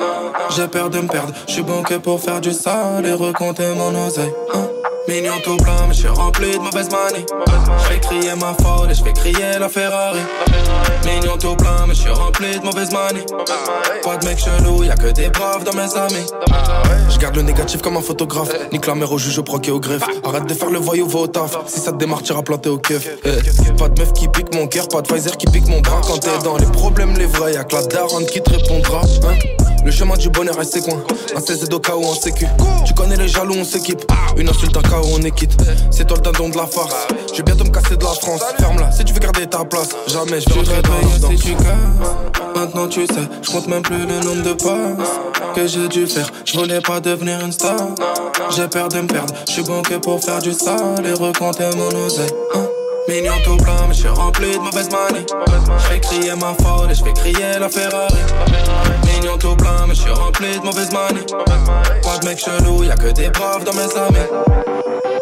J'ai 0.54 0.68
peur 0.68 0.90
de 0.90 1.00
me 1.00 1.08
perdre. 1.08 1.32
Je 1.49 1.54
suis 1.54 1.62
bon 1.62 1.82
que 1.82 1.94
pour 1.94 2.20
faire 2.20 2.40
du 2.40 2.52
sale 2.52 3.06
et 3.06 3.12
recompter 3.12 3.68
mon 3.76 4.06
oseille. 4.06 4.32
Hein? 4.54 4.68
Mignon 5.06 5.34
tout 5.44 5.56
plein, 5.58 5.87
mais 5.87 5.94
je 5.94 6.00
suis 6.00 6.08
rempli 6.08 6.52
de 6.52 6.58
mauvaise 6.58 6.88
manie. 6.90 7.26
Je 7.78 7.84
fais 7.92 8.00
crier 8.00 8.34
ma 8.40 8.54
folle 8.62 8.90
et 8.90 8.94
je 8.94 9.02
fais 9.04 9.12
crier 9.12 9.58
la 9.61 9.68
Ferrari. 9.68 10.18
Mignon 11.04 11.37
tout 11.38 11.54
plein, 11.56 11.87
mais 11.87 11.94
je 11.94 12.00
suis 12.00 12.11
rempli 12.11 12.58
de 12.58 12.64
mauvaise 12.64 12.90
manie. 12.90 13.25
Pas 14.02 14.16
de 14.16 14.25
mec 14.25 14.38
chelou, 14.38 14.82
y'a 14.82 14.94
que 14.96 15.08
des 15.12 15.28
braves 15.28 15.64
dans 15.64 15.75
mes 15.75 15.94
amis. 15.96 16.26
Je 17.11 17.18
garde 17.18 17.37
le 17.37 17.42
négatif 17.42 17.82
comme 17.82 17.96
un 17.99 18.02
photographe. 18.02 18.49
Nique 18.73 18.87
la 18.87 18.94
mère 18.94 19.12
au 19.12 19.18
juge, 19.18 19.38
au 19.38 19.42
proc 19.42 19.68
et 19.68 19.70
au 19.70 19.78
greffe. 19.80 20.04
Arrête 20.25 20.46
de 20.46 20.54
faire 20.54 20.70
le 20.70 20.78
voyou, 20.78 21.06
va 21.06 21.18
au 21.20 21.26
taf. 21.26 21.56
Si 21.66 21.80
ça 21.80 21.92
te 21.92 21.99
démarre, 21.99 22.23
t'iras 22.23 22.42
planter 22.42 22.70
au 22.70 22.78
keuf. 22.78 23.06
Eh, 23.25 23.73
Pas 23.76 23.88
de 23.90 24.00
meuf 24.00 24.12
qui 24.14 24.26
pique 24.28 24.54
mon 24.54 24.66
cœur, 24.66 24.88
pas 24.88 25.02
de 25.02 25.06
Pfizer 25.08 25.37
qui 25.37 25.46
pique 25.46 25.68
mon 25.68 25.80
bras. 25.80 26.00
Quand 26.06 26.18
t'es 26.18 26.38
dans 26.42 26.56
les 26.56 26.66
problèmes, 26.66 27.14
les 27.18 27.26
vrais, 27.26 27.52
y'a 27.52 27.64
que 27.64 27.76
la 27.76 27.82
daronne 27.82 28.25
qui 28.26 28.40
te 28.40 28.50
répondra. 28.50 29.00
hein. 29.02 29.63
Le 29.84 29.90
chemin 29.90 30.16
du 30.16 30.30
bonheur 30.30 30.56
reste 30.56 30.74
ses 30.74 30.80
coins. 30.80 31.02
Un 31.36 31.40
CZ 31.40 31.68
au 31.72 31.78
cas 31.78 31.94
où 31.94 32.02
on 32.02 32.14
sécu. 32.14 32.46
Tu 32.86 32.94
connais 32.94 33.16
les 33.16 33.28
jaloux, 33.28 33.54
on 33.56 33.64
s'équipe. 33.64 34.02
Une 34.36 34.48
insulte, 34.48 34.76
un 34.76 34.80
où 34.80 35.06
on 35.14 35.22
est 35.22 35.30
quitte. 35.30 35.56
C'est 35.90 36.06
toi 36.06 36.16
le 36.16 36.22
dindon 36.22 36.48
de 36.48 36.56
la 36.56 36.66
farce. 36.66 37.06
Je 37.30 37.38
vais 37.38 37.42
bientôt 37.42 37.64
me 37.64 37.70
casser 37.70 37.96
de 37.96 38.04
la 38.04 38.10
France. 38.10 38.42
Ferme-la 38.58 38.90
si 38.90 39.04
tu 39.04 39.12
veux 39.12 39.20
garder 39.20 39.46
ta 39.46 39.64
place. 39.64 39.90
Jamais 40.06 40.40
je 40.40 40.48
vais 40.48 40.54
rentrer 40.54 40.82
dans 40.82 40.94
la 40.94 41.14
si 41.14 41.20
danse. 41.20 41.40
tu 41.40 41.54
casses. 41.54 42.54
Maintenant 42.56 42.88
tu 42.88 43.06
sais, 43.06 43.28
je 43.42 43.50
compte 43.50 43.66
même 43.66 43.82
plus 43.82 44.06
le 44.06 44.20
nombre 44.20 44.42
de 44.42 44.52
passes 44.54 45.20
que 45.54 45.66
j'ai 45.66 45.88
dû 45.88 46.06
faire. 46.06 46.30
Je 46.44 46.58
voulais 46.58 46.80
pas 46.80 47.00
devenir 47.00 47.40
une 47.44 47.52
star. 47.52 47.76
J'ai 48.56 48.68
peur 48.68 48.88
de 48.88 49.00
me 49.00 49.06
perdre. 49.06 49.34
Je 49.46 49.52
suis 49.52 49.62
bon 49.62 49.82
que 49.82 49.94
pour 49.96 50.20
faire 50.20 50.40
du 50.40 50.52
sale 50.52 51.04
et 51.04 51.12
recompter 51.12 51.68
mon 51.76 52.06
oseille. 52.06 52.30
Hein. 52.54 52.73
Mignon 53.06 53.34
tout 53.44 53.56
plein, 53.58 53.87
mais 53.87 53.94
je 53.94 54.00
suis 54.00 54.08
rempli 54.08 54.52
de 54.52 54.58
mauvaise 54.58 54.88
manie. 54.90 55.26
Je 55.28 55.99
crier 55.99 56.34
ma 56.37 56.54
folle 56.54 56.90
et 56.90 56.94
je 56.94 57.04
crier 57.04 57.58
la 57.61 57.68
Ferrari. 57.68 58.14
Mignon 59.04 59.37
tout 59.37 59.54
plein, 59.56 59.87
mais 59.87 59.94
je 59.94 60.00
suis 60.00 60.11
rempli 60.11 60.58
de 60.58 60.64
mauvaise 60.64 60.90
manie. 60.90 61.26
Pas 62.02 62.18
de 62.18 62.25
mec 62.26 62.38
chelou, 62.38 62.82
y'a 62.82 62.96
que 62.96 63.12
des 63.12 63.28
braves 63.28 63.64
dans 63.64 63.75
mes 63.75 63.94
amis. 63.96 65.13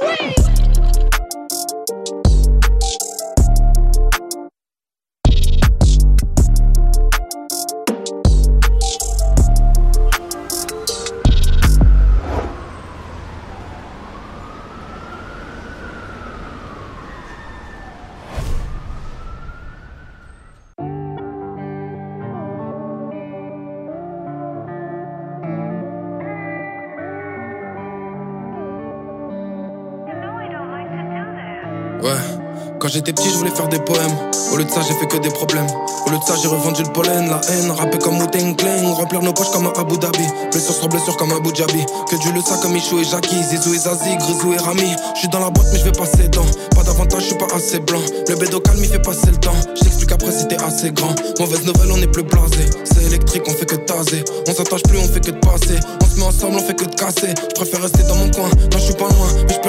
Quand 32.82 32.88
j'étais 32.88 33.12
petit, 33.12 33.30
je 33.30 33.36
voulais 33.36 33.52
faire 33.52 33.68
des 33.68 33.78
poèmes. 33.78 34.10
Au 34.52 34.56
lieu 34.56 34.64
de 34.64 34.70
ça, 34.70 34.80
j'ai 34.80 34.94
fait 34.94 35.06
que 35.06 35.16
des 35.18 35.30
problèmes. 35.30 35.68
Au 36.04 36.10
lieu 36.10 36.18
de 36.18 36.24
ça, 36.24 36.34
j'ai 36.42 36.48
revendu 36.48 36.82
le 36.82 36.92
pollen, 36.92 37.30
la 37.30 37.40
haine, 37.48 37.70
rappé 37.70 37.96
comme 37.98 38.18
Wu 38.18 38.26
Clan, 38.56 38.94
remplir 38.94 39.22
nos 39.22 39.32
poches 39.32 39.52
comme 39.52 39.68
un 39.68 39.72
Abu 39.80 39.96
Dhabi. 39.98 40.26
Blessure 40.50 40.74
sur 40.74 40.88
blessure 40.88 41.16
comme 41.16 41.30
Abu 41.30 41.52
Dhabi. 41.52 41.86
Que 42.10 42.16
Dieu 42.16 42.32
le 42.32 42.40
sait 42.40 42.60
comme 42.60 42.72
Michou 42.72 42.98
et 42.98 43.04
Jackie, 43.04 43.40
Zizou 43.40 43.72
et 43.72 43.78
Zazie, 43.78 44.16
Grisou 44.16 44.52
et 44.54 44.58
Rami. 44.58 44.96
Je 45.14 45.20
suis 45.20 45.28
dans 45.28 45.38
la 45.38 45.50
boîte, 45.50 45.68
mais 45.72 45.78
je 45.78 45.84
vais 45.84 45.92
passer 45.92 46.24
dedans. 46.24 46.44
Pas 46.74 46.82
d'avantage, 46.82 47.22
je 47.22 47.26
suis 47.26 47.38
pas 47.38 47.46
assez 47.54 47.78
blanc. 47.78 48.02
Le 48.28 48.34
bédo 48.34 48.58
calme, 48.58 48.80
il 48.80 48.88
fait 48.88 48.98
passer 48.98 49.30
le 49.30 49.36
temps. 49.36 49.54
Je 49.76 49.84
t'explique 49.84 50.10
après 50.10 50.32
si 50.32 50.48
t'es 50.48 50.60
assez 50.60 50.90
grand. 50.90 51.14
Mauvaise 51.38 51.64
nouvelle, 51.64 51.92
on 51.92 52.02
est 52.02 52.10
plus 52.10 52.24
blasé. 52.24 52.66
C'est 52.82 53.04
électrique, 53.04 53.44
on 53.46 53.52
fait 53.52 53.66
que 53.66 53.76
taser. 53.76 54.24
On 54.48 54.52
s'attache 54.52 54.82
plus, 54.82 54.98
on 54.98 55.06
fait 55.06 55.20
que 55.20 55.30
de 55.30 55.38
passer. 55.38 55.78
On 56.02 56.04
se 56.04 56.18
met 56.18 56.26
ensemble, 56.26 56.56
on 56.56 56.66
fait 56.66 56.74
que 56.74 56.84
de 56.86 56.94
casser. 56.96 57.32
Je 57.48 57.54
préfère 57.54 57.80
rester 57.80 58.02
dans 58.08 58.16
mon 58.16 58.28
coin. 58.32 58.50
Non, 58.50 58.78
je 58.78 58.84
suis 58.86 58.94
pas 58.94 59.06
loin, 59.06 59.28
mais 59.46 59.54
je 59.54 59.60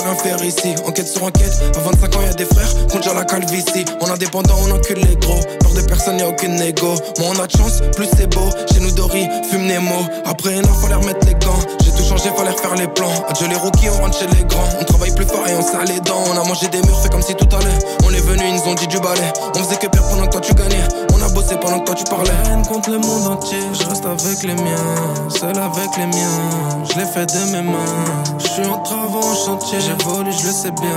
ici. 0.44 0.76
Enquête 0.86 1.08
sur 1.08 1.24
enquête, 1.24 1.62
à 1.76 1.80
25 1.80 2.16
ans, 2.16 2.22
y'a 2.22 2.34
des 2.34 2.46
frères. 2.46 2.74
Déjà 2.94 3.14
la 3.14 3.26
calvitie. 3.26 3.86
On 4.02 4.10
indépendant, 4.10 4.56
on 4.66 4.72
encule 4.72 5.00
les 5.00 5.16
gros. 5.16 5.40
Peur 5.60 5.74
de 5.74 5.82
personne, 5.82 6.20
y'a 6.20 6.28
aucune 6.28 6.56
négo. 6.56 6.96
Moins 7.20 7.34
on 7.36 7.40
a 7.40 7.48
de 7.48 7.52
chance, 7.52 7.82
plus 7.96 8.08
c'est 8.18 8.28
beau. 8.34 8.50
Chez 8.72 8.80
nous, 8.80 8.92
Dory, 8.92 9.28
fume 9.50 9.66
Nemo. 9.66 9.96
Après 10.26 10.56
heure, 10.56 10.82
fallait 10.82 10.96
remettre 10.96 11.26
les 11.26 11.34
gants. 11.34 11.60
J'ai 11.84 11.92
tout 11.92 12.04
changé, 12.04 12.30
fallait 12.36 12.52
refaire 12.52 12.76
les 12.76 12.88
plans. 12.88 13.12
Adieu 13.30 13.48
les 13.48 13.56
rookies, 13.56 13.90
on 13.90 14.04
rentre 14.04 14.18
chez 14.18 14.28
les 14.28 14.44
grands. 14.46 14.70
On 14.80 14.84
travaille 14.84 15.14
plus 15.16 15.26
fort 15.26 15.48
et 15.48 15.56
on 15.56 15.62
serre 15.62 15.86
les 15.86 16.00
dents. 16.02 16.24
On 16.34 16.40
a 16.40 16.44
mangé 16.48 16.68
des 16.68 16.82
murs, 16.82 17.00
fait 17.02 17.10
comme 17.10 17.22
si 17.22 17.36
tout 17.36 17.48
allait. 17.56 17.80
On 18.06 18.14
est 18.14 18.22
venu, 18.22 18.44
ils 18.48 18.56
nous 18.56 18.72
ont 18.72 18.76
dit 18.76 18.88
du 18.88 19.00
balai. 19.00 19.32
On 19.56 19.60
faisait 19.60 19.78
que 19.78 19.88
perdre 19.88 20.10
pendant 20.10 20.26
que 20.26 20.32
toi 20.32 20.42
tu 20.42 20.54
gagnais. 20.54 20.88
Bossé 21.34 21.56
pendant 21.58 21.80
que 21.80 21.86
toi 21.86 21.96
tu 21.96 22.04
parlais. 22.04 22.30
haine 22.52 22.66
contre 22.66 22.92
le 22.92 23.00
monde 23.00 23.28
entier. 23.28 23.58
Je 23.74 23.88
reste 23.88 24.06
avec 24.06 24.44
les 24.44 24.54
miens, 24.54 25.30
seul 25.30 25.58
avec 25.58 25.98
les 25.98 26.06
miens. 26.06 26.84
Je 26.92 27.00
l'ai 27.00 27.06
fait 27.06 27.26
de 27.26 27.52
mes 27.52 27.62
mains. 27.62 28.34
Je 28.38 28.48
suis 28.48 28.66
en 28.66 28.80
travaux 28.80 29.20
en 29.24 29.36
chantier. 29.36 29.80
J'évolue, 29.80 30.32
je 30.32 30.48
le 30.48 30.54
sais 30.54 30.72
bien. 30.72 30.96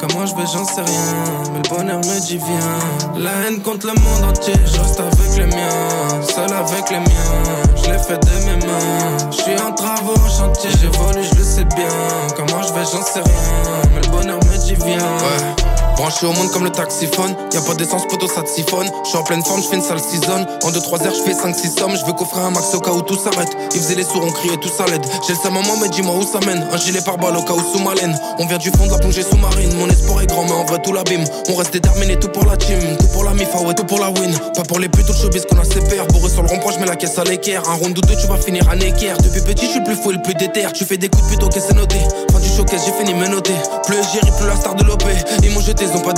Comment 0.00 0.26
je 0.26 0.34
vais, 0.34 0.46
j'en 0.52 0.64
sais 0.64 0.82
rien. 0.82 1.14
Mais 1.52 1.60
le 1.62 1.76
bonheur 1.76 1.98
me 1.98 2.20
dit 2.20 2.36
viens. 2.38 3.22
La 3.22 3.30
haine 3.46 3.62
contre 3.62 3.86
le 3.86 3.94
monde 3.94 4.30
entier. 4.30 4.54
Je 4.66 4.80
reste 4.80 5.00
avec 5.00 5.36
les 5.36 5.46
miens, 5.46 6.22
seul 6.22 6.52
avec 6.52 6.90
les 6.90 6.98
miens. 6.98 7.74
Je 7.76 7.90
l'ai 7.90 7.98
fait 7.98 8.18
de 8.18 8.44
mes 8.46 8.66
mains. 8.66 9.30
Je 9.30 9.36
suis 9.36 9.60
en 9.60 9.72
travaux 9.72 10.14
en 10.14 10.28
chantier. 10.28 10.70
J'évolue, 10.80 11.24
je 11.24 11.34
le 11.38 11.44
sais 11.44 11.64
bien. 11.64 11.88
Comment 12.36 12.62
je 12.62 12.72
vais, 12.74 12.84
j'en 12.84 13.02
sais 13.02 13.20
rien. 13.20 13.90
Mais 13.94 14.00
le 14.02 14.08
bonheur 14.08 14.38
me 14.44 14.58
dit 14.58 14.74
viens. 14.74 14.98
Ouais. 14.98 15.77
Branché 15.98 16.26
au 16.26 16.32
monde 16.32 16.48
comme 16.52 16.62
le 16.62 16.70
taxiphone, 16.70 17.34
y'a 17.52 17.60
pas 17.60 17.74
d'essence, 17.74 18.06
poteau, 18.06 18.28
ça 18.28 18.42
te 18.42 18.48
siphonne. 18.48 18.88
Je 19.02 19.08
suis 19.08 19.18
en 19.18 19.24
pleine 19.24 19.42
forme, 19.44 19.60
je 19.60 19.66
fais 19.66 19.74
une 19.74 19.82
sale 19.82 19.98
season. 19.98 20.46
En 20.62 20.70
2-3 20.70 21.04
heures, 21.04 21.12
je 21.12 21.22
fais 21.24 21.34
5-6 21.34 21.76
sommes. 21.76 21.96
Je 21.96 22.06
veux 22.06 22.12
coffrer 22.12 22.40
un 22.40 22.50
max 22.50 22.72
au 22.72 22.78
cas 22.78 22.92
où 22.92 23.02
tout 23.02 23.18
s'arrête. 23.18 23.48
Ils 23.74 23.80
faisaient 23.80 23.96
les 23.96 24.04
sourds, 24.04 24.22
on 24.24 24.30
criait 24.30 24.58
tout 24.58 24.68
ça 24.68 24.86
l'aide. 24.86 25.04
J'ai 25.26 25.34
le 25.34 25.50
maman, 25.50 25.74
mais 25.82 25.88
dis-moi 25.88 26.14
où 26.14 26.22
ça 26.22 26.38
mène. 26.46 26.64
Un 26.72 26.76
gilet 26.76 27.00
par 27.00 27.18
balle 27.18 27.36
au 27.36 27.42
cas 27.42 27.54
où 27.54 27.62
sous 27.72 27.82
ma 27.82 27.94
laine. 27.94 28.16
On 28.38 28.46
vient 28.46 28.58
du 28.58 28.70
fond 28.70 28.86
de 28.86 28.92
la 28.92 28.98
plongée 28.98 29.24
sous-marine. 29.24 29.74
Mon 29.74 29.88
espoir 29.88 30.22
est 30.22 30.26
grand, 30.26 30.44
mais 30.44 30.52
en 30.52 30.64
vrai 30.66 30.80
tout 30.80 30.92
l'abîme. 30.92 31.24
On 31.48 31.56
reste 31.56 31.72
déterminé, 31.72 32.16
tout 32.16 32.28
pour 32.28 32.44
la 32.46 32.56
team. 32.56 32.78
Tout 33.00 33.08
pour 33.08 33.24
la 33.24 33.34
mif, 33.34 33.48
ah 33.54 33.62
ouais, 33.62 33.74
tout 33.74 33.84
pour 33.84 33.98
la 33.98 34.10
win. 34.10 34.32
Pas 34.54 34.62
pour 34.62 34.78
les 34.78 34.88
putes, 34.88 35.08
le 35.08 35.14
showbiz 35.14 35.46
qu'on 35.46 35.58
a 35.58 35.64
CPR. 35.64 36.06
Bourré 36.12 36.30
sur 36.30 36.42
le 36.44 36.48
rond-point, 36.48 36.74
je 36.74 36.78
mets 36.78 36.86
la 36.86 36.94
caisse 36.94 37.18
à 37.18 37.24
l'équerre. 37.24 37.68
Un 37.68 37.74
round 37.74 37.98
ou 37.98 38.02
deux, 38.02 38.14
tu 38.14 38.28
vas 38.28 38.36
finir 38.36 38.68
à 38.70 38.76
équerre. 38.76 39.18
Depuis 39.18 39.40
petit, 39.40 39.66
je 39.66 39.70
suis 39.70 39.80
le 39.80 39.84
plus 39.84 39.96
fou 39.96 40.12
et 40.12 40.14
le 40.14 40.22
plus 40.22 40.34
déter. 40.34 40.64
Tu 40.72 40.84
fais 40.84 40.96
des 40.96 41.08
coups 41.08 41.24
de 41.24 41.30
pute, 41.30 41.42
ok, 41.42 41.54
c'est 41.54 41.74
noté. 41.74 41.96
Fin 42.30 42.38
du 42.38 42.48
showcase, 42.48 42.84
j'ai 42.86 42.92
fini 42.92 43.18
mes 43.18 43.28
notés. 43.28 43.56
Plus 43.84 43.96
j'y 44.12 44.20
plus 44.20 44.46
la 44.46 44.54
star 44.54 44.76
de 44.76 44.84
l'OP. 44.84 45.02
Ils 45.42 45.50
m'ont 45.50 45.60
jeté, 45.60 45.87
ils 45.88 45.96
ont 45.96 46.00
pas 46.00 46.12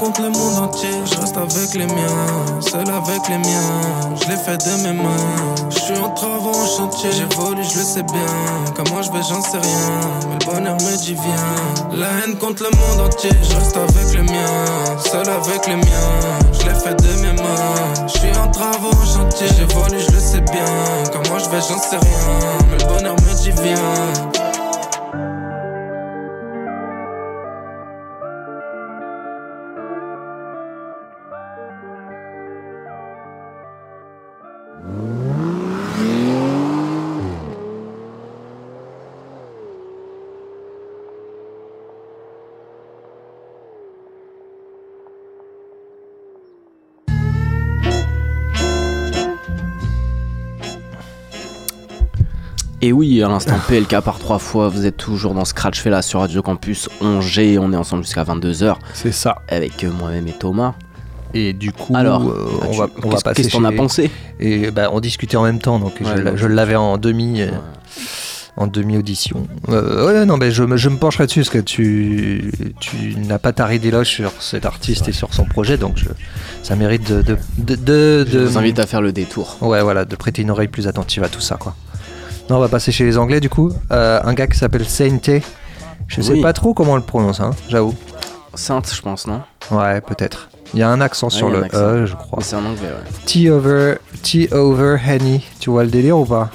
contre 0.00 0.22
le 0.22 0.30
monde 0.30 0.58
entier. 0.58 0.90
Je 1.04 1.20
reste 1.20 1.36
avec 1.36 1.74
les 1.74 1.86
miens, 1.86 2.60
seul 2.60 2.88
avec 2.88 3.28
les 3.28 3.38
miens. 3.38 4.16
Je 4.20 4.28
l'ai 4.28 4.36
fait 4.36 4.56
de 4.56 4.82
mes 4.82 4.92
mains. 4.92 5.56
Je 5.70 5.78
suis 5.78 5.98
en 5.98 6.10
travaux 6.10 6.50
en 6.50 6.66
chantier. 6.66 7.10
J'évolue, 7.12 7.62
je 7.62 7.78
le 7.78 7.84
sais 7.84 8.02
bien. 8.02 8.74
Comment 8.74 9.02
je 9.02 9.12
vais, 9.12 9.22
j'en 9.28 9.42
sais 9.42 9.58
rien. 9.58 10.00
Mais 10.28 10.38
le 10.40 10.46
bonheur 10.46 10.74
me 10.74 10.96
dit 10.96 11.14
viens. 11.14 11.98
La 11.98 12.06
haine 12.24 12.36
contre 12.38 12.64
le 12.64 12.70
monde 12.76 13.06
entier. 13.06 13.30
Je 13.42 13.54
reste 13.56 13.76
avec 13.76 14.12
les 14.14 14.22
miens, 14.22 14.98
seul 15.04 15.28
avec 15.28 15.66
les 15.66 15.76
miens. 15.76 16.40
Je 16.52 16.66
l'ai 16.66 16.74
fait 16.74 16.94
de 16.94 17.20
mes 17.22 17.32
mains. 17.32 18.06
Je 18.06 18.18
suis 18.18 18.36
en 18.38 18.48
travaux 18.50 18.90
en 18.90 19.06
chantier. 19.06 19.46
J'évolue, 19.56 20.00
je 20.00 20.12
le 20.12 20.20
sais 20.20 20.40
bien. 20.40 20.64
Comment 21.12 21.38
je 21.38 21.48
vais, 21.50 21.60
j'en 21.60 21.78
sais 21.78 21.98
rien. 21.98 22.58
Mais 22.70 22.78
le 22.78 22.84
bonheur 22.86 23.14
me 23.14 23.42
dit 23.42 23.52
viens. 23.62 24.49
Et 52.82 52.92
oui, 52.92 53.22
à 53.22 53.28
l'instant 53.28 53.56
PLK 53.68 54.00
par 54.00 54.18
trois 54.18 54.38
fois, 54.38 54.68
vous 54.68 54.86
êtes 54.86 54.96
toujours 54.96 55.34
dans 55.34 55.44
Scratch 55.44 55.80
fait 55.80 55.90
là 55.90 56.02
sur 56.02 56.20
Radio 56.20 56.42
Campus 56.42 56.88
11G, 57.02 57.58
on 57.60 57.72
est 57.72 57.76
ensemble 57.76 58.04
jusqu'à 58.04 58.24
22h. 58.24 58.76
C'est 58.94 59.12
ça. 59.12 59.36
Avec 59.48 59.84
euh, 59.84 59.90
moi-même 59.90 60.26
et 60.28 60.32
Thomas. 60.32 60.74
Et 61.34 61.52
du 61.52 61.72
coup, 61.72 61.94
Alors, 61.94 62.22
euh, 62.28 62.48
on, 62.68 62.72
va, 62.72 62.88
on 63.04 63.08
va 63.10 63.20
passer 63.20 63.42
qu'est-ce 63.42 63.54
qu'on 63.54 63.64
a 63.64 63.70
pensé? 63.72 64.10
Et 64.40 64.70
bah, 64.70 64.88
on 64.92 64.98
discutait 65.00 65.36
en 65.36 65.44
même 65.44 65.60
temps, 65.60 65.78
donc 65.78 65.92
je, 66.00 66.04
Ouais, 66.04 66.32
je 66.34 66.46
l'avais 66.46 66.74
en 66.74 66.98
demi. 66.98 67.42
euh, 67.42 67.50
En 68.56 68.66
demi-audition. 68.66 69.46
Euh, 69.68 70.06
ouais, 70.06 70.26
non, 70.26 70.36
mais 70.38 70.50
je, 70.50 70.64
me- 70.64 70.76
je 70.76 70.88
me 70.88 70.96
pencherai 70.96 71.26
dessus 71.26 71.40
parce 71.40 71.50
que 71.50 71.58
tu, 71.58 72.50
tu 72.80 73.14
n'as 73.16 73.38
pas 73.38 73.52
taré 73.52 73.78
d'éloge 73.78 74.08
sur 74.08 74.32
cet 74.40 74.66
artiste 74.66 75.06
et 75.08 75.12
sur 75.12 75.32
son 75.32 75.44
projet, 75.44 75.76
donc 75.76 75.98
je- 75.98 76.08
ça 76.64 76.74
mérite 76.74 77.12
de. 77.12 77.22
de, 77.22 77.36
de, 77.58 77.74
de- 77.76 78.26
Je 78.28 78.38
vous 78.38 78.58
invite 78.58 78.80
à 78.80 78.86
faire 78.86 79.00
le 79.00 79.12
détour. 79.12 79.56
Ouais, 79.60 79.82
voilà, 79.82 80.04
de 80.04 80.16
prêter 80.16 80.42
une 80.42 80.50
oreille 80.50 80.66
plus 80.68 80.88
attentive 80.88 81.22
à 81.22 81.28
tout 81.28 81.40
ça, 81.40 81.56
quoi. 81.56 81.76
Non, 82.50 82.56
on 82.56 82.60
va 82.60 82.68
passer 82.68 82.90
chez 82.92 83.04
les 83.04 83.16
Anglais, 83.16 83.40
du 83.40 83.48
coup. 83.48 83.70
Euh, 83.92 84.20
un 84.22 84.34
gars 84.34 84.46
qui 84.48 84.58
s'appelle 84.58 84.84
Sainte. 84.84 85.30
Je 86.08 86.20
sais 86.20 86.32
Oui. 86.32 86.40
pas 86.42 86.52
trop 86.52 86.74
comment 86.74 86.92
on 86.92 86.96
le 86.96 87.02
prononce, 87.02 87.40
hein, 87.40 87.52
j'avoue. 87.68 87.94
Sainte, 88.54 88.92
je 88.92 89.00
pense, 89.00 89.26
non 89.28 89.42
Ouais, 89.70 90.00
peut-être. 90.00 90.48
Il 90.74 90.80
y 90.80 90.82
a 90.82 90.88
un 90.88 91.00
accent 91.00 91.30
sur 91.30 91.48
il 91.48 91.52
y 91.52 91.54
a 91.54 91.58
un 91.58 91.60
le 91.60 91.66
accent. 91.66 91.78
E, 91.80 92.06
je 92.06 92.14
crois. 92.16 92.38
Mais 92.38 92.44
c'est 92.44 92.56
en 92.56 92.64
anglais, 92.64 92.88
ouais. 92.88 93.10
Tea 93.26 93.50
over, 93.50 93.94
tea 94.22 94.48
over 94.52 94.96
Henny. 95.06 95.44
Tu 95.60 95.70
vois 95.70 95.84
le 95.84 95.90
délire 95.90 96.18
ou 96.18 96.24
pas? 96.24 96.50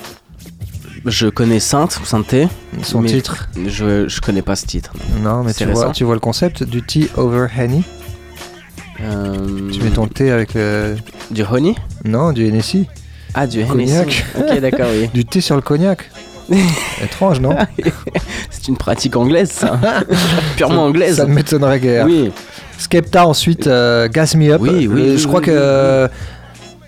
Je 1.05 1.27
connais 1.27 1.59
Sainte, 1.61 1.91
Sainté. 2.03 2.47
Son 2.81 2.99
mais 3.01 3.09
titre 3.09 3.47
je, 3.65 4.07
je 4.09 4.21
connais 4.21 4.41
pas 4.41 4.55
ce 4.55 4.65
titre. 4.65 4.91
Non, 5.21 5.43
mais 5.43 5.53
C'est 5.53 5.65
tu 5.65 5.71
vois, 5.71 5.81
récent. 5.83 5.93
tu 5.93 6.03
vois 6.03 6.15
le 6.15 6.19
concept 6.19 6.63
du 6.63 6.81
tea 6.81 7.09
over 7.15 7.47
Henny? 7.57 7.83
Euh, 9.01 9.69
Tu 9.71 9.81
mets 9.81 9.91
ton 9.91 10.07
thé 10.07 10.31
avec 10.31 10.53
le. 10.55 10.95
Du 11.31 11.43
honey? 11.43 11.75
Non, 12.05 12.31
du 12.33 12.45
Hennessy. 12.47 12.87
Ah, 13.35 13.45
du 13.47 13.65
Cognac. 13.65 14.25
Ok, 14.37 14.59
d'accord, 14.59 14.87
oui. 14.91 15.09
du 15.13 15.25
thé 15.25 15.41
sur 15.41 15.55
le 15.55 15.61
cognac. 15.61 16.09
Étrange, 17.03 17.41
non 17.41 17.55
C'est 18.49 18.67
une 18.69 18.77
pratique 18.77 19.15
anglaise, 19.15 19.51
ça. 19.51 19.79
Purement 20.55 20.85
anglaise. 20.85 21.17
Ça 21.17 21.25
ne 21.25 21.33
m'étonnerait 21.33 21.79
guère. 21.79 22.05
Oui. 22.05 22.31
Skepta 22.77 23.25
ensuite, 23.25 23.67
euh, 23.67 24.07
Gas 24.07 24.35
Me 24.37 24.51
Up. 24.53 24.61
Oui, 24.61 24.69
oui, 24.71 24.85
Le- 24.87 25.11
oui, 25.11 25.17
je 25.17 25.27
crois 25.27 25.39
oui, 25.39 25.47
que 25.47 25.51
euh, 25.53 26.07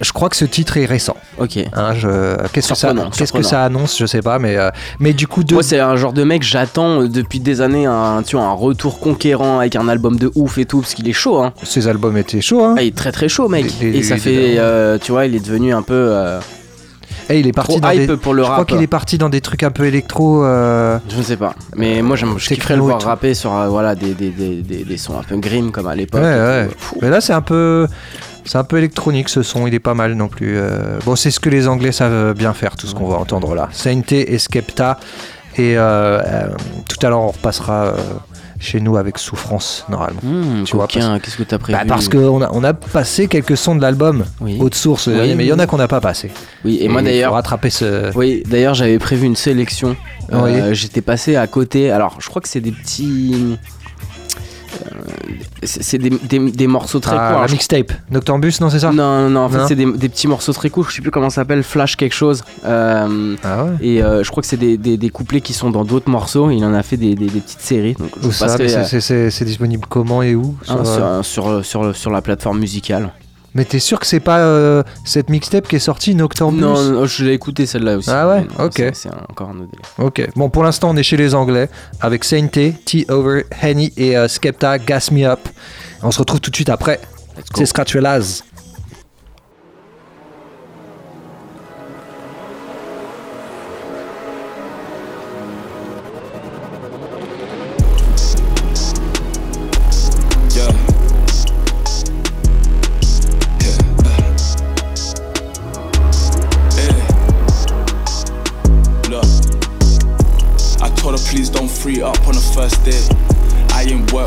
je 0.01 0.11
crois 0.11 0.29
que 0.29 0.35
ce 0.35 0.45
titre 0.45 0.77
est 0.77 0.85
récent. 0.85 1.15
Ok. 1.39 1.57
Hein, 1.73 1.93
je- 1.95 2.35
Qu'est-ce 2.53 2.69
que 2.69 2.75
ça, 2.75 2.93
qu'est-ce 3.15 3.33
que 3.33 3.41
ça 3.41 3.63
annonce 3.63 3.97
Je 3.97 4.05
sais 4.05 4.21
pas, 4.21 4.39
mais 4.39 4.55
euh, 4.57 4.69
mais 4.99 5.13
du 5.13 5.27
coup 5.27 5.43
de. 5.43 5.53
Moi, 5.53 5.63
c'est 5.63 5.79
un 5.79 5.95
genre 5.95 6.13
de 6.13 6.23
mec, 6.23 6.43
j'attends 6.43 7.01
euh, 7.01 7.07
depuis 7.07 7.39
des 7.39 7.61
années 7.61 7.85
un, 7.85 8.21
tu 8.25 8.35
vois, 8.35 8.45
un 8.45 8.51
retour 8.53 8.99
conquérant 8.99 9.59
avec 9.59 9.75
un 9.75 9.87
album 9.87 10.17
de 10.17 10.31
ouf 10.35 10.57
et 10.57 10.65
tout, 10.65 10.81
parce 10.81 10.93
qu'il 10.93 11.07
est 11.09 11.13
chaud, 11.13 11.39
hein. 11.39 11.53
Ses 11.63 11.87
albums 11.87 12.17
étaient 12.17 12.41
chauds, 12.41 12.63
hein. 12.63 12.75
Ah, 12.77 12.81
il 12.83 12.87
est 12.89 12.95
très 12.95 13.11
très 13.11 13.29
chaud, 13.29 13.47
mec. 13.49 13.65
Les- 13.81 13.91
les- 13.91 13.97
et 13.99 14.03
ça 14.03 14.15
les- 14.15 14.21
fait, 14.21 14.55
euh, 14.59 14.97
tu 15.01 15.11
vois, 15.11 15.25
il 15.25 15.35
est 15.35 15.45
devenu 15.45 15.73
un 15.73 15.81
peu. 15.81 15.93
euh, 15.95 16.39
Eh, 17.29 17.39
il 17.41 17.47
est 17.47 17.51
parti 17.51 17.81
dans 17.81 17.89
des. 17.93 18.07
pour 18.15 18.33
le 18.33 18.43
je 18.43 18.49
crois 18.49 18.63
qu'il 18.65 18.81
est 18.81 18.87
parti 18.87 19.17
dans 19.17 19.27
des 19.29 19.41
trucs 19.41 19.63
un 19.63 19.71
peu 19.71 19.83
électro. 19.85 20.45
euh, 20.45 20.97
Je 21.09 21.17
ne 21.17 21.23
sais 21.23 21.35
pas. 21.35 21.55
Mais 21.75 22.01
moi, 22.01 22.15
j'aime, 22.15 22.35
je 22.37 22.47
kifferais 22.47 22.75
le 22.75 22.81
voir 22.83 23.01
rapper 23.01 23.33
sur 23.33 23.53
euh, 23.53 23.67
voilà, 23.67 23.95
des, 23.95 24.13
des, 24.13 24.29
des, 24.29 24.61
des, 24.61 24.83
des 24.85 24.97
sons 24.97 25.19
un 25.19 25.23
peu 25.23 25.35
grim 25.37 25.71
comme 25.71 25.87
à 25.87 25.95
l'époque. 25.95 26.21
Ouais. 26.21 26.69
Mais 27.01 27.09
là, 27.09 27.19
c'est 27.19 27.33
un 27.33 27.41
peu. 27.41 27.87
C'est 28.47 28.57
un 28.57 28.63
peu 28.63 28.77
électronique 28.77 29.29
ce 29.29 29.43
son, 29.43 29.67
il 29.67 29.73
est 29.73 29.79
pas 29.79 29.93
mal 29.93 30.13
non 30.13 30.27
plus. 30.29 30.57
euh. 30.57 30.97
Bon, 31.05 31.15
c'est 31.15 31.31
ce 31.31 31.39
que 31.39 31.49
les 31.49 31.67
Anglais 31.67 31.91
savent 31.91 32.33
bien 32.33 32.53
faire, 32.53 32.75
tout 32.75 32.87
ce 32.87 32.95
qu'on 32.95 33.07
va 33.07 33.17
entendre 33.17 33.53
là. 33.55 33.69
Sainte 33.71 34.11
et 34.13 34.37
Skepta. 34.39 34.99
Et 35.57 35.75
euh, 35.77 36.21
euh, 36.23 36.47
tout 36.87 37.03
à 37.05 37.09
l'heure, 37.09 37.19
on 37.21 37.27
repassera 37.31 37.85
euh, 37.85 37.93
chez 38.59 38.79
nous 38.79 38.95
avec 38.95 39.17
Souffrance, 39.17 39.85
normalement. 39.89 40.19
Mmh, 40.21 40.63
Tu 40.65 40.75
vois, 40.75 40.85
qu'est-ce 40.87 41.35
que 41.35 41.41
t'as 41.43 41.57
prévu 41.57 41.77
Bah, 41.79 41.83
parce 41.87 42.09
qu'on 42.09 42.41
a, 42.43 42.49
on 42.53 42.63
a 42.63 42.73
passé 42.75 43.27
quelques 43.27 43.57
sons 43.57 43.75
de 43.75 43.81
l'album, 43.81 44.23
Oui. 44.39 44.57
haute 44.61 44.75
source, 44.75 45.07
Oui, 45.07 45.33
mais 45.35 45.45
il 45.45 45.47
y 45.47 45.53
en 45.53 45.57
a 45.59 45.65
qu'on 45.65 45.77
n'a 45.77 45.87
pas 45.87 45.99
passé. 45.99 46.29
Oui, 46.63 46.77
et 46.79 46.87
moi 46.87 47.01
il 47.01 47.05
d'ailleurs. 47.05 47.33
rattraper 47.33 47.71
ce. 47.71 48.15
Oui, 48.15 48.43
d'ailleurs, 48.45 48.75
j'avais 48.75 48.99
prévu 48.99 49.25
une 49.25 49.35
sélection. 49.35 49.95
Euh, 50.31 50.73
J'étais 50.73 51.01
passé 51.01 51.35
à 51.37 51.47
côté. 51.47 51.89
Alors, 51.89 52.17
je 52.19 52.29
crois 52.29 52.41
que 52.41 52.49
c'est 52.49 52.61
des 52.61 52.71
petits. 52.71 53.57
C'est 55.63 55.97
des, 55.97 56.09
des- 56.09 56.51
des 56.51 56.67
morceaux 56.67 56.99
très 56.99 57.15
Ah, 57.17 57.31
courts. 57.33 57.41
la 57.41 57.47
mixtape, 57.47 57.91
Noctambus, 58.11 58.59
non, 58.61 58.69
c'est 58.69 58.79
ça 58.79 58.91
Non, 58.91 59.23
non, 59.23 59.29
non, 59.29 59.39
en 59.41 59.49
fait, 59.49 59.67
c'est 59.67 59.75
des, 59.75 59.85
des 59.91 60.09
petits 60.09 60.27
morceaux 60.27 60.53
très 60.53 60.69
courts. 60.69 60.89
Je 60.89 60.95
sais 60.95 61.01
plus 61.01 61.11
comment 61.11 61.29
ça 61.29 61.41
s'appelle, 61.41 61.63
Flash 61.63 61.95
quelque 61.95 62.15
chose. 62.15 62.43
Euh, 62.65 63.35
Ah 63.43 63.65
ouais 63.65 63.71
Et 63.81 64.03
euh, 64.03 64.23
je 64.23 64.31
crois 64.31 64.41
que 64.41 64.47
c'est 64.47 64.57
des, 64.57 64.77
des- 64.77 64.97
des 64.97 65.09
couplets 65.09 65.41
qui 65.41 65.53
sont 65.53 65.69
dans 65.69 65.83
d'autres 65.85 66.09
morceaux. 66.09 66.51
Il 66.51 66.63
en 66.63 66.73
a 66.73 66.83
fait 66.83 66.97
des, 66.97 67.15
petites 67.15 67.61
séries. 67.61 67.93
Donc, 67.97 68.09
je 68.21 68.29
c'est- 68.29 69.45
disponible 69.45 69.85
comment 69.89 70.21
et 70.23 70.35
où 70.35 70.57
sur, 70.63 70.79
euh, 70.79 71.23
sur, 71.23 71.45
sur, 71.61 71.65
sur, 71.65 71.95
sur 71.95 72.11
la 72.11 72.21
plateforme 72.21 72.59
musicale. 72.59 73.11
Mais 73.57 73.65
t'es 73.65 73.79
sûr 73.79 73.99
que 73.99 74.05
c'est 74.05 74.19
pas 74.19 74.37
euh, 74.39 74.83
cette 75.03 75.29
mixtape 75.31 75.67
qui 75.67 75.75
est 75.77 75.79
sortie, 75.79 76.13
Noctambus 76.13 76.61
Non, 76.61 76.79
non, 76.91 77.05
je 77.07 77.25
l'ai 77.25 77.33
écouté 77.33 77.65
celle-là 77.65 77.97
aussi. 77.97 78.09
Ah 78.11 78.27
ouais 78.29 78.41
non, 78.41 78.65
Ok. 78.65 78.75
c'est- 78.93 79.09
encore 79.29 79.49
un 79.49 79.59
autre 79.61 79.71
délire. 79.71 79.85
Ok, 79.97 80.29
bon 80.35 80.49
pour 80.51 80.63
l'instant 80.63 80.91
on 80.91 80.95
est 80.95 81.01
chez 81.03 81.17
les 81.17 81.33
Anglais 81.33 81.67
avec 81.99 82.23
Sainte, 82.23 82.51
T 82.51 83.05
Over, 83.09 83.45
Henny 83.61 83.91
et 83.97 84.15
euh, 84.15 84.27
Skepta, 84.27 84.77
Gas 84.77 85.09
Me 85.11 85.25
Up. 85.25 85.39
On 86.03 86.11
se 86.11 86.19
retrouve 86.19 86.39
tout 86.39 86.51
de 86.51 86.55
suite 86.55 86.69
après. 86.69 86.99
C'est 87.55 87.65
Scratchelaz. 87.65 88.43
Yeah. 88.43 88.46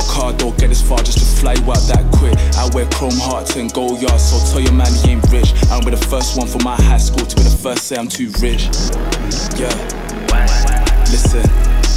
Work 0.01 0.11
hard, 0.11 0.37
don't 0.39 0.57
get 0.59 0.69
this 0.69 0.83
far 0.83 0.99
just 0.99 1.19
to 1.19 1.25
fly 1.25 1.53
out 1.53 1.83
that 1.89 2.05
quick. 2.13 2.37
I 2.57 2.69
wear 2.75 2.87
chrome 2.91 3.19
hearts 3.19 3.57
and 3.57 3.73
gold 3.73 4.01
yards, 4.01 4.25
so 4.25 4.39
tell 4.51 4.61
your 4.61 4.73
man 4.73 4.93
he 5.05 5.13
ain't 5.13 5.25
rich. 5.31 5.53
I'm 5.71 5.85
the 5.85 5.97
first 5.97 6.37
one 6.39 6.47
from 6.47 6.65
my 6.65 6.77
high 6.77 6.99
school 6.99 7.27
to 7.27 7.37
be 7.37 7.43
the 7.43 7.51
first 7.51 7.85
say 7.85 7.97
I'm 7.97 8.09
too 8.09 8.31
rich. 8.41 8.69
Yeah. 9.59 9.73
Listen, 11.11 11.43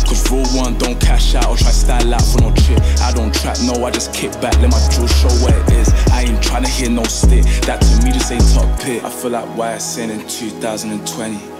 cause 0.05 0.29
rule 0.31 0.47
one, 0.57 0.77
don't 0.77 0.99
cash 0.99 1.35
out 1.35 1.47
or 1.47 1.57
try 1.57 1.71
style 1.71 2.13
out 2.13 2.25
for 2.25 2.41
no 2.41 2.53
chip. 2.53 2.81
I 3.01 3.11
don't 3.13 3.33
trap, 3.33 3.57
no, 3.63 3.85
I 3.85 3.91
just 3.91 4.13
kick 4.13 4.31
back, 4.41 4.57
let 4.59 4.71
my 4.71 4.81
drill 4.91 5.07
show 5.07 5.31
where 5.45 5.57
it 5.63 5.71
is. 5.71 5.89
I 6.11 6.23
ain't 6.23 6.41
tryna 6.41 6.67
hear 6.67 6.89
no 6.89 7.03
stick, 7.03 7.45
that 7.67 7.79
to 7.81 8.05
me 8.05 8.11
just 8.11 8.31
ain't 8.31 8.43
top 8.53 8.67
pit. 8.81 9.03
I 9.03 9.09
feel 9.09 9.31
like 9.31 9.45
YSN 9.55 10.09
in 10.09 10.27
2020. 10.27 11.52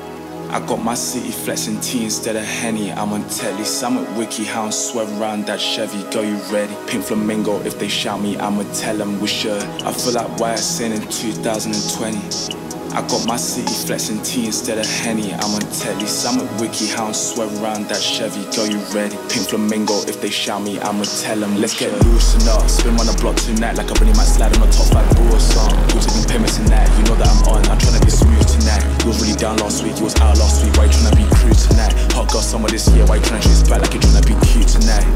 I 0.53 0.59
got 0.67 0.83
my 0.83 0.93
city 0.93 1.31
flexing 1.31 1.81
T 1.81 2.03
instead 2.03 2.35
of 2.35 2.45
Henny. 2.45 2.91
I'm 2.91 3.11
on 3.11 3.27
telly, 3.27 3.63
some 3.63 3.97
at 3.97 4.15
Wiki 4.15 4.43
Hound, 4.43 4.71
swear 4.71 5.07
around 5.19 5.47
that 5.47 5.59
Chevy. 5.59 6.03
Go, 6.11 6.21
you 6.21 6.35
ready? 6.53 6.75
Pink 6.85 7.05
Flamingo, 7.05 7.59
if 7.65 7.79
they 7.79 7.87
shout 7.87 8.21
me, 8.21 8.37
I'ma 8.37 8.61
tell 8.71 8.95
them 8.95 9.19
we 9.19 9.27
should. 9.27 9.63
I 9.81 9.91
feel 9.91 10.13
like 10.13 10.27
YSN 10.37 10.93
in 10.93 11.01
2020. 11.09 12.63
I 12.93 13.01
got 13.09 13.25
my 13.25 13.37
city 13.37 13.73
flexing 13.73 14.21
T 14.21 14.45
instead 14.45 14.77
of 14.77 14.85
Henny. 14.85 15.33
I'm 15.33 15.57
on 15.57 15.65
telly, 15.73 16.05
some 16.05 16.37
at 16.37 16.61
Wiki 16.61 16.85
Hound, 16.93 17.15
swear 17.15 17.49
around 17.57 17.89
that 17.89 17.97
Chevy. 17.97 18.45
Go, 18.53 18.69
you 18.69 18.77
ready? 18.93 19.17
Pink 19.33 19.49
Flamingo, 19.49 20.05
if 20.05 20.21
they 20.21 20.29
shout 20.29 20.61
me, 20.61 20.79
I'ma 20.79 21.01
tell 21.25 21.39
them 21.39 21.57
let's 21.57 21.73
get 21.73 21.89
loose 22.05 22.35
and 22.35 22.47
up. 22.53 22.69
Spin 22.69 22.93
on 23.01 23.09
the 23.09 23.17
block 23.17 23.35
tonight, 23.37 23.81
like 23.81 23.89
I 23.89 23.97
really 23.97 24.13
might 24.13 24.29
slide 24.29 24.53
on 24.53 24.61
the 24.61 24.69
top 24.69 24.93
like 24.93 25.09
boo 25.17 25.25
or 25.33 25.41
something. 25.41 25.81
You 25.89 26.05
taking 26.05 26.29
payments 26.29 26.57
tonight, 26.61 26.85
you 26.93 27.09
know 27.09 27.17
that 27.17 27.33
I'm 27.33 27.41
on. 27.49 27.65
I'm 27.65 27.81
tryna 27.81 28.05
be 28.05 28.13
smooth 28.13 28.45
tonight. 28.45 28.85
You 29.01 29.09
was 29.09 29.17
really 29.25 29.41
down 29.41 29.57
last 29.57 29.81
week, 29.81 29.97
you 29.97 30.05
was 30.05 30.13
out 30.21 30.37
last 30.43 30.63
week. 30.63 30.75
Why 30.75 30.85
you 30.85 30.91
tryna 30.91 31.15
be 31.15 31.25
crude 31.39 31.57
tonight? 31.57 31.95
Hot 32.11 32.27
girl 32.27 32.43
summer 32.43 32.67
this 32.67 32.87
year, 32.91 33.05
why 33.07 33.15
you 33.15 33.23
tryna 33.23 33.43
chase 33.43 33.63
back 33.63 33.81
like 33.81 33.93
you're 33.95 34.03
tryna 34.03 34.27
be 34.27 34.35
cute 34.43 34.67
tonight? 34.67 35.07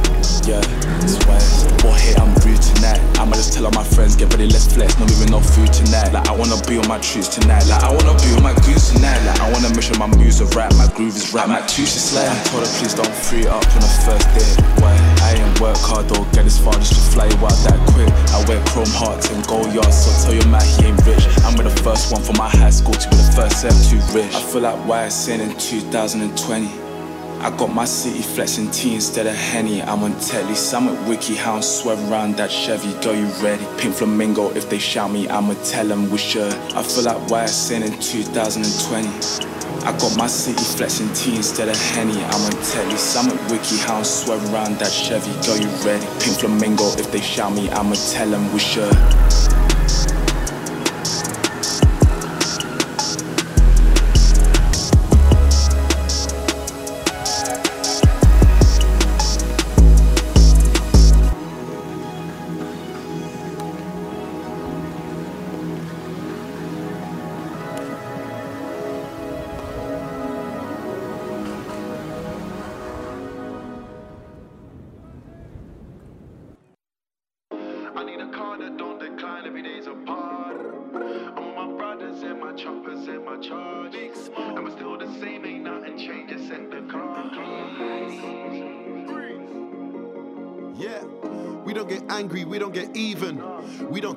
Yeah, 0.47 0.63
why. 1.27 1.39
Boy, 1.83 1.99
hey, 1.99 2.15
I'm 2.15 2.31
rude 2.47 2.63
tonight. 2.63 3.03
I'ma 3.19 3.35
just 3.35 3.51
tell 3.53 3.65
all 3.67 3.75
my 3.75 3.83
friends, 3.83 4.15
get 4.15 4.31
ready, 4.31 4.47
let's 4.47 4.71
flex. 4.71 4.97
No 4.97 5.05
moving 5.05 5.31
no 5.31 5.39
food 5.43 5.71
tonight. 5.73 6.15
Like 6.15 6.27
I 6.27 6.33
wanna 6.33 6.55
be 6.63 6.79
on 6.79 6.87
my 6.87 6.99
truths 6.99 7.27
tonight. 7.27 7.67
Like 7.67 7.83
I 7.83 7.91
wanna 7.91 8.15
be 8.23 8.31
on 8.39 8.43
my 8.43 8.55
goose 8.63 8.93
tonight. 8.95 9.19
Like 9.27 9.39
I 9.43 9.51
wanna 9.51 9.69
make 9.75 9.83
sure 9.83 9.97
my 9.99 10.07
moves 10.07 10.39
are 10.39 10.51
right, 10.55 10.71
my 10.79 10.87
groove 10.95 11.15
is 11.15 11.33
right. 11.33 11.43
I'm 11.43 11.51
at 11.51 11.67
two. 11.67 11.83
I 11.83 12.31
told 12.47 12.63
her 12.63 12.71
please 12.79 12.93
don't 12.95 13.15
free 13.27 13.45
up 13.47 13.63
on 13.75 13.81
the 13.83 13.91
first 14.07 14.27
day. 14.33 14.51
Why? 14.81 15.06
I 15.57 15.61
work 15.61 15.77
hard 15.77 16.05
or 16.17 16.23
get 16.33 16.45
as 16.45 16.59
far 16.59 16.73
just 16.73 16.93
to 16.93 17.01
fly 17.11 17.25
out 17.25 17.57
that 17.65 17.79
quick. 17.93 18.09
I 18.29 18.45
wear 18.47 18.63
chrome 18.67 18.85
hearts 18.93 19.31
and 19.31 19.45
gold 19.47 19.73
yards, 19.73 20.05
so 20.05 20.25
tell 20.25 20.35
your 20.35 20.47
man 20.47 20.61
he 20.61 20.85
ain't 20.85 21.03
rich. 21.05 21.25
I'm 21.43 21.57
with 21.57 21.73
the 21.73 21.83
first 21.83 22.11
one 22.11 22.21
from 22.21 22.37
my 22.37 22.47
high 22.47 22.69
school 22.69 22.93
to 22.93 23.09
be 23.09 23.15
the 23.15 23.31
first 23.35 23.61
set 23.61 23.73
too 23.89 23.97
rich. 24.13 24.33
I 24.35 24.41
feel 24.41 24.61
like 24.61 24.77
YSN 24.85 25.39
in 25.39 25.57
2020. 25.57 26.86
I 27.39 27.55
got 27.55 27.71
my 27.73 27.85
city 27.85 28.23
flexing 28.23 28.71
tea 28.71 28.95
instead 28.95 29.27
of 29.27 29.35
Henny. 29.35 29.81
I'm 29.83 30.03
on 30.03 30.19
telly, 30.19 30.55
some 30.55 30.89
at 30.89 31.07
Wiki 31.07 31.35
Hound, 31.35 31.63
swear 31.63 31.95
around 32.09 32.35
that 32.37 32.49
Chevy. 32.49 32.93
Go, 33.03 33.11
you 33.11 33.27
ready? 33.43 33.63
Pink 33.77 33.93
Flamingo, 33.95 34.49
if 34.55 34.69
they 34.69 34.79
shout 34.79 35.11
me, 35.11 35.29
I'ma 35.29 35.53
tell 35.63 35.85
them 35.85 36.09
we 36.09 36.17
should. 36.17 36.53
I 36.73 36.81
feel 36.81 37.03
like 37.03 37.17
YSN 37.29 37.85
in 37.85 37.99
2020. 37.99 39.07
I 39.85 39.91
got 39.99 40.17
my 40.17 40.27
city 40.27 40.63
flexing 40.63 41.13
tea 41.13 41.35
instead 41.35 41.69
of 41.69 41.77
Henny. 41.93 42.21
I'm 42.23 42.41
on 42.41 42.63
telly, 42.63 42.97
some 42.97 43.27
at 43.27 43.51
Wiki 43.51 43.77
Hound, 43.77 44.05
swear 44.05 44.39
around 44.51 44.79
that 44.79 44.91
Chevy. 44.91 45.31
Go, 45.45 45.55
you 45.55 45.69
ready? 45.85 46.05
Pink 46.19 46.39
Flamingo, 46.39 46.85
if 46.97 47.11
they 47.11 47.21
shout 47.21 47.53
me, 47.53 47.69
I'ma 47.69 47.95
tell 48.11 48.29
them 48.29 48.51
we 48.51 48.59
should. 48.59 48.93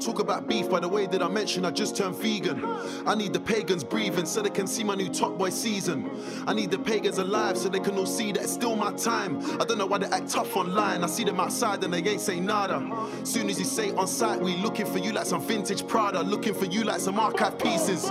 Don't 0.01 0.15
talk 0.15 0.21
about 0.21 0.49
beef 0.49 0.71
by 0.71 0.81
the 0.81 0.89
way 0.89 1.07
that 1.07 1.23
I 1.23 1.29
mentioned 1.29 1.67
I 1.67 1.71
just 1.71 1.95
turned 1.95 2.17
vegan. 2.17 2.65
I 3.07 3.15
need 3.15 3.33
the 3.33 3.41
pagans 3.41 3.85
breathing 3.85 4.25
so 4.25 4.41
they 4.41 4.51
can 4.51 4.67
see 4.67 4.83
my 4.83 4.95
new 4.95 5.09
top 5.09 5.37
boy 5.37 5.51
season. 5.51 6.11
I 6.47 6.55
need 6.55 6.71
the 6.71 6.79
pagans 6.79 7.19
alive 7.19 7.59
so 7.59 7.69
they 7.69 7.81
can 7.81 7.99
all 7.99 8.07
see 8.07 8.33
that 8.33 8.43
it's 8.43 8.53
still 8.53 8.77
my 8.77 8.93
time. 8.93 9.41
I 9.61 9.65
don't 9.65 9.77
know 9.77 9.87
why 9.87 9.99
they 9.99 10.07
act 10.07 10.31
tough 10.31 10.57
online. 10.57 11.05
I 11.05 11.07
see 11.07 11.25
them 11.25 11.39
outside 11.39 11.85
and 11.85 11.93
they 11.93 11.99
ain't 11.99 12.21
say 12.21 12.41
nada. 12.41 12.81
Soon 13.25 13.51
as 13.51 13.59
you 13.59 13.65
say 13.67 13.93
on 13.93 14.07
site, 14.07 14.41
we 14.41 14.57
looking 14.57 14.87
for 14.87 14.99
you 14.99 15.13
like 15.13 15.27
some 15.27 15.43
vintage 15.43 15.87
Prada, 15.87 16.23
looking 16.23 16.55
for 16.55 16.67
you 16.67 16.85
like 16.85 17.01
some 17.01 17.19
archive 17.19 17.59
pieces. 17.59 18.11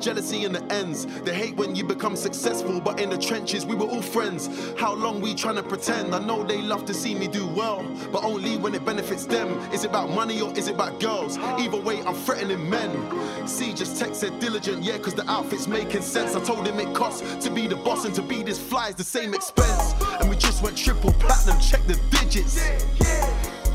Jealousy 0.00 0.44
in 0.44 0.52
the 0.52 0.62
ends. 0.72 1.06
They 1.22 1.34
hate 1.34 1.56
when 1.56 1.74
you 1.74 1.84
become 1.84 2.16
successful, 2.16 2.80
but 2.80 3.00
in 3.00 3.10
the 3.10 3.18
trenches 3.18 3.66
we 3.66 3.74
were 3.74 3.86
all 3.86 4.02
friends. 4.02 4.48
How 4.78 4.94
long 4.94 5.20
we 5.20 5.34
trying 5.34 5.56
to 5.56 5.62
pretend? 5.62 6.14
I 6.14 6.18
know 6.18 6.44
they 6.44 6.62
love 6.62 6.84
to 6.86 6.94
see 6.94 7.14
me 7.14 7.26
do 7.26 7.46
well, 7.46 7.84
but 8.12 8.22
only 8.24 8.56
when 8.56 8.74
it 8.74 8.84
benefits 8.84 9.26
them. 9.26 9.48
Is 9.72 9.84
it 9.84 9.90
about 9.90 10.10
money 10.10 10.40
or 10.40 10.52
is 10.56 10.68
it 10.68 10.74
about 10.74 11.00
girls? 11.00 11.38
Either 11.38 11.76
way, 11.76 12.02
I'm 12.02 12.14
threatening 12.14 12.68
men. 12.68 13.48
See, 13.48 13.72
just 13.72 13.98
text 13.98 14.20
said 14.20 14.38
diligent, 14.40 14.82
yeah, 14.82 14.98
cause 14.98 15.14
the 15.14 15.28
outfit's 15.30 15.66
making 15.66 16.02
sense. 16.02 16.34
I 16.34 16.40
told 16.44 16.66
him 16.66 16.78
it 16.78 16.94
costs 16.94 17.44
to 17.44 17.50
be 17.50 17.66
the 17.66 17.76
boss 17.76 18.04
and 18.04 18.14
to 18.14 18.22
be 18.22 18.42
this 18.42 18.58
fly 18.58 18.88
is 18.88 18.94
the 18.94 19.04
same 19.04 19.34
expense. 19.34 19.94
And 20.20 20.28
we 20.28 20.36
just 20.36 20.62
went 20.62 20.76
triple 20.76 21.12
platinum, 21.14 21.60
check 21.60 21.84
the 21.86 21.98
digits. 22.10 22.60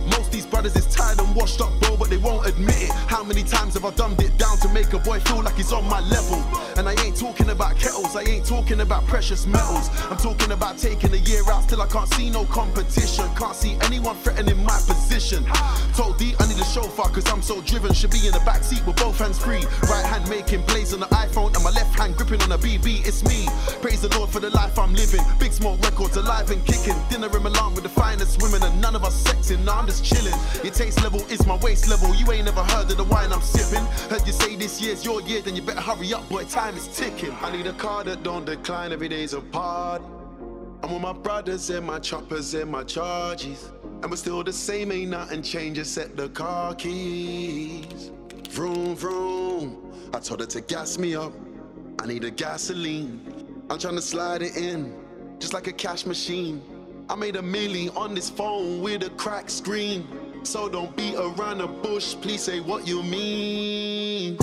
Most 0.08 0.23
these 0.34 0.46
brothers 0.48 0.76
is 0.76 0.88
tired 0.88 1.20
and 1.20 1.36
washed 1.36 1.62
up, 1.62 1.70
bro, 1.80 1.96
but 1.96 2.10
they 2.10 2.18
won't 2.18 2.48
admit 2.48 2.82
it. 2.82 2.92
How 3.08 3.24
many 3.24 3.44
times 3.44 3.76
have 3.76 3.86
I 3.86 3.92
dumbed 3.92 4.20
it 4.22 4.36
down 4.36 4.58
to 4.58 4.70
make 4.70 4.92
a 4.92 4.98
boy 4.98 5.20
feel 5.20 5.44
like 5.44 5.56
he's 5.56 5.72
on 5.72 5.88
my 5.88 6.00
level? 6.02 6.44
And 6.76 6.90
I 6.90 6.96
ain't 7.06 7.16
talking 7.16 7.52
about 7.52 7.78
kettles, 7.78 8.16
I 8.16 8.24
ain't 8.24 8.46
talking 8.46 8.82
about 8.82 9.06
precious 9.06 9.46
metals. 9.46 9.90
I'm 10.10 10.18
talking 10.18 10.52
about 10.52 10.80
taking 10.80 11.14
a 11.14 11.18
year 11.18 11.44
out 11.52 11.70
till 11.70 11.82
I 11.84 11.88
can't 11.88 12.12
see 12.16 12.32
no 12.32 12.46
competition. 12.46 13.30
Can't 13.36 13.56
see 13.56 13.78
anyone 13.84 14.16
threatening 14.18 14.58
my 14.66 14.80
position. 14.88 15.46
Told 15.96 16.18
D 16.18 16.34
I 16.40 16.48
need 16.48 16.60
a 16.60 16.66
chauffeur 16.66 17.14
cause 17.14 17.30
I'm 17.32 17.44
so 17.44 17.62
driven. 17.62 17.94
Should 17.94 18.12
be 18.12 18.26
in 18.26 18.34
the 18.34 18.42
back 18.44 18.64
seat 18.64 18.84
with 18.88 18.96
both 18.96 19.20
hands 19.20 19.38
free. 19.38 19.64
Right 19.84 20.06
hand 20.06 20.28
making 20.28 20.64
plays 20.64 20.96
on 20.96 21.00
the 21.00 21.12
iPhone 21.14 21.54
and 21.54 21.64
my 21.64 21.70
left 21.70 21.94
hand 21.94 22.18
gripping 22.18 22.42
on 22.42 22.52
a 22.52 22.58
BB. 22.58 23.06
It's 23.06 23.24
me. 23.24 23.46
Praise 23.82 24.02
the 24.02 24.10
Lord 24.18 24.32
for 24.32 24.40
the 24.40 24.50
life 24.50 24.80
I'm 24.80 24.96
living. 24.96 25.22
Big 25.38 25.54
smoke 25.54 25.80
records 25.82 26.18
alive 26.18 26.50
and 26.50 26.66
kicking. 26.66 26.98
Dinner 27.12 27.30
in 27.38 27.44
Milan 27.44 27.76
with 27.76 27.84
the 27.84 27.90
finest 27.90 28.42
women 28.42 28.64
and 28.64 28.82
none 28.82 28.96
of 28.96 29.04
us 29.04 29.24
sexing. 29.24 29.64
Nah, 29.64 29.78
I'm 29.78 29.86
just 29.86 30.04
chilling. 30.04 30.23
Your 30.64 30.74
taste 30.74 31.02
level 31.04 31.22
is 31.28 31.46
my 31.46 31.58
waist 31.58 31.90
level. 31.90 32.14
You 32.16 32.32
ain't 32.32 32.46
never 32.46 32.64
heard 32.64 32.90
of 32.90 32.98
the 32.98 33.04
wine 33.04 33.34
I'm 33.34 33.42
sipping. 33.42 33.86
Heard 34.10 34.26
you 34.26 34.34
say 34.34 34.56
this 34.56 34.82
year's 34.82 35.04
your 35.04 35.22
year, 35.22 35.42
then 35.42 35.56
you 35.56 35.62
better 35.62 35.82
hurry 35.82 36.14
up, 36.14 36.28
boy. 36.30 36.44
Time 36.46 36.76
is 36.76 36.88
ticking. 36.88 37.36
I 37.42 37.52
need 37.52 37.68
a 37.68 37.74
car 37.74 38.04
that 38.04 38.24
don't 38.24 38.46
decline 38.46 38.92
every 38.92 39.10
day's 39.10 39.34
a 39.34 39.42
party. 39.42 40.06
I'm 40.84 40.92
with 40.92 41.02
my 41.02 41.14
brothers 41.14 41.70
and 41.70 41.86
my 41.86 42.00
choppers 42.00 42.54
and 42.54 42.70
my 42.70 42.84
charges. 42.84 43.72
And 44.02 44.12
we're 44.12 44.18
still 44.18 44.44
the 44.44 44.52
same, 44.52 44.92
ain't 44.92 45.12
nothing 45.12 45.42
changed 45.42 45.80
except 45.80 46.18
the 46.18 46.30
car 46.30 46.76
keys. 46.76 48.12
Vroom, 48.50 48.96
vroom. 48.96 49.94
I 50.14 50.20
told 50.20 50.42
her 50.42 50.46
to 50.46 50.62
gas 50.62 50.98
me 50.98 51.16
up. 51.16 51.34
I 52.00 52.06
need 52.06 52.24
a 52.26 52.32
gasoline. 52.32 53.64
I'm 53.70 53.80
trying 53.80 53.96
to 53.96 54.02
slide 54.02 54.42
it 54.42 54.58
in, 54.58 54.94
just 55.40 55.54
like 55.54 55.68
a 55.68 55.72
cash 55.72 56.06
machine. 56.06 56.62
I 57.14 57.16
made 57.16 57.36
a 57.36 57.44
million 57.44 57.96
on 57.96 58.16
this 58.16 58.28
phone 58.28 58.82
with 58.82 59.04
a 59.04 59.12
cracked 59.12 59.52
screen. 59.52 60.08
So 60.42 60.68
don't 60.68 60.98
beat 60.98 61.14
around 61.14 61.60
the 61.60 61.68
bush, 61.68 62.16
please 62.16 62.42
say 62.42 62.60
what 62.60 62.88
you 62.88 63.04
mean. 63.04 64.36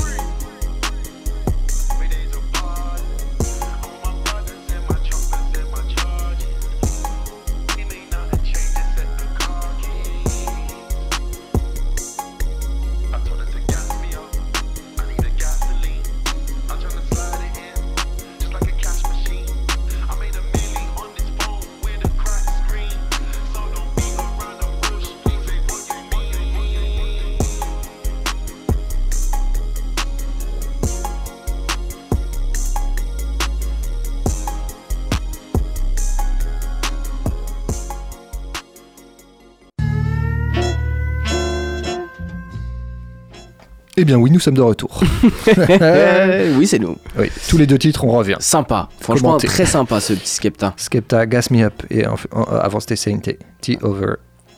Eh 44.03 44.05
bien 44.07 44.17
oui, 44.17 44.31
nous 44.31 44.41
sommes 44.41 44.55
de 44.55 44.63
retour. 44.63 45.03
oui, 46.57 46.67
c'est 46.67 46.79
nous. 46.79 46.97
Oui, 47.19 47.31
tous 47.51 47.59
les 47.59 47.67
deux 47.67 47.77
titres, 47.79 48.03
on 48.05 48.13
revient. 48.13 48.37
Sympa, 48.41 48.89
franchement 48.99 49.29
Commenté. 49.33 49.47
très 49.47 49.67
sympa 49.67 50.01
ce 50.01 50.15
petit 50.15 50.27
Skepta. 50.29 50.73
Skepta, 50.79 51.27
Gas 51.27 51.49
Me 51.51 51.63
Up 51.65 51.75
et 51.91 52.07
en- 52.07 52.15
en- 52.33 52.45
avant 52.45 52.81
c'était 52.81 52.97
Saint 52.97 53.19
T 53.19 53.79
Over 53.83 54.15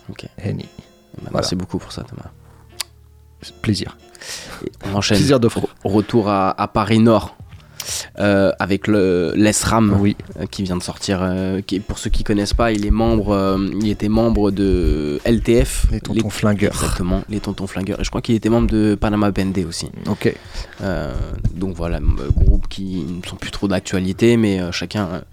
Ok. 0.09 0.27
Henny. 0.41 0.69
Bah, 1.21 1.31
Merci 1.33 1.55
beaucoup 1.57 1.77
pour 1.77 1.91
ça, 1.91 2.03
Thomas. 2.03 2.31
Plaisir. 3.61 3.97
Et 4.65 4.71
on 4.89 4.95
enchaîne. 4.95 5.17
Plaisir 5.17 5.41
d'offrir. 5.41 5.65
Retour 5.83 6.29
à, 6.29 6.51
à 6.61 6.67
Paris 6.69 6.99
Nord. 6.99 7.35
Euh, 8.19 8.51
avec 8.59 8.87
le 8.87 9.33
l'ESRAM 9.35 9.93
euh, 9.93 10.45
qui 10.49 10.63
vient 10.63 10.77
de 10.77 10.83
sortir. 10.83 11.19
euh, 11.21 11.61
qui, 11.61 11.79
pour 11.79 11.97
ceux 11.97 12.09
qui 12.09 12.23
connaissent 12.23 12.53
pas, 12.53 12.71
il 12.71 12.85
est 12.85 12.91
membre, 12.91 13.59
il 13.81 13.89
était 13.89 14.09
membre 14.09 14.51
de 14.51 15.19
LTF. 15.25 15.87
Les 15.91 16.01
Tontons 16.01 16.29
Flingueurs. 16.29 16.73
Exactement, 16.73 17.23
les 17.29 17.39
Tontons 17.39 17.67
Flingueurs. 17.67 17.99
Et 17.99 18.03
je 18.03 18.09
crois 18.09 18.21
qu'il 18.21 18.35
était 18.35 18.49
membre 18.49 18.67
de 18.67 18.95
Panama 18.95 19.31
Bende 19.31 19.59
aussi. 19.67 19.89
Ok. 20.07 20.33
Donc 21.55 21.75
voilà, 21.75 21.99
groupe 22.35 22.67
qui 22.67 23.05
ne 23.07 23.27
sont 23.27 23.35
plus 23.35 23.51
trop 23.51 23.67
d'actualité, 23.67 24.37
mais 24.37 24.59
chacun, 24.71 25.23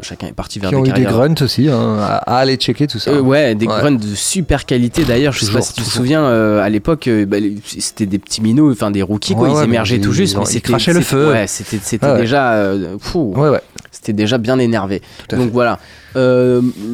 chacun 0.00 0.26
est 0.28 0.32
parti 0.32 0.58
vers 0.58 0.70
Qui 0.70 0.76
des 0.76 0.80
ont 0.80 0.84
eu 0.84 0.92
des 0.92 1.04
grunts 1.04 1.42
aussi, 1.42 1.68
hein, 1.68 1.98
à, 2.00 2.36
aller 2.38 2.56
checker 2.56 2.86
tout 2.86 2.98
ça. 2.98 3.10
Euh, 3.10 3.20
ouais, 3.20 3.54
des 3.54 3.66
grunts 3.66 3.92
de 3.98 4.14
super 4.14 4.66
qualité 4.66 5.04
d'ailleurs. 5.04 5.32
Je 5.32 5.44
sais 5.44 5.52
pas 5.52 5.60
si 5.60 5.72
tu 5.74 5.82
te 5.82 5.88
souviens, 5.88 6.24
euh, 6.24 6.62
à 6.62 6.68
l'époque, 6.68 7.08
euh, 7.08 7.26
bah, 7.26 7.36
c'était 7.78 8.06
des 8.06 8.18
petits 8.18 8.40
minots, 8.40 8.72
enfin 8.72 8.90
des 8.90 9.02
rookies, 9.02 9.34
quoi. 9.34 9.44
Ouais, 9.48 9.50
ils 9.54 9.56
ouais, 9.58 9.64
émergeaient 9.64 9.96
ils- 9.96 10.00
tout 10.02 10.12
juste, 10.12 10.34
ils 10.34 10.38
mais 10.38 10.44
ils 10.44 10.48
c'était. 10.48 10.68
crachaient 10.70 10.92
le 10.92 11.00
feu. 11.00 11.30
Ouais, 11.30 11.46
c'était 11.46 12.04
ouais. 12.06 12.16
déjà. 12.18 12.54
euh, 12.54 12.96
fou. 13.00 13.32
Ouais, 13.36 13.48
ouais. 13.48 13.60
C'était 13.90 14.12
déjà 14.12 14.38
bien 14.38 14.58
énervé. 14.58 15.02
Donc 15.30 15.40
fait. 15.40 15.46
voilà. 15.50 15.78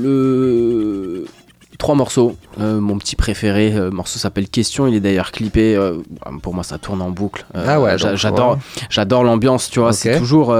Le. 0.02 1.24
Trois 1.78 1.94
morceaux, 1.94 2.36
Euh, 2.60 2.78
mon 2.78 2.98
petit 2.98 3.16
préféré, 3.16 3.72
euh, 3.74 3.90
morceau 3.90 4.18
s'appelle 4.18 4.50
Question, 4.50 4.86
il 4.86 4.94
est 4.94 5.00
d'ailleurs 5.00 5.32
clippé, 5.32 5.74
euh, 5.76 5.94
pour 6.42 6.52
moi 6.52 6.62
ça 6.62 6.76
tourne 6.76 7.00
en 7.00 7.08
boucle. 7.10 7.46
Ah 7.54 7.80
ouais, 7.80 7.96
j'adore, 7.96 8.50
ouais. 8.56 8.82
j'adore 8.90 9.24
l'ambiance, 9.24 9.70
tu 9.70 9.80
vois, 9.80 9.94
c'est 9.94 10.18
toujours, 10.18 10.54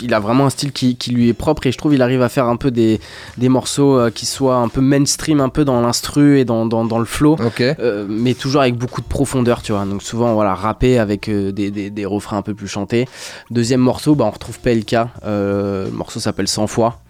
il 0.00 0.14
a 0.14 0.20
vraiment 0.20 0.46
un 0.46 0.50
style 0.50 0.72
qui, 0.72 0.96
qui 0.96 1.10
lui 1.10 1.28
est 1.28 1.34
propre 1.34 1.66
et 1.66 1.72
je 1.72 1.78
trouve 1.78 1.94
il 1.94 2.02
arrive 2.02 2.22
à 2.22 2.28
faire 2.28 2.46
un 2.46 2.56
peu 2.56 2.70
des, 2.70 3.00
des 3.36 3.48
morceaux 3.48 3.98
euh, 3.98 4.10
qui 4.10 4.26
soient 4.26 4.56
un 4.56 4.68
peu 4.68 4.80
mainstream, 4.80 5.40
un 5.40 5.48
peu 5.48 5.64
dans 5.64 5.80
l'instru 5.80 6.38
et 6.38 6.44
dans, 6.44 6.66
dans, 6.66 6.84
dans 6.84 6.98
le 6.98 7.04
flow, 7.04 7.36
euh, 7.60 8.06
mais 8.08 8.34
toujours 8.34 8.62
avec 8.62 8.76
beaucoup 8.76 9.00
de 9.00 9.06
profondeur, 9.06 9.62
tu 9.62 9.72
vois. 9.72 9.84
Donc 9.84 10.02
souvent, 10.02 10.34
voilà, 10.34 10.54
rapper 10.54 10.98
avec 10.98 11.28
euh, 11.28 11.52
des, 11.52 11.70
des, 11.70 11.90
des 11.90 12.06
refrains 12.06 12.38
un 12.38 12.42
peu 12.42 12.54
plus 12.54 12.68
chantés. 12.68 13.08
Deuxième 13.50 13.80
morceau, 13.80 14.14
bah, 14.14 14.24
on 14.26 14.30
retrouve 14.30 14.58
PLK, 14.60 14.96
le 15.24 15.90
morceau 15.92 16.20
s'appelle 16.20 16.48
100 16.48 16.66
fois. 16.66 17.00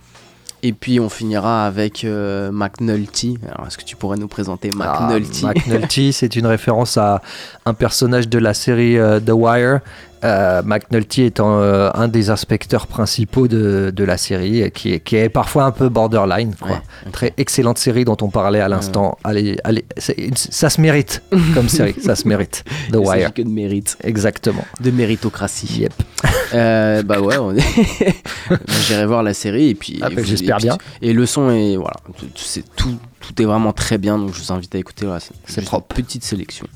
Et 0.62 0.72
puis 0.72 0.98
on 0.98 1.08
finira 1.08 1.66
avec 1.66 2.04
euh, 2.04 2.50
McNulty. 2.52 3.38
Alors 3.52 3.68
est-ce 3.68 3.78
que 3.78 3.84
tu 3.84 3.94
pourrais 3.94 4.16
nous 4.16 4.26
présenter 4.26 4.70
Ah, 4.80 5.06
McNulty 5.08 5.46
McNulty, 5.46 6.12
c'est 6.12 6.34
une 6.34 6.46
référence 6.46 6.96
à 6.96 7.22
un 7.64 7.74
personnage 7.74 8.28
de 8.28 8.38
la 8.38 8.54
série 8.54 8.98
euh, 8.98 9.20
The 9.20 9.30
Wire. 9.30 9.80
Euh, 10.24 10.62
McNulty 10.64 11.22
étant 11.22 11.60
euh, 11.60 11.90
un 11.94 12.08
des 12.08 12.30
inspecteurs 12.30 12.86
principaux 12.86 13.46
de, 13.48 13.92
de 13.94 14.04
la 14.04 14.16
série, 14.16 14.62
et 14.62 14.70
qui 14.70 14.92
est, 14.94 15.00
qui 15.00 15.16
est 15.16 15.28
parfois 15.28 15.64
un 15.64 15.70
peu 15.70 15.88
borderline. 15.88 16.54
quoi. 16.60 16.70
Ouais, 16.72 17.10
Très 17.12 17.32
excellente 17.36 17.78
série 17.78 18.04
dont 18.04 18.16
on 18.22 18.28
parlait 18.28 18.60
à 18.60 18.68
l'instant. 18.68 19.16
Allez, 19.24 19.58
allez, 19.64 19.84
ça 19.96 20.70
se 20.70 20.80
mérite 20.80 21.22
comme 21.54 21.68
série, 21.68 21.94
ça 22.02 22.16
se 22.16 22.26
mérite. 22.26 22.64
The 22.92 22.96
Il 23.00 23.06
s'agit 23.06 23.18
Wire. 23.20 23.34
que 23.34 23.42
de 23.42 23.48
mérite. 23.48 23.96
Exactement. 24.02 24.64
De 24.80 24.90
méritocratie. 24.90 25.80
Yep. 25.80 25.92
Euh, 26.54 27.02
bah 27.02 27.20
ouais, 27.20 27.36
est... 27.58 28.14
j'irai 28.86 29.04
voir 29.04 29.22
la 29.22 29.34
série 29.34 29.68
et 29.68 29.74
puis. 29.74 29.98
Ah, 30.02 30.08
vous- 30.08 30.24
j'espère 30.24 30.56
bien. 30.56 30.78
Et 31.02 31.12
le 31.12 31.26
son 31.26 31.50
est 31.50 31.76
voilà, 31.76 31.96
tout- 32.16 32.24
c'est 32.36 32.64
tout, 32.74 32.96
tout 33.20 33.42
est 33.42 33.44
vraiment 33.44 33.74
très 33.74 33.98
bien 33.98 34.16
donc 34.16 34.32
je 34.32 34.40
vous 34.40 34.50
invite 34.50 34.74
à 34.74 34.78
écouter. 34.78 35.04
Voilà, 35.04 35.20
c'est 35.46 35.64
propre. 35.66 35.94
une 35.98 36.04
Petite 36.04 36.24
sélection. 36.24 36.66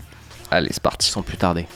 Allez, 0.50 0.68
c'est 0.72 0.82
parti. 0.82 1.10
Sans 1.10 1.22
plus 1.22 1.38
tarder. 1.38 1.66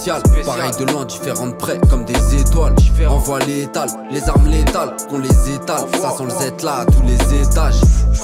Spécial. 0.00 0.22
Pareil 0.44 0.70
de 0.78 0.92
loin, 0.92 1.04
différents 1.04 1.48
de 1.48 1.54
près, 1.54 1.78
comme 1.88 2.04
des 2.04 2.40
étoiles. 2.40 2.74
Envoie 3.08 3.38
létal, 3.40 3.88
les 4.10 4.28
armes 4.28 4.48
létales, 4.48 4.96
qu'on 5.08 5.18
les 5.18 5.54
étale. 5.54 5.84
Ça 6.00 6.10
sent 6.10 6.24
le 6.24 6.30
Z 6.30 6.64
là 6.64 6.80
à 6.80 6.84
tous 6.86 7.02
les 7.02 7.42
étages. 7.42 7.80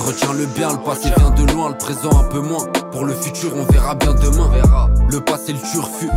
Retiens 0.06 0.32
le 0.32 0.46
bien, 0.46 0.70
le 0.70 0.78
passé 0.78 1.10
vient 1.16 1.30
de 1.30 1.52
loin, 1.52 1.70
le 1.70 1.76
présent 1.76 2.10
un 2.18 2.24
peu 2.24 2.40
moins. 2.40 2.64
Pour 2.92 3.04
le 3.04 3.14
futur, 3.14 3.52
on 3.56 3.70
verra 3.72 3.94
bien 3.94 4.14
demain. 4.14 4.50
Passé, 5.20 5.52
le 5.52 5.58
turfu. 5.58 6.08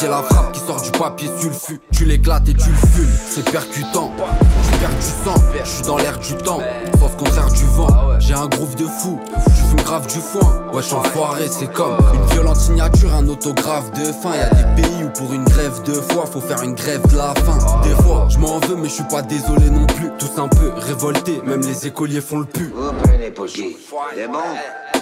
J'ai 0.00 0.06
la 0.08 0.22
frappe 0.22 0.52
qui 0.52 0.60
sort 0.60 0.80
du 0.80 0.90
papier 0.92 1.28
sulfu. 1.40 1.80
Tu 1.92 2.04
l'éclates 2.04 2.48
et 2.48 2.54
tu 2.54 2.70
le 2.70 2.76
fumes, 2.76 3.12
c'est 3.28 3.50
percutant. 3.50 4.12
Tu 4.16 4.78
perds 4.78 4.90
du 4.90 5.02
sang, 5.02 5.42
je 5.64 5.68
suis 5.68 5.82
dans 5.82 5.96
l'air 5.98 6.18
du 6.18 6.34
temps. 6.36 6.60
Sauf 6.98 7.16
contraire 7.16 7.50
du 7.50 7.64
vent. 7.64 7.88
J'ai 8.20 8.34
un 8.34 8.46
groove 8.46 8.76
de 8.76 8.84
fou, 8.84 9.18
tu 9.46 9.62
fumes 9.62 9.84
grave 9.84 10.06
du 10.06 10.20
foin. 10.20 10.70
Wesh, 10.72 10.92
enfoiré, 10.92 11.48
c'est 11.48 11.72
comme 11.72 11.96
une 12.14 12.32
violente 12.32 12.56
signature, 12.56 13.12
un 13.14 13.26
autographe 13.28 13.90
de 13.92 14.04
fin. 14.12 14.34
Y'a 14.34 14.50
des 14.50 14.82
pays 14.82 15.04
où 15.04 15.08
pour 15.08 15.32
une 15.32 15.44
grève 15.44 15.82
de 15.82 15.94
foi, 15.94 16.24
faut 16.26 16.40
faire 16.40 16.62
une 16.62 16.74
grève 16.74 17.04
de 17.10 17.16
la 17.16 17.34
faim. 17.34 17.58
Des 17.82 18.02
fois, 18.02 18.28
je 18.30 18.38
m'en 18.38 18.60
veux, 18.60 18.76
mais 18.76 18.88
je 18.88 18.94
suis 18.94 19.04
pas 19.04 19.22
désolé 19.22 19.70
non 19.70 19.86
plus. 19.86 20.10
Tous 20.18 20.40
un 20.40 20.48
peu 20.48 20.70
révoltés, 20.76 21.42
même 21.44 21.62
les 21.62 21.86
écoliers 21.86 22.20
font 22.20 22.38
le 22.38 22.44
pu. 22.44 22.72
Vous 22.74 22.92
prenez 23.02 23.30
pour 23.30 23.46
qui 23.46 23.76
C'est 24.14 24.28
bon? 24.28 24.38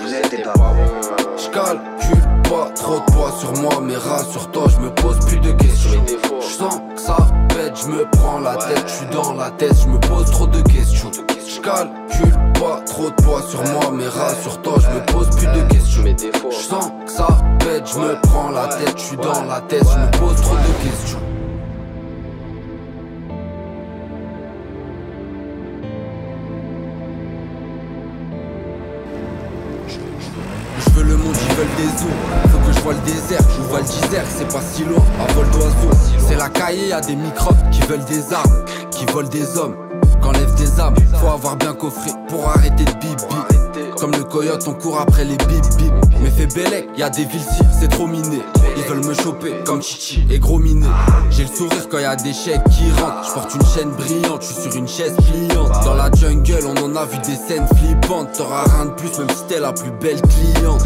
Vous 0.01 0.09
n'êtes 0.09 0.43
pas 0.45 0.75
Je 1.37 1.51
calcule 1.51 2.38
pas 2.49 2.71
trop 2.75 3.01
de 3.01 3.13
poids 3.13 3.33
sur 3.39 3.53
moi, 3.63 3.81
mais 3.83 3.97
rassure-toi, 3.97 4.65
je 4.69 4.79
me 4.79 4.91
pose 4.91 5.19
plus 5.27 5.39
de 5.39 5.53
questions. 5.53 6.05
Je 6.41 6.47
sens 6.47 6.81
que 6.95 7.01
ça 7.01 7.17
pète, 7.49 7.79
je 7.83 7.89
me 7.89 8.11
prends 8.11 8.41
la 8.41 8.57
tête, 8.57 8.85
je 8.87 8.93
suis 8.93 9.07
dans 9.07 9.35
la 9.35 9.51
tête, 9.51 9.75
je 9.83 9.89
me 9.89 9.99
pose 9.99 10.31
trop 10.31 10.47
de 10.47 10.61
questions. 10.63 11.11
Je 11.47 11.61
calcule 11.61 12.39
pas 12.55 12.81
trop 12.87 13.11
de 13.11 13.23
poids 13.23 13.43
sur 13.43 13.63
moi, 13.65 13.91
mais 13.93 14.09
rassure-toi, 14.09 14.75
je 14.81 14.89
me 14.89 15.07
pose 15.07 15.29
plus 15.37 15.47
de 15.47 15.63
questions. 15.69 16.05
Je 16.51 16.57
sens 16.57 16.91
que 17.05 17.13
ça 17.13 17.29
pète, 17.61 17.91
je 17.93 17.99
me 17.99 18.21
prends 18.23 18.51
la 18.51 18.69
tête, 18.69 18.95
je 18.97 19.03
suis 19.03 19.17
dans 19.17 19.45
la 19.45 19.61
tête, 19.63 19.85
je 19.85 19.99
me 19.99 20.11
pose 20.19 20.41
trop 20.41 20.57
de 20.57 20.89
questions. 20.89 21.28
Désert, 33.83 34.27
c'est 34.29 34.49
pas 34.53 34.63
si 34.73 34.85
loin. 34.85 35.03
À 35.21 35.33
vol 35.33 35.47
d'oiseau, 35.51 35.91
c'est 36.27 36.37
la 36.37 36.49
cahier, 36.49 36.89
y'a 36.89 37.01
des 37.01 37.17
microbes 37.17 37.57
qui 37.71 37.81
veulent 37.83 38.05
des 38.05 38.33
armes, 38.33 38.65
qui 38.91 39.05
volent 39.07 39.29
des 39.29 39.57
hommes. 39.57 39.77
Qu'enlève 40.21 40.55
des 40.57 40.81
âmes, 40.81 40.95
faut 41.21 41.29
avoir 41.29 41.57
bien 41.57 41.75
coffré 41.75 42.11
pour 42.29 42.49
arrêter 42.49 42.85
de 42.85 42.93
bip. 42.93 43.21
Comme 43.97 44.13
le 44.13 44.25
coyote, 44.25 44.65
on 44.69 44.75
court 44.75 45.01
après 45.01 45.25
les 45.25 45.37
bip 45.37 45.65
bip. 45.77 45.93
Mais 46.21 46.31
fais 46.31 46.47
bellec, 46.47 46.89
y 46.97 47.03
a 47.03 47.11
des 47.11 47.25
villes 47.25 47.41
c'est 47.81 47.89
trop 47.89 48.07
miné. 48.07 48.41
Ils 48.77 48.83
veulent 48.85 49.05
me 49.05 49.15
choper 49.15 49.55
comme 49.65 49.83
Chichi 49.83 50.27
et 50.31 50.39
gros 50.39 50.59
miné. 50.59 50.87
J'ai 51.31 51.45
le 51.45 51.49
sourire 51.49 51.89
quand 51.89 51.99
y 51.99 52.05
a 52.05 52.17
des 52.17 52.33
chèques 52.33 52.65
qui 52.71 52.91
rentrent. 53.01 53.29
Je 53.29 53.35
porte 53.35 53.55
une 53.55 53.67
chaîne 53.67 53.91
brillante, 53.91 54.43
je 54.43 54.53
suis 54.53 54.63
sur 54.63 54.77
une 54.77 54.89
chaise 54.89 55.15
pliante. 55.17 55.85
Dans 55.85 55.95
la 55.95 56.11
jungle, 56.11 56.65
on 56.67 56.83
en 56.83 56.97
a 56.97 57.05
vu 57.05 57.19
des 57.19 57.37
scènes 57.37 57.67
flippantes. 57.77 58.33
T'auras 58.37 58.65
rien 58.65 58.87
de 58.87 58.91
plus, 58.91 59.17
même 59.19 59.31
si 59.31 59.45
t'es 59.49 59.61
la 59.61 59.73
plus 59.73 59.91
belle 60.01 60.21
cliente. 60.23 60.85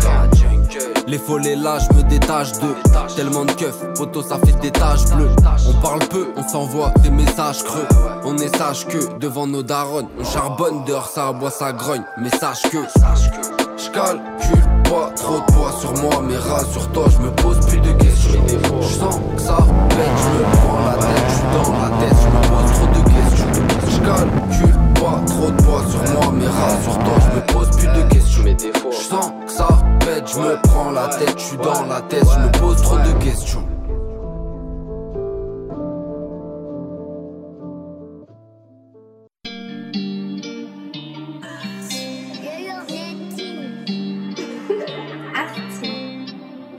Les 1.06 1.18
follets 1.18 1.56
là, 1.56 1.78
je 1.78 1.96
me 1.96 2.02
détache 2.02 2.52
d'eux. 2.52 2.76
Tellement 3.16 3.44
de 3.44 3.52
keufs, 3.52 3.76
photo 3.96 4.22
ça 4.22 4.38
fait 4.44 4.58
des 4.60 4.70
taches 4.70 5.04
bleues. 5.14 5.30
On 5.68 5.80
parle 5.80 6.00
peu, 6.08 6.28
on 6.36 6.46
s'envoie 6.46 6.90
des 7.02 7.10
messages 7.10 7.62
creux. 7.64 7.86
On 8.24 8.36
est 8.38 8.56
sage 8.56 8.86
que 8.86 9.18
devant 9.18 9.46
nos 9.46 9.62
darons, 9.62 10.08
on 10.18 10.24
charbonne 10.24 10.84
dehors, 10.84 11.08
ça 11.08 11.28
aboie, 11.28 11.50
ça 11.50 11.72
grogne. 11.72 12.04
Mais 12.18 12.30
sache 12.30 12.62
que 12.70 12.78
je 13.76 13.90
calcule 13.90 14.64
pas 14.84 15.10
trop 15.16 15.40
de 15.40 15.52
poids 15.52 15.72
sur 15.80 15.92
moi, 15.98 16.22
mais 16.22 16.36
rassure-toi, 16.36 17.06
je 17.10 17.18
me 17.18 17.30
pose 17.32 17.58
plus 17.66 17.80
de 17.80 17.92
questions. 17.92 18.40
Je 18.80 18.86
sens 18.86 19.16
que 19.36 19.42
ça 19.42 19.58
pète, 19.88 19.98
je 19.98 20.28
me 20.38 20.44
prends 20.52 20.84
la 20.86 20.94
tête, 20.94 21.28
je 21.28 21.42
dans 21.56 21.72
la 21.72 21.88
tête, 21.98 22.16
je 22.22 22.28
me 22.28 22.40
pose 22.48 22.72
trop 22.72 22.86
de 22.86 23.02
questions. 23.10 23.52
Je 23.88 23.98
calcule 24.06 24.78
pas 24.94 25.20
trop 25.26 25.50
de 25.50 25.62
poids 25.62 25.84
sur 25.90 26.02
moi, 26.12 26.32
mais 26.32 26.46
rassure-toi, 26.46 27.14
je 27.20 27.36
me 27.36 27.41
plus 27.86 28.02
de 28.02 28.08
questions. 28.08 28.44
Je 28.90 28.96
sens 28.96 29.32
que 29.44 29.52
ça 29.52 29.68
pète, 30.00 30.28
je 30.28 30.38
me 30.38 30.62
prends 30.62 30.90
la 30.90 31.08
tête, 31.08 31.34
je 31.38 31.44
suis 31.44 31.56
dans 31.56 31.86
la 31.86 32.00
tête, 32.02 32.24
je 32.32 32.38
me 32.38 32.50
pose 32.58 32.82
trop 32.82 32.98
de 32.98 33.12
questions. 33.22 33.66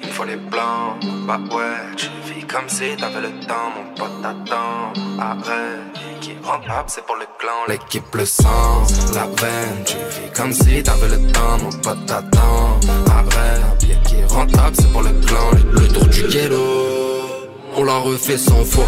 Il 0.02 0.10
faut 0.10 0.26
les 0.26 0.36
blancs, 0.36 1.00
bah 1.28 1.40
ouais, 1.56 1.96
tu 1.98 2.08
vis 2.26 2.46
comme 2.46 2.70
si 2.70 2.96
t'avais 2.98 3.22
le 3.22 3.32
temps, 3.48 3.72
mon 3.76 3.96
pote 3.96 4.22
t'attend. 4.22 4.94
Arrête, 5.20 6.00
qui 6.24 6.32
rentable, 6.42 6.88
c'est 6.88 7.06
pour 7.06 7.18
le 7.18 7.26
clan, 7.38 7.52
l'équipe 7.68 8.16
le 8.16 8.26
sang, 8.26 8.84
la 9.14 9.26
veine, 9.26 9.84
tu 9.86 9.98
vis 9.98 10.32
comme 10.34 10.54
si 10.54 10.82
t'avais 10.82 11.10
le 11.10 11.32
temps, 11.34 11.58
mon 11.62 11.70
pote 11.70 12.06
t'attend. 12.06 12.80
Arrête, 13.12 13.84
bien 13.84 13.98
qui 14.06 14.24
rentable, 14.34 14.76
c'est 14.76 14.92
pour 14.92 15.02
le 15.02 15.12
clan, 15.26 15.52
le 15.72 15.88
tour 15.90 16.06
du 16.06 16.24
ghetto. 16.28 16.62
On 17.76 17.84
l'a 17.84 17.98
refait 17.98 18.38
100 18.38 18.64
fois, 18.64 18.88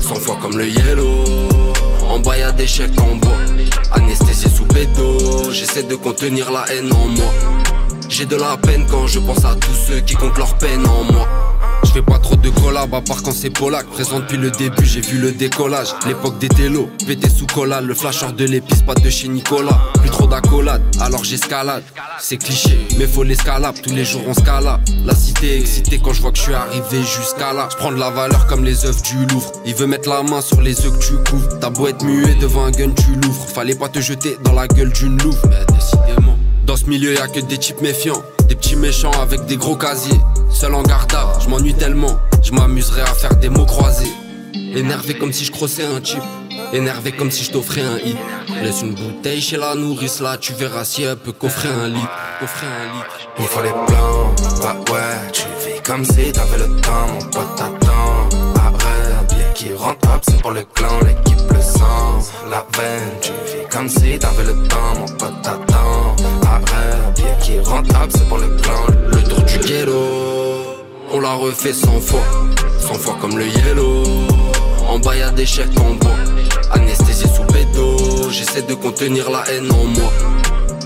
100 0.00 0.14
fois 0.14 0.38
comme 0.40 0.56
le 0.56 0.68
yellow. 0.68 1.24
En 2.08 2.18
bas 2.18 2.38
y'a 2.38 2.52
des 2.52 2.66
chèques 2.66 2.98
en 2.98 3.16
bois, 3.16 3.36
anesthésié 3.92 4.48
sous 4.48 4.64
bédo. 4.64 5.52
J'essaie 5.52 5.82
de 5.82 5.96
contenir 5.96 6.50
la 6.50 6.64
haine 6.72 6.90
en 6.94 7.08
moi. 7.08 7.32
J'ai 8.08 8.24
de 8.24 8.36
la 8.36 8.56
peine 8.56 8.86
quand 8.90 9.06
je 9.06 9.18
pense 9.18 9.44
à 9.44 9.54
tous 9.54 9.74
ceux 9.86 10.00
qui 10.00 10.14
comptent 10.14 10.38
leur 10.38 10.56
peine 10.56 10.86
en 10.86 11.12
moi. 11.12 11.49
Je 11.84 11.90
fais 11.90 12.02
pas 12.02 12.18
trop 12.18 12.36
de 12.36 12.50
collab 12.50 12.94
à 12.94 13.00
part 13.00 13.22
quand 13.22 13.32
c'est 13.32 13.50
Polak. 13.50 13.86
Présent 13.86 14.20
depuis 14.20 14.36
le 14.36 14.50
début, 14.50 14.84
j'ai 14.84 15.00
vu 15.00 15.18
le 15.18 15.32
décollage. 15.32 15.88
L'époque 16.06 16.38
des 16.38 16.48
télos, 16.48 16.88
pété 17.06 17.28
sous 17.28 17.46
collade. 17.46 17.84
Le 17.84 17.94
flasheur 17.94 18.32
de 18.32 18.44
l'épice, 18.44 18.82
pas 18.82 18.94
de 18.94 19.10
chez 19.10 19.28
Nicolas. 19.28 19.78
Plus 19.94 20.10
trop 20.10 20.26
d'accolade, 20.26 20.82
alors 21.00 21.24
j'escalade. 21.24 21.82
C'est 22.20 22.36
cliché, 22.36 22.78
mais 22.98 23.06
faut 23.06 23.24
l'escalade. 23.24 23.80
Tous 23.82 23.94
les 23.94 24.04
jours 24.04 24.22
on 24.28 24.34
scala. 24.34 24.80
La 25.04 25.14
cité 25.14 25.56
est 25.56 25.60
excitée 25.60 26.00
quand 26.02 26.12
je 26.12 26.20
vois 26.20 26.30
que 26.30 26.38
je 26.38 26.42
suis 26.42 26.54
arrivé 26.54 27.02
jusqu'à 27.02 27.52
là. 27.52 27.68
Je 27.72 27.76
prends 27.76 27.92
de 27.92 27.98
la 27.98 28.10
valeur 28.10 28.46
comme 28.46 28.64
les 28.64 28.84
œufs 28.84 29.02
du 29.02 29.26
Louvre. 29.26 29.52
Il 29.66 29.74
veut 29.74 29.86
mettre 29.86 30.08
la 30.08 30.22
main 30.22 30.40
sur 30.40 30.60
les 30.60 30.86
œufs 30.86 30.92
que 30.96 31.04
tu 31.04 31.14
couvres. 31.30 31.58
T'as 31.60 31.70
beau 31.70 31.88
être 31.88 32.04
muet 32.04 32.34
devant 32.40 32.64
un 32.64 32.70
gun, 32.70 32.90
tu 32.90 33.14
l'ouvres. 33.22 33.46
Fallait 33.48 33.74
pas 33.74 33.88
te 33.88 34.00
jeter 34.00 34.36
dans 34.44 34.52
la 34.52 34.68
gueule 34.68 34.92
d'une 34.92 35.20
louve. 35.22 35.40
Mais 35.48 35.64
décidément. 35.74 36.36
Dans 36.66 36.76
ce 36.76 36.84
milieu, 36.86 37.14
y'a 37.14 37.26
que 37.26 37.40
des 37.40 37.58
types 37.58 37.80
méfiants, 37.80 38.22
des 38.50 38.56
petits 38.56 38.76
méchants 38.76 39.12
avec 39.22 39.46
des 39.46 39.56
gros 39.56 39.76
casiers. 39.76 40.20
Seul 40.50 40.74
en 40.74 40.82
gardable, 40.82 41.30
je 41.40 41.48
m'ennuie 41.48 41.74
tellement, 41.74 42.18
je 42.42 42.50
m'amuserais 42.50 43.02
à 43.02 43.14
faire 43.14 43.36
des 43.36 43.48
mots 43.48 43.64
croisés. 43.64 44.12
Énervé 44.74 45.14
comme 45.14 45.32
si 45.32 45.44
je 45.44 45.52
crossais 45.52 45.84
un 45.84 46.00
type, 46.00 46.22
énervé 46.72 47.12
comme 47.12 47.30
si 47.30 47.44
je 47.44 47.52
t'offrais 47.52 47.82
un 47.82 47.98
hit. 47.98 48.16
Laisse 48.60 48.82
une 48.82 48.94
bouteille 48.94 49.40
chez 49.40 49.56
la 49.56 49.76
nourrice 49.76 50.20
là, 50.20 50.36
tu 50.36 50.52
verras 50.52 50.84
si 50.84 51.04
elle 51.04 51.16
peut 51.16 51.32
coffrer 51.32 51.68
un 51.68 51.88
lit. 51.88 52.08
Coffrer 52.40 52.66
un 52.66 52.92
lit. 52.92 53.04
Il 53.38 53.44
faut 53.44 53.62
les 53.62 53.70
blancs, 53.70 54.60
bah 54.60 54.76
ouais, 54.92 55.30
tu 55.32 55.42
vis 55.64 55.80
comme 55.82 56.04
si 56.04 56.32
t'avais 56.32 56.58
le 56.58 56.80
temps, 56.80 57.06
mon 57.06 57.20
pote 57.30 57.56
t'attend. 57.56 58.28
Arrête, 58.56 59.14
un 59.20 59.32
billet 59.32 59.52
qui 59.54 59.72
rentable, 59.74 60.22
c'est 60.28 60.42
pour 60.42 60.50
le 60.50 60.64
clan, 60.74 60.98
l'équipe 61.06 61.52
le 61.52 61.62
sens. 61.62 62.32
La 62.50 62.66
veine, 62.76 63.12
tu 63.22 63.30
vis 63.30 63.68
comme 63.70 63.88
si 63.88 64.18
t'avais 64.18 64.44
le 64.44 64.54
temps, 64.66 64.94
mon 64.98 65.06
pote 65.06 65.40
t'attend. 65.40 66.39
Qui 67.42 67.54
est 67.54 67.60
rentable, 67.60 68.12
c'est 68.12 68.28
pour 68.28 68.38
le 68.38 68.48
clan, 68.48 68.86
le 69.08 69.22
tour 69.22 69.42
du 69.42 69.58
ghetto. 69.58 69.92
On 71.12 71.20
l'a 71.20 71.34
refait 71.34 71.72
100 71.72 72.00
fois, 72.00 72.22
100 72.78 72.94
fois 72.94 73.16
comme 73.20 73.36
le 73.36 73.46
yellow. 73.46 74.04
En 74.88 74.98
bas 74.98 75.16
y'a 75.16 75.30
des 75.30 75.46
chèques 75.46 75.78
en 75.80 75.94
bois, 75.94 76.16
anesthésié 76.72 77.26
sous 77.28 77.44
bédo. 77.52 78.30
J'essaie 78.30 78.62
de 78.62 78.74
contenir 78.74 79.30
la 79.30 79.42
haine 79.50 79.70
en 79.72 79.84
moi. 79.84 80.12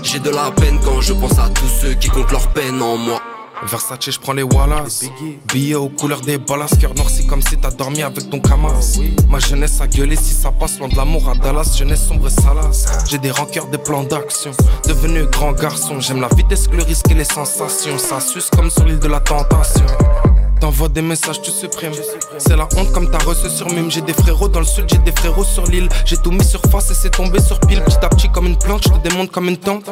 J'ai 0.03 0.19
de 0.19 0.29
la 0.29 0.51
peine 0.51 0.79
quand 0.83 1.01
je 1.01 1.13
pense 1.13 1.37
à 1.37 1.49
tous 1.49 1.67
ceux 1.81 1.93
qui 1.93 2.07
comptent 2.07 2.31
leur 2.31 2.47
peine 2.49 2.81
en 2.81 2.97
moi. 2.97 3.21
Versace, 3.63 4.11
je 4.11 4.19
prends 4.19 4.33
les 4.33 4.43
Wallace. 4.43 5.05
Billets 5.51 5.75
aux 5.75 5.89
couleurs 5.89 6.21
des 6.21 6.37
ballas, 6.37 6.69
cœur 6.79 6.93
noirci 6.93 7.25
comme 7.25 7.41
si 7.41 7.57
t'as 7.57 7.71
dormi 7.71 8.03
avec 8.03 8.29
ton 8.29 8.39
Kamas. 8.39 8.99
Ma 9.29 9.39
jeunesse 9.39 9.81
a 9.81 9.87
gueulé 9.87 10.15
si 10.15 10.33
ça 10.33 10.51
passe 10.51 10.77
loin 10.77 10.87
de 10.87 10.95
l'amour 10.95 11.29
à 11.29 11.35
Dallas. 11.35 11.75
Jeunesse 11.77 12.05
sombre 12.07 12.27
et 12.27 12.29
salace. 12.29 12.85
J'ai 13.09 13.17
des 13.17 13.31
rancœurs, 13.31 13.67
des 13.67 13.77
plans 13.77 14.03
d'action. 14.03 14.51
Devenu 14.87 15.25
grand 15.25 15.53
garçon, 15.53 15.99
j'aime 15.99 16.21
la 16.21 16.27
vitesse, 16.27 16.69
le 16.69 16.83
risque 16.83 17.09
et 17.09 17.15
les 17.15 17.23
sensations. 17.23 17.97
Ça 17.97 18.19
suce 18.19 18.49
comme 18.49 18.69
sur 18.69 18.85
l'île 18.85 18.99
de 18.99 19.07
la 19.07 19.19
tentation. 19.19 19.85
T'envoies 20.59 20.89
des 20.89 21.01
messages, 21.01 21.41
tu 21.41 21.51
supprimes. 21.51 21.93
C'est 22.37 22.55
la 22.55 22.67
honte 22.77 22.91
comme 22.91 23.09
t'as 23.09 23.23
reçu 23.23 23.49
sur 23.49 23.69
mime. 23.71 23.89
J'ai 23.89 24.01
des 24.01 24.13
frérots 24.13 24.47
dans 24.47 24.61
le 24.61 24.65
sud, 24.65 24.85
j'ai 24.87 24.99
des 24.99 25.11
frérots 25.11 25.43
sur 25.43 25.65
l'île. 25.65 25.89
J'ai 26.05 26.17
tout 26.17 26.31
mis 26.31 26.43
sur 26.43 26.61
face 26.71 26.91
et 26.91 26.93
c'est 26.93 27.11
tombé 27.11 27.41
sur 27.41 27.59
pile. 27.61 27.83
Petit 27.83 27.97
à 28.03 28.09
petit 28.09 28.29
comme 28.29 28.47
une 28.47 28.57
plante, 28.57 28.83
je 28.83 28.89
te 28.89 29.07
démonte 29.07 29.31
comme 29.31 29.49
une 29.49 29.57
tente. 29.57 29.89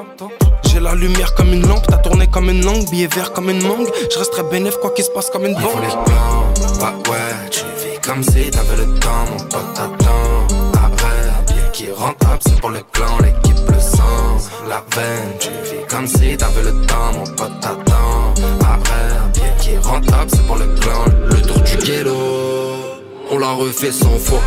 J'ai 0.66 0.80
la 0.80 0.96
lumière 0.96 1.34
comme 1.36 1.54
une 1.54 1.68
lampe, 1.68 1.86
t'as 1.88 1.98
tourné 1.98 2.28
comme 2.28 2.50
une 2.50 2.64
langue, 2.64 2.90
billet 2.90 3.08
vert 3.08 3.32
comme 3.34 3.50
une 3.50 3.62
mangue. 3.62 3.88
Je 4.12 4.18
resterai 4.18 4.44
bénéf 4.44 4.78
quoi 4.78 4.92
qu'il 4.92 5.06
se 5.06 5.10
passe 5.12 5.30
comme 5.30 5.46
une 5.46 5.56
Il 5.56 5.62
faut 5.62 5.80
les 5.80 5.88
blancs, 5.88 6.80
bah 6.80 6.94
ouais, 7.10 7.50
tu 7.52 7.60
vis 7.60 8.00
comme 8.02 8.24
si 8.24 8.50
t'avais 8.50 8.78
le 8.78 9.00
temps, 9.00 9.26
mon 9.32 9.38
pote 9.46 9.74
t'attend. 9.74 10.48
Arrête, 10.78 11.48
billet 11.48 11.72
qui 11.72 11.92
rentable, 11.92 12.40
c'est 12.46 12.60
pour 12.60 12.70
le 12.72 12.80
clan, 12.92 13.18
l'équipe 13.22 13.70
le 13.70 13.80
sens. 13.80 14.50
la 14.68 14.84
veine. 14.96 15.34
Tu 15.40 15.50
vis 15.50 15.86
comme 15.88 16.08
si 16.08 16.36
t'avais 16.38 16.64
le 16.64 16.74
temps, 16.86 17.14
mon 17.14 17.26
pote 17.36 17.60
t'attend. 17.62 18.34
Un 18.64 19.30
billet 19.30 19.54
qui 19.60 19.78
rentable, 19.78 20.30
c'est 20.30 20.46
pour 20.46 20.58
le 20.58 20.66
clan. 20.80 21.06
Le 21.30 21.42
tour 21.42 21.60
du 21.62 21.78
ghetto, 21.78 22.16
on 23.32 23.38
l'a 23.38 23.52
refait 23.52 23.92
100 23.92 24.10
fois. 24.18 24.42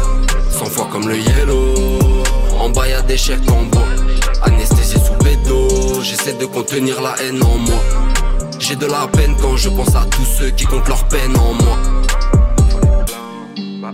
100 0.50 0.64
fois 0.66 0.88
comme 0.90 1.08
le 1.08 1.18
yellow. 1.18 2.22
En 2.58 2.70
bas 2.70 2.88
y'a 2.88 3.02
des 3.02 3.16
chèques 3.16 3.50
en 3.50 3.62
bois. 3.64 3.82
J'essaie 6.06 6.34
de 6.34 6.46
contenir 6.46 7.02
la 7.02 7.14
haine 7.20 7.42
en 7.42 7.58
moi. 7.58 7.80
J'ai 8.60 8.76
de 8.76 8.86
la 8.86 9.08
peine 9.08 9.36
quand 9.40 9.56
je 9.56 9.68
pense 9.68 9.94
à 9.96 10.04
tous 10.06 10.24
ceux 10.24 10.50
qui 10.50 10.64
comptent 10.64 10.88
leur 10.88 11.04
peine 11.08 11.36
en 11.36 11.52
moi. 11.54 11.76
Bah 13.82 13.92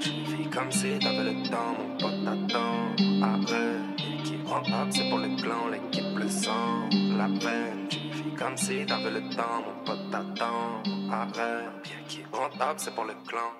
tu 0.00 0.10
vis 0.10 0.50
comme 0.50 0.70
si 0.72 0.98
t'avais 0.98 1.24
le 1.30 1.48
temps, 1.48 1.72
mon 1.78 1.96
pote 1.98 2.24
t'attend. 2.24 2.74
Après, 3.22 3.70
l'équipe 3.98 4.46
rentable, 4.48 4.90
c'est 4.90 5.08
pour 5.08 5.18
le 5.18 5.28
clan, 5.40 5.68
l'équipe 5.70 6.18
le 6.18 6.28
sang. 6.28 6.88
La 7.16 7.26
peine, 7.26 7.86
tu 7.88 7.98
vis 7.98 8.34
comme 8.36 8.56
si 8.56 8.84
t'avais 8.84 9.10
le 9.10 9.22
temps, 9.36 9.62
mon 9.64 9.84
pote 9.84 10.10
t'attend. 10.10 10.82
Après, 11.12 11.66
l'équipe 11.84 12.34
rentable, 12.34 12.78
c'est 12.78 12.94
pour 12.94 13.04
le 13.04 13.14
clan. 13.28 13.50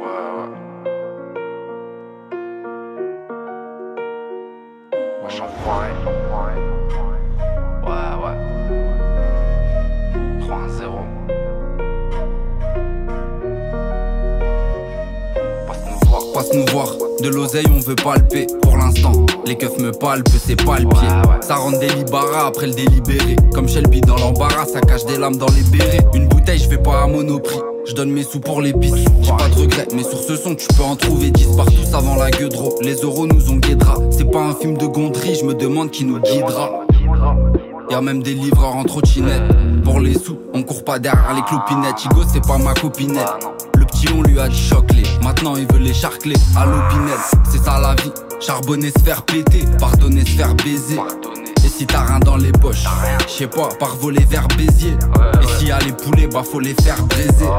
Ouais, 0.00 0.30
ouais. 0.36 0.55
Moi 5.66 5.84
j'en 6.04 6.12
prends 6.28 6.46
un. 6.46 6.56
Ouais, 7.82 8.14
ouais. 8.22 8.36
3-0. 10.46 10.46
Passe 16.34 16.52
nous 16.54 16.66
voir, 16.70 16.88
de 17.20 17.28
l'oseille 17.28 17.66
on 17.74 17.80
veut 17.80 17.96
palper 17.96 18.46
Pour 18.62 18.76
l'instant, 18.76 19.12
les 19.46 19.56
keufs 19.56 19.78
me 19.78 19.90
palpent, 19.90 20.28
c'est 20.38 20.62
pas 20.64 20.78
le 20.78 20.86
pied 20.86 21.08
Ça 21.40 21.56
rend 21.56 21.72
délibérat 21.72 22.46
après 22.46 22.66
le 22.66 22.74
délibéré 22.74 23.36
Comme 23.54 23.68
Shelby 23.68 24.02
dans 24.02 24.16
l'embarras, 24.16 24.66
ça 24.66 24.80
cache 24.80 25.06
des 25.06 25.16
lames 25.16 25.36
dans 25.36 25.46
les 25.48 25.62
bérets 25.76 26.06
Une 26.14 26.28
bouteille, 26.28 26.58
je 26.58 26.68
fais 26.68 26.78
pas 26.78 27.02
à 27.04 27.06
monoprix 27.06 27.58
je 27.86 27.94
donne 27.94 28.10
mes 28.10 28.24
sous 28.24 28.40
pour 28.40 28.60
les 28.60 28.72
pistes, 28.72 28.96
j'ai 29.22 29.30
pas 29.30 29.48
de 29.48 29.60
regrets, 29.60 29.88
mais 29.94 30.02
sur 30.02 30.18
ce 30.18 30.36
son 30.36 30.54
tu 30.54 30.66
peux 30.76 30.82
en 30.82 30.96
trouver 30.96 31.30
10 31.30 31.56
partout 31.56 31.82
avant 31.94 32.16
la 32.16 32.30
gueule 32.30 32.50
Les 32.82 32.96
euros 32.96 33.26
nous 33.26 33.50
ont 33.50 33.56
guédra, 33.56 33.96
c'est 34.10 34.30
pas 34.30 34.42
un 34.42 34.54
film 34.54 34.76
de 34.76 34.86
gonderie, 34.86 35.36
je 35.40 35.44
me 35.44 35.54
demande 35.54 35.90
qui 35.90 36.04
nous 36.04 36.20
guidera. 36.20 36.86
Y'a 37.90 38.00
même 38.00 38.22
des 38.22 38.34
livreurs 38.34 38.74
en 38.74 38.84
trottinette. 38.84 39.42
Pour 39.84 40.00
les 40.00 40.14
sous, 40.14 40.38
on 40.52 40.64
court 40.64 40.84
pas 40.84 40.98
derrière 40.98 41.34
les 41.34 41.42
clopinettes. 41.42 41.98
Chigo, 41.98 42.22
c'est 42.26 42.44
pas 42.44 42.58
ma 42.58 42.74
copinette. 42.74 43.28
Le 43.76 43.84
petit, 43.84 44.08
on 44.12 44.22
lui 44.22 44.40
a 44.40 44.48
dit 44.48 44.56
choc-les. 44.56 45.04
Maintenant, 45.22 45.54
il 45.54 45.66
veut 45.72 45.78
les 45.78 45.94
charcler 45.94 46.34
à 46.56 46.66
l'opinette. 46.66 47.20
C'est 47.48 47.62
ça 47.62 47.78
la 47.78 47.94
vie. 47.94 48.10
Charbonner, 48.40 48.90
se 48.90 48.98
faire 49.04 49.22
péter. 49.22 49.64
Pardonner, 49.78 50.24
se 50.24 50.30
faire 50.30 50.54
baiser. 50.56 50.98
Si 51.76 51.86
t'as 51.86 52.06
rien 52.06 52.20
dans 52.20 52.38
les 52.38 52.52
poches, 52.52 52.84
je 53.26 53.32
sais 53.32 53.46
pas, 53.46 53.68
par 53.78 53.96
voler 53.96 54.24
vers 54.24 54.48
Béziers. 54.48 54.96
Et 55.42 55.46
s'il 55.58 55.68
y 55.68 55.72
a 55.72 55.78
les 55.80 55.92
poulets, 55.92 56.26
bah 56.26 56.42
faut 56.42 56.58
les 56.58 56.72
faire 56.72 57.02
braiser. 57.04 57.50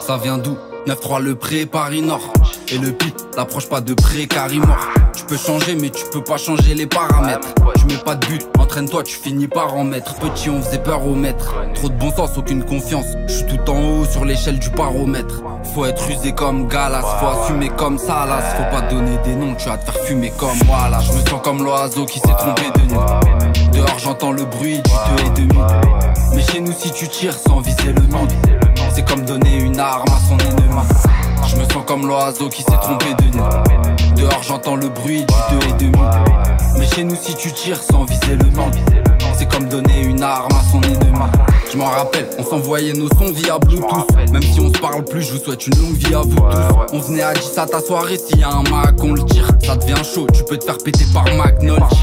Ça 0.00 0.16
vient 0.16 0.38
d'où? 0.38 0.56
9-3 0.86 1.22
le 1.22 1.34
pré, 1.34 1.64
Paris 1.64 2.02
Nord. 2.02 2.32
Et 2.68 2.76
le 2.76 2.92
pit, 2.92 3.14
l'approche 3.36 3.68
pas 3.68 3.80
de 3.80 3.94
près 3.94 4.26
mord. 4.58 4.76
Tu 5.16 5.24
peux 5.24 5.36
changer, 5.36 5.76
mais 5.76 5.88
tu 5.88 6.04
peux 6.12 6.22
pas 6.22 6.36
changer 6.36 6.74
les 6.74 6.86
paramètres. 6.86 7.48
Tu 7.78 7.86
mets 7.86 8.02
pas 8.04 8.16
de 8.16 8.26
but, 8.26 8.42
entraîne-toi, 8.58 9.02
tu 9.02 9.16
finis 9.16 9.48
par 9.48 9.74
en 9.74 9.84
mettre. 9.84 10.14
Petit, 10.16 10.50
on 10.50 10.60
faisait 10.60 10.82
peur 10.82 11.06
au 11.06 11.14
maître. 11.14 11.54
Trop 11.74 11.88
de 11.88 11.94
bon 11.94 12.12
sens, 12.12 12.36
aucune 12.36 12.64
confiance. 12.64 13.06
Je 13.28 13.32
suis 13.32 13.46
tout 13.46 13.70
en 13.70 13.80
haut 13.80 14.04
sur 14.04 14.26
l'échelle 14.26 14.58
du 14.58 14.68
baromètre. 14.70 15.42
Faut 15.74 15.86
être 15.86 16.10
usé 16.10 16.32
comme 16.32 16.68
Galas, 16.68 17.02
faut 17.18 17.26
assumer 17.28 17.70
comme 17.70 17.96
Salas. 17.96 18.42
Faut 18.56 18.76
pas 18.76 18.82
donner 18.82 19.16
des 19.24 19.34
noms, 19.34 19.54
tu 19.54 19.68
vas 19.68 19.78
te 19.78 19.90
faire 19.90 20.04
fumer 20.04 20.32
comme 20.36 20.58
moi 20.66 20.88
là. 20.90 21.00
Je 21.00 21.12
me 21.12 21.26
sens 21.26 21.40
comme 21.42 21.62
l'oiseau 21.62 22.04
qui 22.04 22.18
s'est 22.18 22.34
trompé 22.38 22.62
de 22.74 22.80
nuit. 22.90 23.70
Dehors, 23.72 23.98
j'entends 23.98 24.32
le 24.32 24.44
bruit 24.44 24.76
du 24.76 24.82
2 24.82 25.24
et 25.24 25.30
demi. 25.40 25.60
Mais 26.34 26.42
chez 26.42 26.60
nous, 26.60 26.72
si 26.72 26.92
tu 26.92 27.08
tires 27.08 27.38
sans 27.38 27.60
viser 27.60 27.92
le 27.92 28.02
mid, 28.02 28.32
c'est 28.94 29.04
comme 29.04 29.24
donner 29.24 29.58
une 29.58 29.80
arme 29.80 30.06
à 30.08 30.20
son 30.28 30.38
ennemi. 30.38 30.80
Je 31.48 31.56
me 31.56 31.64
sens 31.64 31.84
comme 31.86 32.06
l'oiseau 32.06 32.48
qui 32.48 32.62
s'est 32.62 32.78
trompé 32.80 33.06
de 33.14 33.24
nuit. 33.36 34.14
Dehors, 34.16 34.42
j'entends 34.42 34.76
le 34.76 34.88
bruit 34.88 35.24
du 35.26 35.58
2 35.58 35.66
et 35.68 35.72
demi. 35.72 36.04
Mais 36.78 36.86
chez 36.86 37.04
nous, 37.04 37.16
si 37.16 37.34
tu 37.34 37.52
tires 37.52 37.82
sans 37.82 38.04
viser 38.04 38.36
le 38.36 38.44
mid, 38.44 38.74
c'est 39.36 39.50
comme 39.50 39.68
donner 39.68 40.02
une 40.02 40.22
arme 40.22 40.52
à 40.52 40.62
son 40.70 40.80
ennemi. 40.82 41.18
Je 41.72 41.78
m'en 41.78 41.86
rappelle, 41.86 42.28
on 42.38 42.44
s'envoyait 42.44 42.92
nos 42.92 43.08
sons 43.08 43.32
via 43.32 43.58
Bluetooth. 43.58 44.30
Même 44.32 44.42
si 44.42 44.60
on 44.60 44.72
se 44.72 44.78
parle 44.78 45.04
plus, 45.04 45.22
je 45.22 45.32
vous 45.32 45.44
souhaite 45.44 45.66
une 45.66 45.76
longue 45.80 45.96
vie 45.96 46.14
à 46.14 46.20
vous 46.20 46.36
tous. 46.36 46.92
On 46.92 46.98
venait 47.00 47.22
à 47.22 47.34
10 47.34 47.58
à 47.58 47.66
ta 47.66 47.80
soirée, 47.80 48.16
s'il 48.16 48.38
y 48.38 48.44
a 48.44 48.50
un 48.50 48.62
Mac, 48.62 48.94
on 49.02 49.12
le 49.14 49.24
tire. 49.24 49.48
Ça 49.64 49.76
devient 49.76 50.02
chaud, 50.04 50.26
tu 50.32 50.44
peux 50.44 50.56
te 50.56 50.64
faire 50.64 50.78
péter 50.78 51.04
par 51.12 51.24
McNulty. 51.24 51.96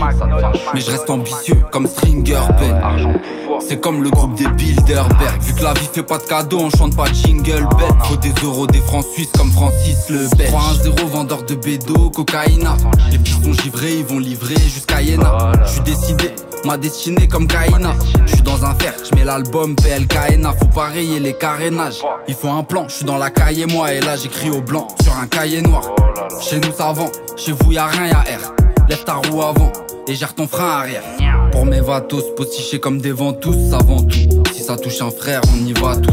Mais 0.73 0.81
je 0.81 0.91
reste 0.91 1.09
ambitieux 1.09 1.57
comme 1.71 1.87
Stringer 1.87 2.41
Bell. 2.59 3.19
C'est 3.67 3.79
comme 3.79 4.03
le 4.03 4.09
groupe 4.09 4.35
des 4.35 4.47
Bilderberg. 4.47 5.41
Vu 5.41 5.53
que 5.53 5.63
la 5.63 5.73
vie 5.73 5.87
fait 5.93 6.03
pas 6.03 6.17
de 6.17 6.23
cadeaux, 6.23 6.59
on 6.59 6.69
chante 6.71 6.95
pas 6.95 7.05
jingle 7.13 7.67
bell. 7.77 7.93
Faut 8.03 8.15
des 8.17 8.33
euros, 8.43 8.65
des 8.65 8.79
francs 8.79 9.05
suisses 9.13 9.31
comme 9.37 9.51
Francis 9.51 10.09
le 10.09 10.27
Belge. 10.35 10.51
3-1-0, 10.51 11.05
vendeur 11.05 11.43
de 11.43 11.55
bédo, 11.55 12.09
cocaïna. 12.09 12.75
Les 13.11 13.19
petits 13.19 13.31
sont 13.33 13.53
givrés, 13.53 13.99
ils 13.99 14.05
vont 14.05 14.19
livrer 14.19 14.55
jusqu'à 14.55 15.01
Yéna. 15.01 15.51
Je 15.65 15.71
suis 15.73 15.81
décidé, 15.81 16.31
ma 16.65 16.77
destinée 16.77 17.27
comme 17.27 17.45
Kaina. 17.45 17.93
Je 18.25 18.33
suis 18.33 18.41
dans 18.41 18.65
un 18.65 18.73
fer, 18.75 18.93
je 19.09 19.15
mets 19.15 19.25
l'album 19.25 19.60
PLKNA. 19.67 20.53
Faut 20.53 20.65
pas 20.65 20.85
rayer 20.85 21.19
les 21.19 21.33
carénages. 21.33 22.01
Il 22.27 22.33
faut 22.33 22.49
un 22.49 22.63
plan, 22.63 22.85
je 22.87 22.95
suis 22.95 23.05
dans 23.05 23.17
la 23.17 23.29
cahier 23.29 23.65
moi. 23.65 23.93
Et 23.93 24.01
là 24.01 24.15
j'écris 24.15 24.49
au 24.49 24.61
blanc 24.61 24.87
sur 25.03 25.15
un 25.17 25.27
cahier 25.27 25.61
noir. 25.61 25.83
Chez 26.41 26.59
nous 26.59 26.71
ça 26.71 26.91
vend, 26.91 27.09
chez 27.37 27.51
vous 27.51 27.71
y'a 27.71 27.85
rien, 27.85 28.07
y'a 28.07 28.19
R. 28.19 28.53
Lève 28.89 29.03
ta 29.03 29.13
roue 29.13 29.41
avant 29.41 29.71
et 30.07 30.15
gère 30.15 30.33
ton 30.33 30.47
frein 30.47 30.69
arrière. 30.69 31.03
Pour 31.51 31.65
mes 31.65 31.81
vatos, 31.81 32.35
postichés 32.35 32.79
comme 32.79 32.99
des 32.99 33.11
ventouses, 33.11 33.69
ça 33.69 33.77
vend 33.77 34.03
tout. 34.03 34.43
Si 34.53 34.63
ça 34.63 34.77
touche 34.77 35.01
un 35.01 35.11
frère, 35.11 35.41
on 35.53 35.65
y 35.65 35.73
va 35.73 35.95
tous. 35.95 36.11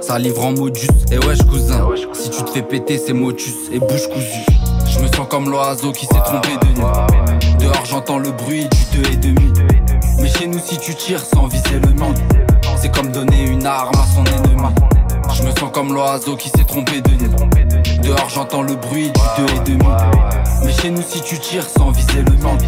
Ça 0.00 0.18
livre 0.18 0.44
en 0.44 0.52
modus, 0.52 0.86
et 1.10 1.18
wesh 1.18 1.42
cousin. 1.50 1.88
Si 2.12 2.30
tu 2.30 2.42
te 2.44 2.50
fais 2.50 2.62
péter, 2.62 2.96
c'est 3.04 3.12
motus 3.12 3.54
et 3.72 3.78
bouche 3.78 4.08
cousue. 4.08 4.46
Je 4.88 5.00
me 5.00 5.08
sens 5.08 5.26
comme 5.28 5.50
l'oiseau 5.50 5.90
qui 5.92 6.06
s'est 6.06 6.14
trompé 6.24 6.50
de 6.62 6.66
nuit. 6.78 7.56
Dehors, 7.58 7.84
j'entends 7.84 8.18
le 8.18 8.30
bruit 8.30 8.68
du 8.92 9.02
2 9.02 9.12
et 9.12 9.16
demi. 9.16 9.52
Mais 10.18 10.28
chez 10.28 10.46
nous, 10.46 10.58
si 10.58 10.78
tu 10.78 10.94
tires 10.94 11.20
sans 11.20 11.46
viser 11.46 11.78
le 11.80 11.88
mid, 11.88 12.18
c'est 12.76 12.94
comme 12.94 13.10
donner 13.12 13.44
une 13.44 13.66
arme 13.66 13.94
à 13.94 14.06
son 14.14 14.24
ennemi. 14.24 14.62
Je 15.32 15.42
me 15.42 15.50
sens 15.50 15.70
comme 15.72 15.92
l'oiseau 15.92 16.36
qui 16.36 16.48
s'est 16.48 16.64
trompé 16.64 17.00
de 17.00 17.10
nuit. 17.10 17.30
Dehors, 18.02 18.28
j'entends 18.28 18.62
le 18.62 18.74
bruit 18.74 19.10
du 19.10 19.44
2 19.44 19.54
et 19.54 19.58
demi. 19.70 19.90
Mais 20.64 20.72
chez 20.72 20.90
nous, 20.90 21.02
si 21.02 21.20
tu 21.20 21.38
tires 21.38 21.68
sans 21.68 21.90
viser 21.90 22.22
le 22.22 22.32
mid, 22.32 22.62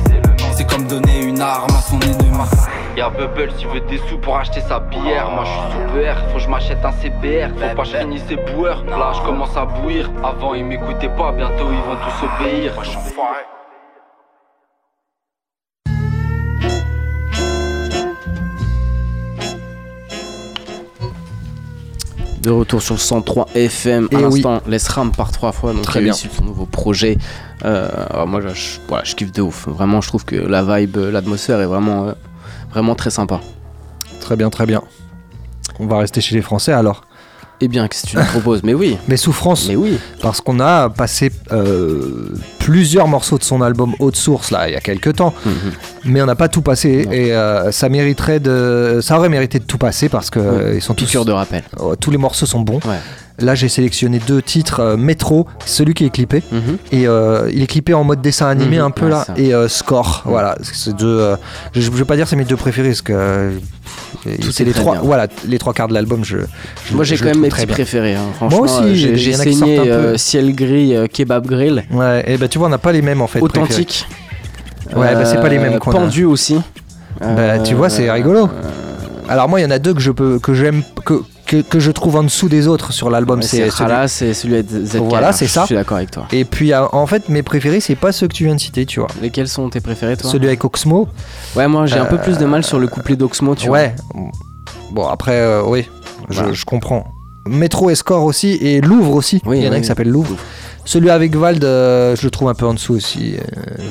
c'est 0.54 0.68
comme 0.68 0.86
donner 0.86 1.22
une 1.22 1.40
arme 1.40 1.70
à 1.70 1.80
son 1.80 1.98
ennemi. 2.00 2.28
Y'a 2.96 3.10
Bubble 3.10 3.52
s'il 3.56 3.68
veut 3.68 3.80
des 3.80 3.98
sous 4.08 4.18
pour 4.18 4.36
acheter 4.36 4.60
sa 4.60 4.80
bière. 4.80 5.30
Moi 5.30 5.44
je 5.44 5.50
suis 5.50 5.60
sous 5.70 5.94
BR, 5.94 6.28
faut 6.28 6.34
que 6.34 6.40
je 6.40 6.48
m'achète 6.48 6.84
un 6.84 6.90
CBR. 6.90 7.50
Faut 7.54 7.76
pas 7.76 7.82
que 7.84 7.88
je 7.88 7.96
finisse 7.96 8.22
ces 8.28 8.36
boueurs. 8.36 8.82
Là 8.84 9.12
je 9.14 9.20
commence 9.22 9.56
à 9.56 9.66
bouillir. 9.66 10.10
Avant 10.24 10.54
ils 10.54 10.64
m'écoutaient 10.64 11.08
pas, 11.08 11.30
bientôt 11.30 11.68
ils 11.70 11.78
vont 11.78 11.96
tous 11.96 12.26
obéir. 12.44 12.72
De 22.48 22.52
retour 22.54 22.80
sur 22.80 22.94
le 22.94 22.98
103 23.00 23.48
FM. 23.54 24.08
Et 24.10 24.14
à 24.16 24.18
oui. 24.20 24.40
l'instant, 24.40 24.62
Les 24.66 24.78
Ram 24.88 25.12
par 25.12 25.30
trois 25.32 25.52
fois. 25.52 25.74
Donc, 25.74 25.82
Très 25.82 26.00
bien. 26.00 26.14
issu 26.14 26.28
de 26.28 26.32
son 26.32 26.44
nouveau 26.46 26.64
projet. 26.64 27.18
Euh, 27.66 27.90
alors 28.08 28.26
moi, 28.26 28.40
je, 28.40 28.48
je- 28.54 28.78
voilà, 28.88 29.04
je 29.04 29.14
kiffe 29.14 29.32
de 29.32 29.42
ouf. 29.42 29.68
Vraiment, 29.68 30.00
je 30.00 30.08
trouve 30.08 30.24
que 30.24 30.34
la 30.36 30.62
vibe, 30.64 30.96
euh, 30.96 31.10
l'atmosphère 31.10 31.60
est 31.60 31.66
vraiment, 31.66 32.08
euh, 32.08 32.12
vraiment 32.70 32.94
très 32.94 33.10
sympa. 33.10 33.42
Très 34.20 34.34
bien, 34.34 34.48
très 34.48 34.64
bien. 34.64 34.80
On 35.78 35.86
va 35.86 35.98
rester 35.98 36.22
chez 36.22 36.36
les 36.36 36.40
Français 36.40 36.72
alors. 36.72 37.02
Eh 37.60 37.68
bien, 37.68 37.86
qu'est-ce 37.86 38.04
que 38.06 38.10
tu 38.12 38.16
nous 38.16 38.24
proposes? 38.24 38.62
Mais 38.62 38.72
oui. 38.72 38.96
Mais 39.08 39.18
souffrance. 39.18 39.68
Mais 39.68 39.76
oui. 39.76 39.98
Parce 40.22 40.40
qu'on 40.40 40.58
a 40.58 40.88
passé 40.88 41.30
euh, 41.52 42.30
plusieurs 42.72 43.08
morceaux 43.08 43.38
de 43.38 43.44
son 43.44 43.62
album 43.62 43.94
Haute 43.98 44.16
Source 44.16 44.50
là 44.50 44.68
il 44.68 44.74
y 44.74 44.76
a 44.76 44.80
quelques 44.80 45.14
temps, 45.16 45.32
Mhm. 45.46 45.52
mais 46.04 46.20
on 46.20 46.26
n'a 46.26 46.34
pas 46.34 46.48
tout 46.48 46.60
passé 46.60 47.08
et 47.10 47.32
euh, 47.32 47.72
ça 47.72 47.88
mériterait 47.88 48.40
de, 48.40 48.98
ça 49.02 49.16
aurait 49.16 49.30
mérité 49.30 49.58
de 49.58 49.64
tout 49.64 49.78
passer 49.78 50.10
parce 50.10 50.28
que 50.28 50.74
ils 50.74 50.82
sont 50.82 50.92
tous 50.92 51.06
Piqûre 51.06 51.24
de 51.24 51.32
rappel. 51.32 51.62
Oh, 51.80 51.96
tous 51.96 52.10
les 52.10 52.18
morceaux 52.18 52.44
sont 52.44 52.60
bons. 52.60 52.80
Là, 53.40 53.54
j'ai 53.54 53.68
sélectionné 53.68 54.18
deux 54.26 54.42
titres 54.42 54.80
euh, 54.80 54.96
Métro, 54.96 55.46
celui 55.64 55.94
qui 55.94 56.04
est 56.04 56.10
clippé, 56.10 56.42
et 56.90 57.06
euh, 57.06 57.48
il 57.54 57.62
est 57.62 57.68
clippé 57.68 57.94
en 57.94 58.02
mode 58.02 58.20
dessin 58.20 58.48
animé 58.48 58.78
Mhm, 58.78 58.84
un 58.84 58.90
peu 58.90 59.04
ouais, 59.04 59.10
là, 59.12 59.24
ça. 59.24 59.34
et 59.36 59.54
euh, 59.54 59.68
Score. 59.68 60.22
Mhm. 60.24 60.30
Voilà, 60.32 60.58
c'est 60.60 60.94
deux. 60.96 61.36
je, 61.72 61.80
je 61.80 61.90
veux 61.92 62.04
pas 62.04 62.16
dire 62.16 62.26
c'est 62.26 62.34
mes 62.34 62.44
deux 62.44 62.56
préférés 62.56 62.88
parce 62.88 63.02
que 63.02 63.52
c'est 64.50 64.62
est 64.62 64.66
les 64.66 64.72
trois. 64.72 64.94
bien. 64.94 65.02
Voilà, 65.04 65.28
les 65.46 65.58
trois 65.58 65.72
quarts 65.72 65.86
de 65.86 65.94
l'album. 65.94 66.24
Je, 66.24 66.38
je- 66.90 66.94
Moi 66.96 67.04
j'ai 67.04 67.16
quand 67.16 67.26
même 67.26 67.38
mes 67.38 67.48
petits 67.48 67.64
bien. 67.66 67.74
préférés. 67.76 68.16
hein. 68.16 68.26
Franchement, 68.34 68.64
Moi 68.64 68.80
aussi, 68.82 68.96
j'ai 69.16 69.32
saigné 69.32 70.18
ciel 70.18 70.52
gris, 70.56 70.94
kebab 71.12 71.46
grill. 71.46 71.84
Ouais, 71.92 72.24
et 72.26 72.38
bah 72.38 72.48
tu 72.48 72.57
vois, 72.58 72.66
on 72.66 72.70
n'a 72.70 72.78
pas 72.78 72.92
les 72.92 73.02
mêmes 73.02 73.22
en 73.22 73.26
fait. 73.26 73.40
Authentique. 73.40 74.06
préférés. 74.84 75.00
Ouais, 75.00 75.14
bah 75.14 75.24
c'est 75.24 75.40
pas 75.40 75.48
les 75.48 75.58
mêmes 75.58 75.74
Euh, 75.74 75.78
qu'on 75.78 75.90
a. 75.90 75.94
Pendu 75.94 76.24
aussi. 76.24 76.60
Bah 77.20 77.58
tu 77.60 77.74
vois, 77.74 77.88
c'est 77.90 78.08
Euh, 78.08 78.12
rigolo. 78.12 78.48
Alors 79.28 79.48
moi, 79.48 79.60
il 79.60 79.64
y 79.64 79.66
en 79.66 79.70
a 79.70 79.78
deux 79.78 79.92
que 79.92 80.00
je 80.00 80.10
peux, 80.10 80.38
que 80.38 80.54
j'aime, 80.54 80.82
que 81.04 81.22
que, 81.46 81.62
que 81.62 81.80
je 81.80 81.90
trouve 81.90 82.16
en 82.16 82.22
dessous 82.24 82.48
des 82.50 82.66
autres 82.68 82.92
sur 82.92 83.08
l'album. 83.10 83.40
C'est 83.42 83.70
Khala, 83.70 84.06
c'est 84.06 84.34
celui 84.34 84.54
avec 84.56 84.68
ZK. 84.70 84.96
Voilà, 84.98 85.32
c'est 85.32 85.46
ça. 85.46 85.62
Je 85.62 85.66
suis 85.66 85.74
d'accord 85.74 85.96
avec 85.96 86.10
toi. 86.10 86.26
Et 86.30 86.44
puis 86.44 86.72
euh, 86.74 86.84
en 86.92 87.06
fait, 87.06 87.28
mes 87.30 87.42
préférés, 87.42 87.80
c'est 87.80 87.94
pas 87.94 88.12
ceux 88.12 88.28
que 88.28 88.34
tu 88.34 88.44
viens 88.44 88.54
de 88.54 88.60
citer, 88.60 88.84
tu 88.84 89.00
vois. 89.00 89.08
Lesquels 89.22 89.48
sont 89.48 89.68
tes 89.70 89.80
préférés, 89.80 90.16
toi? 90.18 90.30
Celui 90.30 90.46
avec 90.46 90.62
Oxmo. 90.64 91.08
Ouais, 91.56 91.66
moi 91.66 91.86
j'ai 91.86 91.98
un 91.98 92.04
peu 92.04 92.16
Euh, 92.16 92.22
plus 92.22 92.36
de 92.38 92.44
mal 92.44 92.64
sur 92.64 92.78
le 92.78 92.86
couplet 92.86 93.16
d'Oxmo, 93.16 93.54
tu 93.54 93.68
ouais. 93.70 93.94
Bon, 94.92 95.06
après, 95.08 95.36
euh, 95.40 95.62
oui, 95.66 95.86
je, 96.30 96.52
je 96.52 96.64
comprends. 96.66 97.04
Métro 97.48 97.90
et 97.90 97.94
Score 97.94 98.24
aussi, 98.24 98.50
et 98.60 98.80
Louvre 98.80 99.14
aussi. 99.14 99.40
Oui, 99.46 99.58
il 99.58 99.64
y 99.64 99.66
en 99.66 99.70
a 99.70 99.72
oui, 99.72 99.78
un 99.78 99.80
qui 99.80 99.86
s'appelle 99.86 100.08
Louvre. 100.08 100.36
Celui 100.84 101.10
avec 101.10 101.36
Vald, 101.36 101.62
euh, 101.64 102.16
je 102.16 102.22
le 102.24 102.30
trouve 102.30 102.48
un 102.48 102.54
peu 102.54 102.64
en 102.66 102.72
dessous 102.74 102.94
aussi. 102.94 103.34
Euh, 103.36 103.42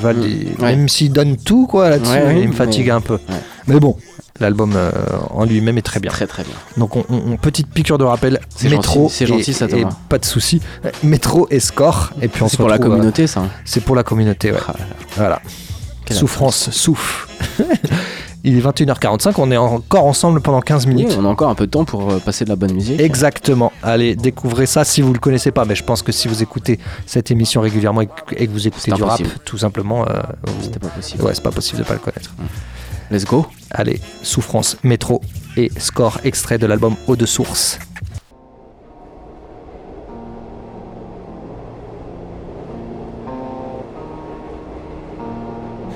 Vald, 0.01 0.23
il- 0.23 0.47
Mm. 0.57 0.61
Même 0.61 0.89
s'il 0.89 1.11
donne 1.11 1.37
tout 1.37 1.67
quoi 1.67 1.89
là-dessus, 1.89 2.17
il 2.41 2.47
me 2.47 2.53
fatigue 2.53 2.89
un 2.89 3.01
peu. 3.01 3.19
Mais 3.67 3.79
bon, 3.79 3.97
l'album 4.39 4.73
euh, 4.75 4.89
en 5.29 5.45
lui-même 5.45 5.77
est 5.77 5.83
très 5.83 5.99
bien. 5.99 6.09
Très 6.09 6.25
très 6.25 6.43
bien. 6.43 6.53
Donc, 6.77 6.95
on, 6.95 7.03
petite 7.37 7.67
piqûre 7.67 7.97
de 7.99 8.03
rappel. 8.03 8.39
C'est 8.55 8.69
Métro, 8.69 9.09
c'est 9.11 9.27
gentil, 9.27 9.53
ça, 9.53 9.65
et 9.65 9.85
pas 10.09 10.17
de 10.17 10.25
souci. 10.25 10.59
Métro 11.03 11.47
et 11.51 11.59
Score. 11.59 12.13
Et 12.21 12.27
puis 12.29 12.41
on 12.41 12.47
C'est 12.47 12.57
pour 12.57 12.67
la 12.67 12.75
retrouve, 12.77 12.93
communauté, 12.93 13.27
ça. 13.27 13.41
hein. 13.41 13.49
C'est 13.65 13.81
pour 13.81 13.95
la 13.95 14.03
communauté, 14.03 14.51
ouais. 14.51 14.57
Voilà. 15.17 15.39
Quelle 16.05 16.17
Souffrance, 16.17 16.69
souffle. 16.71 17.27
Il 18.43 18.57
est 18.57 18.61
21h45, 18.61 19.33
on 19.39 19.51
est 19.51 19.57
encore 19.57 20.05
ensemble 20.05 20.39
pendant 20.41 20.61
15 20.61 20.87
minutes. 20.87 21.07
Oui, 21.09 21.15
on 21.19 21.25
a 21.25 21.27
encore 21.27 21.49
un 21.49 21.55
peu 21.55 21.65
de 21.65 21.71
temps 21.71 21.83
pour 21.85 22.09
euh, 22.11 22.19
passer 22.19 22.45
de 22.45 22.49
la 22.49 22.55
bonne 22.55 22.71
musique. 22.73 22.99
Exactement. 23.01 23.73
Allez, 23.83 24.15
découvrez 24.15 24.65
ça 24.67 24.85
si 24.85 25.01
vous 25.01 25.11
le 25.11 25.19
connaissez 25.19 25.51
pas. 25.51 25.65
Mais 25.65 25.75
je 25.75 25.83
pense 25.83 26.01
que 26.01 26.11
si 26.11 26.27
vous 26.27 26.41
écoutez 26.43 26.79
cette 27.05 27.29
émission 27.31 27.59
régulièrement 27.61 28.01
et 28.01 28.07
que- 28.07 28.45
vous 28.49 28.67
écoutez 28.67 28.91
du 28.91 29.03
rap, 29.03 29.19
tout 29.43 29.57
simplement, 29.57 30.05
euh, 30.07 30.21
C'était 30.61 30.79
pas 30.79 30.87
possible. 30.89 31.23
ouais, 31.23 31.33
c'est 31.33 31.43
pas 31.43 31.51
possible 31.51 31.79
de 31.79 31.83
pas 31.83 31.93
le 31.93 31.99
connaître. 31.99 32.33
Let's 33.11 33.25
go. 33.25 33.45
Allez, 33.71 33.99
Souffrance, 34.21 34.77
Métro 34.83 35.21
et 35.57 35.71
Score, 35.77 36.19
extrait 36.23 36.57
de 36.57 36.67
l'album 36.67 36.95
Eau 37.07 37.15
de 37.15 37.25
Source. 37.25 37.79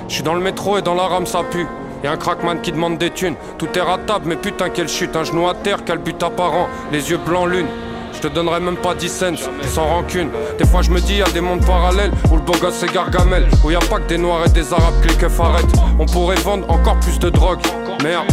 Je 0.08 0.16
suis 0.16 0.24
dans 0.24 0.34
le 0.34 0.42
métro 0.42 0.78
et 0.78 0.82
dans 0.82 0.96
la 0.96 1.08
rame 1.08 1.26
ça 1.26 1.42
pue. 1.50 1.66
Y'a 2.04 2.12
un 2.12 2.18
crackman 2.18 2.58
qui 2.62 2.72
demande 2.72 2.98
des 2.98 3.12
thunes. 3.12 3.36
Tout 3.58 3.68
est 3.76 3.82
ratable, 3.82 4.26
mais 4.28 4.36
putain 4.36 4.70
quelle 4.70 4.90
chute. 4.90 5.16
Un 5.16 5.24
genou 5.24 5.48
à 5.48 5.54
terre, 5.54 5.80
quel 5.86 6.00
but 6.00 6.22
apparent. 6.24 6.68
Les 6.92 7.12
yeux 7.12 7.20
blancs 7.24 7.50
lune. 7.50 7.68
Je 8.14 8.20
te 8.20 8.28
donnerai 8.28 8.60
même 8.60 8.78
pas 8.78 8.94
10 8.94 9.10
cents, 9.10 9.52
sans 9.68 9.86
rancune. 9.86 10.30
Des 10.58 10.66
fois 10.66 10.82
je 10.82 10.92
me 10.92 11.00
dis, 11.00 11.16
y 11.16 11.22
a 11.22 11.30
des 11.30 11.42
mondes 11.42 11.66
parallèles 11.66 12.12
où 12.32 12.36
le 12.36 12.42
beau 12.42 12.54
gosse 12.54 12.76
c'est 12.76 12.92
Gargamel. 12.92 13.48
Où 13.64 13.72
y 13.72 13.76
a 13.76 13.80
pas 13.80 14.00
que 14.00 14.08
des 14.08 14.18
noirs 14.18 14.46
et 14.46 14.50
des 14.50 14.74
arabes 14.74 15.02
cliquent 15.02 15.32
arrêtent. 15.40 15.76
On 15.98 16.06
pourrait 16.06 16.36
vendre 16.36 16.70
encore 16.70 17.00
plus 17.00 17.20
de 17.20 17.30
drogue. 17.30 17.62
Merde. 18.04 18.32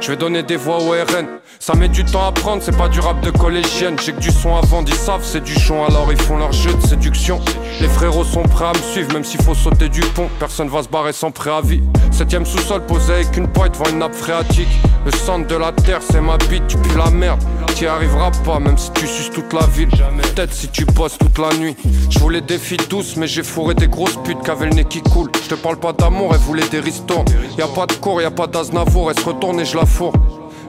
Je 0.00 0.08
vais 0.08 0.16
donner 0.16 0.42
des 0.42 0.56
voix 0.56 0.78
au 0.78 0.92
RN. 0.92 1.26
Ça 1.58 1.74
met 1.74 1.88
du 1.88 2.06
temps 2.06 2.26
à 2.26 2.32
prendre, 2.32 2.62
c'est 2.62 2.76
pas 2.76 2.88
du 2.88 3.00
rap 3.00 3.20
de 3.20 3.30
collégienne. 3.30 3.96
J'ai 4.02 4.12
que 4.12 4.20
du 4.20 4.30
son 4.30 4.58
vendre, 4.62 4.88
ils 4.88 4.94
savent, 4.94 5.22
c'est 5.22 5.44
du 5.44 5.52
chon, 5.52 5.84
alors 5.84 6.08
ils 6.10 6.20
font 6.20 6.38
leur 6.38 6.52
jeu 6.52 6.72
de 6.72 6.86
séduction. 6.86 7.38
Les 7.82 7.88
frérots 7.88 8.24
sont 8.24 8.42
prêts 8.44 8.64
à 8.64 8.72
me 8.72 8.82
suivre, 8.92 9.12
même 9.12 9.24
s'il 9.24 9.42
faut 9.42 9.54
sauter 9.54 9.90
du 9.90 10.00
pont. 10.00 10.28
Personne 10.38 10.68
va 10.68 10.82
se 10.82 10.88
barrer 10.88 11.12
sans 11.12 11.30
préavis. 11.30 11.82
Septième 12.12 12.46
sous-sol 12.46 12.86
posé 12.86 13.12
avec 13.12 13.36
une 13.36 13.46
pointe 13.48 13.72
devant 13.72 13.90
une 13.90 13.98
nappe 13.98 14.14
phréatique. 14.14 14.68
Le 15.04 15.10
centre 15.12 15.46
de 15.46 15.56
la 15.56 15.72
terre, 15.72 16.00
c'est 16.10 16.20
ma 16.20 16.38
bite, 16.38 16.66
tu 16.66 16.78
pues 16.78 16.96
la 16.96 17.10
merde. 17.10 17.40
T'y 17.74 17.86
arriveras 17.86 18.30
pas, 18.44 18.58
même 18.58 18.78
si 18.78 18.90
tu 18.92 19.06
suces 19.06 19.30
toute 19.30 19.52
la 19.52 19.66
ville. 19.66 19.90
Peut-être 19.90 20.52
si 20.52 20.68
tu 20.68 20.86
bosses 20.86 21.18
toute 21.18 21.38
la 21.38 21.54
nuit. 21.58 21.76
Je 22.08 22.18
voulais 22.18 22.40
des 22.40 22.58
filles 22.58 22.86
douces, 22.88 23.16
mais 23.16 23.26
j'ai 23.26 23.42
fourré 23.42 23.74
des 23.74 23.88
grosses 23.88 24.16
putes 24.24 24.42
qui 24.42 24.50
avaient 24.50 24.66
le 24.66 24.72
nez 24.72 24.84
qui 24.84 25.02
coule. 25.02 25.30
Je 25.42 25.48
te 25.48 25.54
parle 25.54 25.76
pas 25.78 25.92
d'amour, 25.92 26.32
elles 26.34 26.40
voulaient 26.40 26.68
des 26.68 26.80
ristournes. 26.80 27.26
Y 27.58 27.62
a 27.62 27.68
pas 27.68 27.86
de 27.86 27.94
cours, 27.94 28.20
y 28.20 28.24
a 28.24 28.30
pas 28.30 28.46
d'Aznavour, 28.46 29.10
elle 29.10 29.18
se 29.18 29.24
retourne 29.24 29.60
et 29.60 29.64
je 29.64 29.76
la 29.76 29.86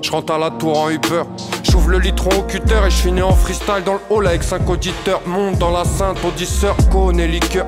Je 0.01 0.11
rentre 0.11 0.34
à 0.34 0.38
la 0.38 0.49
tour 0.49 0.80
en 0.80 0.89
Uber. 0.89 1.24
J'ouvre 1.63 1.89
le 1.89 1.99
litron 1.99 2.32
au 2.38 2.41
cutter 2.41 2.80
et 2.86 2.89
je 2.89 2.95
finis 2.95 3.22
en 3.22 3.34
freestyle 3.34 3.84
dans 3.86 3.93
le 3.93 3.99
hall 4.09 4.28
avec 4.28 4.43
5 4.43 4.67
auditeurs. 4.69 5.22
Monte 5.26 5.59
dans 5.59 5.72
la 5.72 5.86
sainte 5.86 6.17
audisseur, 6.26 6.76
cône 6.91 7.19
et 7.19 7.28
liqueur. 7.28 7.65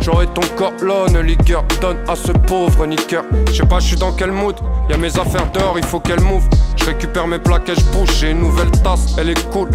J'aurai 0.00 0.26
ton 0.28 0.42
corps, 0.56 0.72
l'onne, 0.80 1.18
liqueur. 1.20 1.64
Donne 1.80 1.98
à 2.08 2.16
ce 2.16 2.32
pauvre 2.32 2.86
niqueur. 2.86 3.24
Je 3.48 3.54
sais 3.54 3.66
pas, 3.66 3.80
je 3.80 3.88
suis 3.88 3.96
dans 3.96 4.12
quel 4.12 4.30
mood. 4.30 4.56
Y'a 4.88 4.96
mes 4.96 5.18
affaires 5.18 5.50
dehors, 5.52 5.74
il 5.76 5.84
faut 5.84 6.00
qu'elle 6.00 6.20
move. 6.20 6.48
Je 6.76 6.84
récupère 6.84 7.26
mes 7.26 7.38
plaques 7.38 7.68
et 7.68 7.74
je 7.74 7.84
bouge. 7.96 8.10
J'ai 8.18 8.30
une 8.30 8.40
nouvelle 8.40 8.70
tasse, 8.70 9.16
elle 9.18 9.30
est 9.30 9.50
cool. 9.50 9.70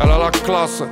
Elle 0.00 0.10
a 0.10 0.18
la 0.18 0.30
classe. 0.30 0.82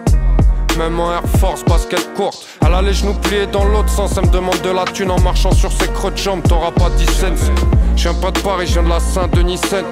Même 0.78 0.98
en 0.98 1.12
Air 1.12 1.22
Force, 1.38 1.64
basket 1.64 2.14
courte. 2.14 2.46
Elle 2.64 2.74
a 2.74 2.80
les 2.80 2.94
genoux 2.94 3.14
pliés 3.14 3.46
dans 3.46 3.64
l'autre 3.64 3.90
sens. 3.90 4.12
Elle 4.16 4.26
me 4.26 4.32
demande 4.32 4.60
de 4.62 4.70
la 4.70 4.84
thune 4.84 5.10
en 5.10 5.20
marchant 5.20 5.52
sur 5.52 5.70
ses 5.70 5.88
creux 5.88 6.10
de 6.10 6.16
jambes. 6.16 6.42
T'auras 6.48 6.70
pas 6.70 6.88
10 6.90 7.06
cents. 7.06 7.52
Je 7.96 8.08
viens 8.08 8.14
pas 8.14 8.30
de 8.30 8.38
Paris, 8.40 8.66
je 8.66 8.72
viens 8.72 8.82
de 8.82 8.88
la 8.88 9.00
Saint-Denis 9.00 9.58
Seine. 9.58 9.84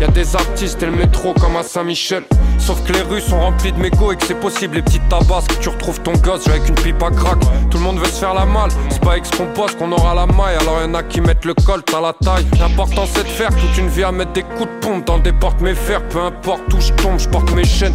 Y 0.00 0.04
a 0.04 0.08
des 0.08 0.34
artistes 0.36 0.82
et 0.82 0.86
le 0.86 0.92
métro 0.92 1.34
comme 1.34 1.56
à 1.56 1.62
Saint-Michel. 1.62 2.24
Sauf 2.58 2.82
que 2.84 2.92
les 2.92 3.02
rues 3.02 3.20
sont 3.20 3.40
remplies 3.40 3.72
de 3.72 3.78
mégots 3.78 4.12
et 4.12 4.16
que 4.16 4.24
c'est 4.24 4.38
possible. 4.38 4.76
Les 4.76 4.82
petites 4.82 5.08
tabasques, 5.08 5.58
tu 5.60 5.68
retrouves 5.68 6.00
ton 6.00 6.12
gosse 6.12 6.46
avec 6.48 6.68
une 6.68 6.74
pipe 6.74 7.02
à 7.02 7.10
crack. 7.10 7.38
Tout 7.70 7.78
le 7.78 7.84
monde 7.84 7.98
veut 7.98 8.06
se 8.06 8.20
faire 8.20 8.34
la 8.34 8.44
malle. 8.44 8.70
C'est 8.90 9.00
pas 9.00 9.12
avec 9.12 9.26
ce 9.26 9.32
qu'on 9.36 9.46
qu'on 9.46 9.92
aura 9.92 10.14
la 10.14 10.26
maille. 10.26 10.56
Alors 10.60 10.80
y'en 10.80 10.94
a 10.94 11.02
qui 11.02 11.20
mettent 11.20 11.44
le 11.44 11.54
col, 11.54 11.82
t'as 11.82 12.00
la 12.00 12.12
taille. 12.12 12.46
L'important 12.58 13.04
c'est 13.12 13.24
de 13.24 13.28
faire 13.28 13.50
toute 13.50 13.76
une 13.78 13.88
vie 13.88 14.04
à 14.04 14.12
mettre 14.12 14.32
des 14.32 14.42
coups 14.42 14.68
de 14.68 14.86
pompe 14.86 15.06
dans 15.06 15.18
des 15.18 15.32
portes 15.32 15.60
mes 15.60 15.74
fers. 15.74 16.02
Peu 16.08 16.20
importe 16.20 16.72
où 16.72 16.80
je 16.80 16.92
tombe, 16.92 17.18
je 17.18 17.28
porte 17.28 17.50
mes 17.52 17.64
chaînes. 17.64 17.94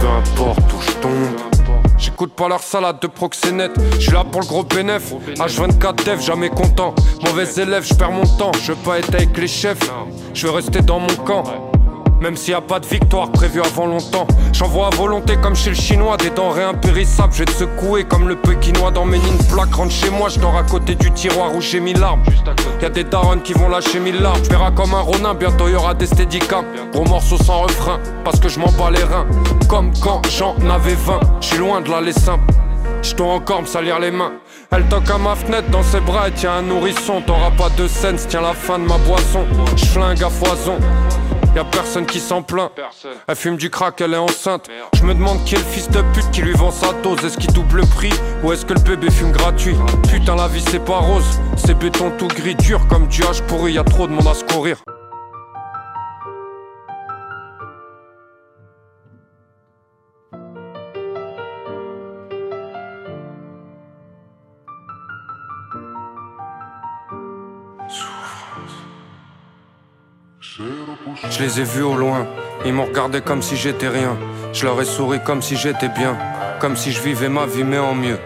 Peu 0.00 0.06
importe 0.06 0.72
où 0.72 0.80
je 0.80 0.92
tombe. 1.00 1.54
J'écoute 1.98 2.32
pas 2.34 2.48
leur 2.48 2.60
salade 2.62 3.00
de 3.00 3.06
proxénète. 3.06 3.72
Je 3.94 4.00
suis 4.00 4.12
là 4.12 4.24
pour 4.24 4.40
le 4.40 4.46
gros 4.46 4.64
bénéf. 4.64 5.12
H24 5.36 6.04
dev, 6.04 6.20
jamais 6.20 6.50
content. 6.50 6.94
Mauvais 7.24 7.46
élève, 7.56 7.84
je 7.86 7.94
perds 7.94 8.12
mon 8.12 8.26
temps. 8.26 8.52
Je 8.62 8.72
veux 8.72 8.78
pas 8.78 8.98
être 8.98 9.14
avec 9.14 9.36
les 9.38 9.48
chefs. 9.48 9.90
Je 10.34 10.46
veux 10.46 10.52
rester 10.52 10.80
dans 10.80 11.00
mon 11.00 11.14
camp. 11.24 11.44
Même 12.24 12.38
s'il 12.38 12.52
y 12.52 12.56
a 12.56 12.62
pas 12.62 12.80
de 12.80 12.86
victoire 12.86 13.30
prévue 13.30 13.60
avant 13.60 13.84
longtemps. 13.84 14.26
J'envoie 14.54 14.86
à 14.86 14.96
volonté 14.96 15.36
comme 15.42 15.54
chez 15.54 15.68
le 15.68 15.76
chinois. 15.76 16.16
Des 16.16 16.30
denrées 16.30 16.62
impérissables, 16.62 17.34
je 17.34 17.40
vais 17.40 17.44
te 17.44 17.50
secouer 17.50 18.04
comme 18.04 18.30
le 18.30 18.36
pékinois 18.36 18.90
dans 18.90 19.04
mes 19.04 19.18
lignes 19.18 19.44
plaques. 19.52 19.74
Rentre 19.74 19.92
chez 19.92 20.08
moi, 20.08 20.30
je 20.30 20.40
dors 20.40 20.56
à 20.56 20.62
côté 20.62 20.94
du 20.94 21.10
tiroir 21.10 21.54
où 21.54 21.60
j'ai 21.60 21.80
mis 21.80 21.92
l'arme. 21.92 22.22
Y 22.80 22.86
a 22.86 22.88
des 22.88 23.04
darons 23.04 23.40
qui 23.40 23.52
vont 23.52 23.68
lâcher 23.68 24.00
mille 24.00 24.22
larmes. 24.22 24.40
Tu 24.42 24.48
verras 24.48 24.70
comme 24.70 24.94
un 24.94 25.02
ronin, 25.02 25.34
bientôt 25.34 25.68
y 25.68 25.74
aura 25.74 25.92
des 25.92 26.06
steadicams. 26.06 26.64
Gros 26.94 27.04
morceau 27.04 27.36
sans 27.36 27.60
refrain, 27.60 28.00
parce 28.24 28.40
que 28.40 28.48
je 28.48 28.58
m'en 28.58 28.72
bats 28.72 28.90
les 28.90 29.04
reins. 29.04 29.26
Comme 29.68 29.92
quand 30.00 30.22
j'en 30.30 30.56
avais 30.70 30.94
20, 30.94 31.20
je 31.42 31.46
suis 31.46 31.58
loin 31.58 31.82
de 31.82 31.90
l'aller 31.90 32.14
simple. 32.14 32.54
Je 33.02 33.14
dois 33.14 33.34
encore 33.34 33.60
me 33.60 33.66
salir 33.66 33.98
les 33.98 34.10
mains. 34.10 34.32
Elle 34.70 34.84
toque 34.84 35.10
à 35.10 35.18
ma 35.18 35.34
fenêtre 35.34 35.68
dans 35.68 35.82
ses 35.82 36.00
bras 36.00 36.28
et 36.28 36.32
tient 36.32 36.54
un 36.54 36.62
nourrisson. 36.62 37.20
T'auras 37.26 37.50
pas 37.50 37.68
de 37.76 37.86
scène, 37.86 38.16
tiens 38.16 38.40
la 38.40 38.54
fin 38.54 38.78
de 38.78 38.84
ma 38.84 38.96
boisson. 38.96 39.44
Je 39.76 39.84
flingue 39.84 40.22
à 40.22 40.30
foison. 40.30 40.78
Y'a 41.54 41.64
personne 41.64 42.04
qui 42.04 42.18
s'en 42.18 42.42
plaint. 42.42 42.70
Elle 43.28 43.36
fume 43.36 43.56
du 43.56 43.70
crack, 43.70 44.00
elle 44.00 44.14
est 44.14 44.18
enceinte. 44.18 44.68
Je 44.94 45.04
me 45.04 45.14
demande 45.14 45.44
qui 45.44 45.54
est 45.54 45.58
le 45.58 45.64
fils 45.64 45.88
de 45.88 46.02
pute 46.12 46.30
qui 46.32 46.42
lui 46.42 46.52
vend 46.52 46.72
sa 46.72 46.92
dose. 46.94 47.24
Est-ce 47.24 47.38
qu'il 47.38 47.52
double 47.52 47.80
le 47.80 47.86
prix 47.86 48.12
ou 48.42 48.52
est-ce 48.52 48.66
que 48.66 48.74
le 48.74 48.80
bébé 48.80 49.10
fume 49.10 49.30
gratuit? 49.30 49.76
Putain, 50.10 50.34
la 50.34 50.48
vie 50.48 50.64
c'est 50.68 50.84
pas 50.84 50.98
rose. 50.98 51.40
C'est 51.56 51.78
béton 51.78 52.12
tout 52.18 52.28
gris, 52.28 52.56
dur 52.56 52.86
comme 52.88 53.06
du 53.06 53.22
hache 53.22 53.42
pourri. 53.42 53.74
Y'a 53.74 53.84
trop 53.84 54.06
de 54.06 54.12
monde 54.12 54.26
à 54.26 54.34
se 54.34 54.44
courir. 54.44 54.78
Je 71.30 71.42
les 71.42 71.60
ai 71.60 71.64
vus 71.64 71.82
au 71.82 71.96
loin, 71.96 72.26
ils 72.64 72.72
m'ont 72.72 72.86
regardé 72.86 73.20
comme 73.20 73.42
si 73.42 73.56
j'étais 73.56 73.88
rien. 73.88 74.16
Je 74.52 74.64
leur 74.64 74.80
ai 74.80 74.84
souri 74.84 75.18
comme 75.22 75.42
si 75.42 75.56
j'étais 75.56 75.88
bien, 75.88 76.16
comme 76.60 76.76
si 76.76 76.92
je 76.92 77.00
vivais 77.02 77.28
ma 77.28 77.44
vie 77.44 77.64
mais 77.64 77.78
en 77.78 77.94
mieux. 77.94 78.18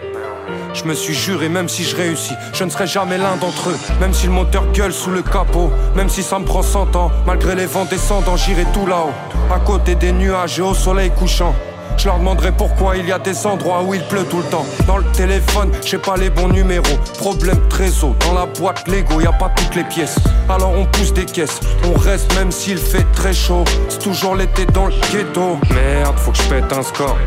Je 0.73 0.83
me 0.85 0.93
suis 0.93 1.13
juré, 1.13 1.49
même 1.49 1.67
si 1.67 1.83
je 1.83 1.95
réussis, 1.95 2.35
je 2.53 2.63
ne 2.63 2.69
serai 2.69 2.87
jamais 2.87 3.17
l'un 3.17 3.35
d'entre 3.35 3.69
eux. 3.69 3.77
Même 3.99 4.13
si 4.13 4.27
le 4.27 4.33
moteur 4.33 4.71
gueule 4.71 4.93
sous 4.93 5.09
le 5.09 5.21
capot, 5.21 5.71
même 5.95 6.09
si 6.09 6.23
ça 6.23 6.39
me 6.39 6.45
prend 6.45 6.61
100 6.61 6.95
ans, 6.95 7.11
malgré 7.25 7.55
les 7.55 7.65
vents 7.65 7.85
descendants, 7.85 8.37
j'irai 8.37 8.65
tout 8.73 8.85
là-haut, 8.85 9.13
à 9.53 9.59
côté 9.59 9.95
des 9.95 10.11
nuages 10.11 10.59
et 10.59 10.61
au 10.61 10.73
soleil 10.73 11.11
couchant. 11.11 11.53
Je 11.97 12.05
leur 12.05 12.19
demanderai 12.19 12.51
pourquoi 12.51 12.97
il 12.97 13.07
y 13.07 13.11
a 13.11 13.19
des 13.19 13.45
endroits 13.45 13.83
où 13.83 13.93
il 13.93 14.03
pleut 14.03 14.23
tout 14.23 14.37
le 14.37 14.43
temps. 14.45 14.65
Dans 14.87 14.97
le 14.97 15.05
téléphone, 15.11 15.71
j'ai 15.85 15.97
pas 15.97 16.15
les 16.17 16.29
bons 16.29 16.47
numéros. 16.47 16.97
Problème 17.17 17.59
trésor, 17.69 18.15
dans 18.25 18.33
la 18.33 18.45
boîte 18.45 18.87
Lego, 18.87 19.19
y 19.21 19.25
a 19.25 19.31
pas 19.31 19.49
toutes 19.55 19.75
les 19.75 19.83
pièces. 19.83 20.17
Alors 20.47 20.73
on 20.75 20.85
pousse 20.85 21.13
des 21.13 21.25
caisses, 21.25 21.59
on 21.85 21.97
reste 21.97 22.33
même 22.35 22.51
s'il 22.51 22.77
fait 22.77 23.05
très 23.13 23.33
chaud. 23.33 23.63
C'est 23.89 23.99
toujours 23.99 24.35
l'été 24.35 24.65
dans 24.67 24.87
le 24.87 24.93
ghetto. 25.11 25.57
Merde, 25.73 26.17
faut 26.17 26.31
que 26.31 26.37
je 26.37 26.49
pète 26.49 26.71
un 26.71 26.83
score. 26.83 27.17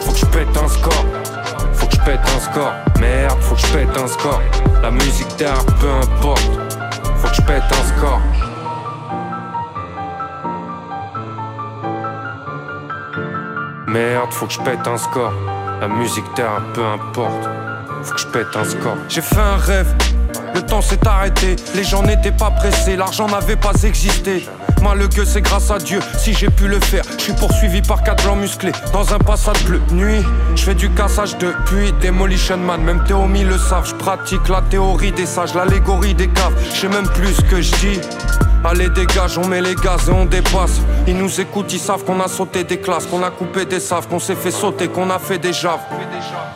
Faut 0.00 0.12
que 0.12 0.18
je 0.18 0.26
pète 0.26 0.56
un 0.56 0.68
score. 0.68 1.04
Faut 1.72 1.86
que 1.86 1.94
je 1.94 2.00
pète 2.00 2.20
un 2.36 2.40
score. 2.40 2.72
Merde, 3.00 3.38
faut 3.40 3.54
que 3.54 3.60
je 3.60 3.66
pète 3.68 3.96
un 3.96 4.08
score. 4.08 4.42
La 4.82 4.90
musique 4.90 5.36
derrière, 5.36 5.64
peu 5.80 5.90
importe. 6.02 6.50
Faut 7.16 7.28
que 7.28 7.34
je 7.34 7.42
pète 7.42 7.62
un 7.62 7.96
score. 7.96 8.20
Merde, 13.98 14.32
faut 14.32 14.46
que 14.46 14.52
je 14.52 14.60
pète 14.60 14.86
un 14.86 14.96
score. 14.96 15.32
La 15.80 15.88
musique 15.88 16.24
derrière, 16.36 16.62
peu 16.72 16.84
importe. 16.84 17.48
Faut 18.04 18.14
que 18.14 18.20
je 18.20 18.26
pète 18.28 18.46
un 18.54 18.64
score. 18.64 18.96
J'ai 19.08 19.20
fait 19.20 19.40
un 19.40 19.56
rêve. 19.56 19.92
Le 20.54 20.62
temps 20.62 20.80
s'est 20.80 21.04
arrêté, 21.04 21.56
les 21.74 21.82
gens 21.82 22.04
n'étaient 22.04 22.30
pas 22.30 22.52
pressés, 22.52 22.94
l'argent 22.94 23.26
n'avait 23.26 23.56
pas 23.56 23.72
existé. 23.82 24.46
Malheureux, 24.82 25.24
c'est 25.24 25.42
grâce 25.42 25.70
à 25.70 25.78
Dieu 25.78 26.00
si 26.18 26.32
j'ai 26.32 26.50
pu 26.50 26.68
le 26.68 26.80
faire. 26.80 27.04
Je 27.18 27.24
suis 27.24 27.32
poursuivi 27.32 27.82
par 27.82 28.02
quatre 28.02 28.24
blancs 28.24 28.38
musclés 28.38 28.72
dans 28.92 29.12
un 29.12 29.18
passage 29.18 29.64
bleu. 29.64 29.80
Nuit, 29.92 30.22
je 30.54 30.62
fais 30.62 30.74
du 30.74 30.90
cassage 30.90 31.36
depuis 31.38 31.92
Demolition 32.00 32.56
Man. 32.56 32.82
Même 32.82 33.02
Théomi 33.04 33.44
le 33.44 33.58
savent, 33.58 33.88
je 33.88 33.94
pratique 33.94 34.48
la 34.48 34.62
théorie 34.62 35.12
des 35.12 35.26
sages, 35.26 35.54
l'allégorie 35.54 36.14
des 36.14 36.28
caves. 36.28 36.54
Je 36.72 36.80
sais 36.80 36.88
même 36.88 37.08
plus 37.08 37.34
ce 37.34 37.42
que 37.42 37.60
je 37.60 37.74
dis. 37.76 38.00
Allez 38.64 38.88
dégage, 38.88 39.38
on 39.38 39.46
met 39.46 39.60
les 39.60 39.76
gaz 39.76 40.08
et 40.08 40.12
on 40.12 40.24
dépasse 40.24 40.80
Ils 41.06 41.16
nous 41.16 41.40
écoutent, 41.40 41.72
ils 41.72 41.78
savent 41.78 42.04
qu'on 42.04 42.20
a 42.20 42.26
sauté 42.26 42.64
des 42.64 42.78
classes 42.78 43.06
Qu'on 43.06 43.22
a 43.22 43.30
coupé 43.30 43.64
des 43.64 43.78
saves, 43.78 44.08
qu'on 44.08 44.18
s'est 44.18 44.34
fait 44.34 44.50
sauter, 44.50 44.88
qu'on 44.88 45.10
a 45.10 45.18
fait 45.20 45.38
des 45.38 45.52
javes 45.52 45.78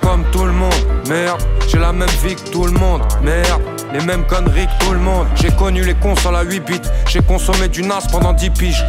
Comme 0.01 0.25
tout 0.33 0.45
le 0.45 0.51
monde, 0.51 0.75
merde 1.09 1.41
J'ai 1.69 1.79
la 1.79 1.93
même 1.93 2.11
vie 2.25 2.35
que 2.35 2.51
tout 2.51 2.65
le 2.65 2.73
monde, 2.73 3.03
merde 3.23 3.63
Les 3.93 4.01
mêmes 4.05 4.27
conneries 4.27 4.67
que 4.67 4.85
tout 4.85 4.93
le 4.93 4.99
monde 4.99 5.27
J'ai 5.35 5.51
connu 5.51 5.83
les 5.85 5.95
cons 5.95 6.15
à 6.27 6.31
la 6.31 6.43
8 6.43 6.61
bits 6.61 6.81
J'ai 7.09 7.21
consommé 7.21 7.69
du 7.69 7.83
NAS 7.83 8.07
pendant 8.11 8.33
10 8.33 8.51
piges 8.51 8.87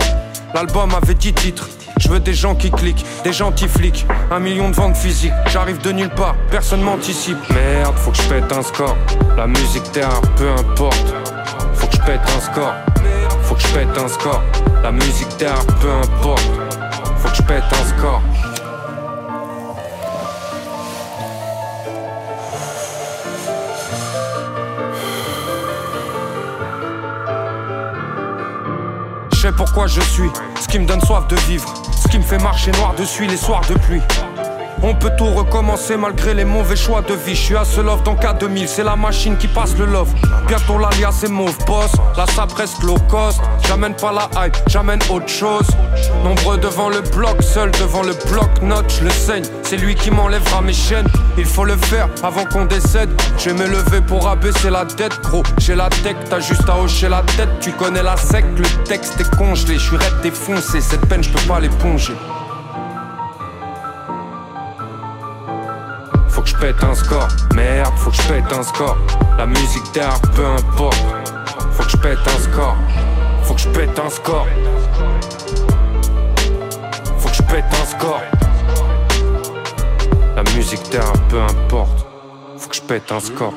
L'album 0.54 0.94
avait 0.96 1.16
10 1.16 1.34
titres 1.34 1.70
je 2.00 2.10
veux 2.10 2.20
des 2.20 2.34
gens 2.34 2.56
qui 2.56 2.70
cliquent, 2.70 3.06
des 3.24 3.32
gentils 3.32 3.68
flics, 3.68 4.06
un 4.30 4.40
million 4.40 4.70
de 4.70 4.76
ventes 4.76 4.98
physiques. 4.98 5.32
J'arrive 5.48 5.80
de 5.82 5.92
nulle 5.92 6.10
part, 6.10 6.36
personne 6.50 6.82
m'anticipe. 6.82 7.38
Merde, 7.50 7.96
faut 7.96 8.12
que 8.12 8.18
je 8.18 8.24
pète 8.24 8.52
un 8.52 8.62
score. 8.62 8.98
La 9.38 9.48
musique 9.48 9.90
terre, 9.94 10.20
peu 10.36 10.50
importe. 10.50 11.14
Faut 11.76 11.88
que 11.88 11.96
je 11.96 12.02
pète 12.02 12.20
un 12.36 12.42
score. 12.42 12.74
Faut 13.44 13.56
que 13.56 13.62
je 13.62 13.68
pète 13.68 13.98
un 13.98 14.08
score. 14.08 14.42
La 14.82 14.92
musique 14.92 15.38
terre, 15.38 15.64
peu 15.80 15.92
importe. 15.92 16.50
Faut 17.20 17.30
que 17.30 17.36
je 17.36 17.44
pète 17.44 17.64
un 17.72 17.98
score. 17.98 18.22
Sais 29.44 29.52
pourquoi 29.52 29.88
je 29.88 30.00
suis, 30.00 30.30
ce 30.62 30.70
qui 30.70 30.80
me 30.80 30.86
donne 30.86 31.02
soif 31.02 31.28
de 31.28 31.36
vivre, 31.48 31.74
ce 32.02 32.08
qui 32.08 32.18
me 32.18 32.24
fait 32.24 32.38
marcher 32.38 32.72
noir 32.72 32.94
dessus 32.98 33.26
les 33.28 33.36
soirs 33.36 33.62
de 33.68 33.74
pluie. 33.74 34.02
On 34.82 34.96
peut 34.96 35.12
tout 35.18 35.26
recommencer 35.26 35.98
malgré 35.98 36.34
les 36.34 36.46
mauvais 36.46 36.78
choix 36.78 37.02
de 37.02 37.14
vie. 37.14 37.36
Je 37.36 37.42
suis 37.42 37.58
à 37.58 37.66
ce 37.66 37.82
love 37.82 38.04
dans 38.04 38.16
K2000, 38.16 38.68
c'est 38.68 38.86
la 38.86 38.96
machine 38.96 39.38
qui 39.38 39.50
passe 39.50 39.78
le 39.78 39.86
love. 39.86 40.14
Bientôt 40.48 40.78
l'alias 40.78 41.12
c'est 41.12 41.30
mauve 41.30 41.58
boss, 41.66 41.92
là 42.16 42.26
ça 42.34 42.48
presque 42.48 42.84
low 42.84 42.98
cost. 43.10 43.42
J'amène 43.68 43.96
pas 43.96 44.14
la 44.14 44.30
hype, 44.46 44.56
j'amène 44.68 45.00
autre 45.10 45.28
chose. 45.28 45.68
Nombreux 46.24 46.58
devant 46.58 46.90
le 46.90 47.02
bloc, 47.02 47.42
seul 47.42 47.72
devant 47.72 48.04
le 48.04 48.14
bloc 48.30 48.50
note, 48.62 48.94
je 49.00 49.04
le 49.04 49.10
saigne. 49.10 49.44
C'est 49.64 49.78
lui 49.78 49.96
qui 49.96 50.12
m'enlèvera 50.12 50.62
mes 50.62 50.74
chaînes. 50.74 51.08
Il 51.38 51.46
faut 51.46 51.66
le 51.66 51.76
faire 51.76 52.08
avant 52.22 52.46
qu'on 52.46 52.66
décède. 52.66 53.10
Je 53.38 53.50
vais 53.50 53.56
me 53.56 53.68
lever 53.68 54.02
pour 54.02 54.28
abaisser 54.28 54.70
la 54.70 54.86
tête, 54.86 55.20
gros. 55.22 55.44
J'ai 55.58 55.76
la 55.76 55.90
tech, 55.90 56.16
t'as 56.30 56.40
juste 56.40 56.70
à 56.70 56.80
hocher 56.80 57.10
la 57.10 57.24
tête. 57.38 57.50
Tu 57.60 57.72
connais 57.72 58.04
la 58.04 58.16
sec, 58.18 58.46
le 58.58 58.84
texte 58.86 59.20
est 59.20 59.36
congelé. 59.36 59.76
Je 59.76 59.88
suis 59.88 59.98
raide 59.98 60.22
défoncé, 60.22 60.80
cette 60.82 61.06
peine 61.08 61.24
je 61.24 61.30
peux 61.30 61.48
pas 61.48 61.60
l'éponger. 61.60 62.14
Faut 66.30 66.42
que 66.42 66.50
je 66.50 66.56
pète 66.58 66.84
un 66.84 66.96
score, 66.96 67.28
merde, 67.54 67.94
faut 67.98 68.10
que 68.10 68.18
je 68.18 68.22
pète 68.24 68.52
un 68.52 68.64
score. 68.64 68.98
La 69.38 69.46
musique 69.46 69.92
terre, 69.94 70.20
peu 70.36 70.46
importe. 70.46 71.04
Faut 71.74 71.84
que 71.84 71.90
je 71.90 71.98
pète 71.98 72.20
un 72.26 72.52
score, 72.52 72.76
faut 73.44 73.54
que 73.54 73.62
je 73.62 73.70
pète 73.70 74.00
un 74.00 74.10
score. 74.10 74.48
Pète 77.54 77.66
un 77.80 77.86
score. 77.86 78.22
La 80.36 80.42
musique 80.56 80.82
terre, 80.90 81.14
peu 81.30 81.40
importe. 81.40 82.08
Faut 82.58 82.68
que 82.68 82.76
je 82.76 82.82
pète 82.82 83.12
un 83.12 83.20
score. 83.20 83.54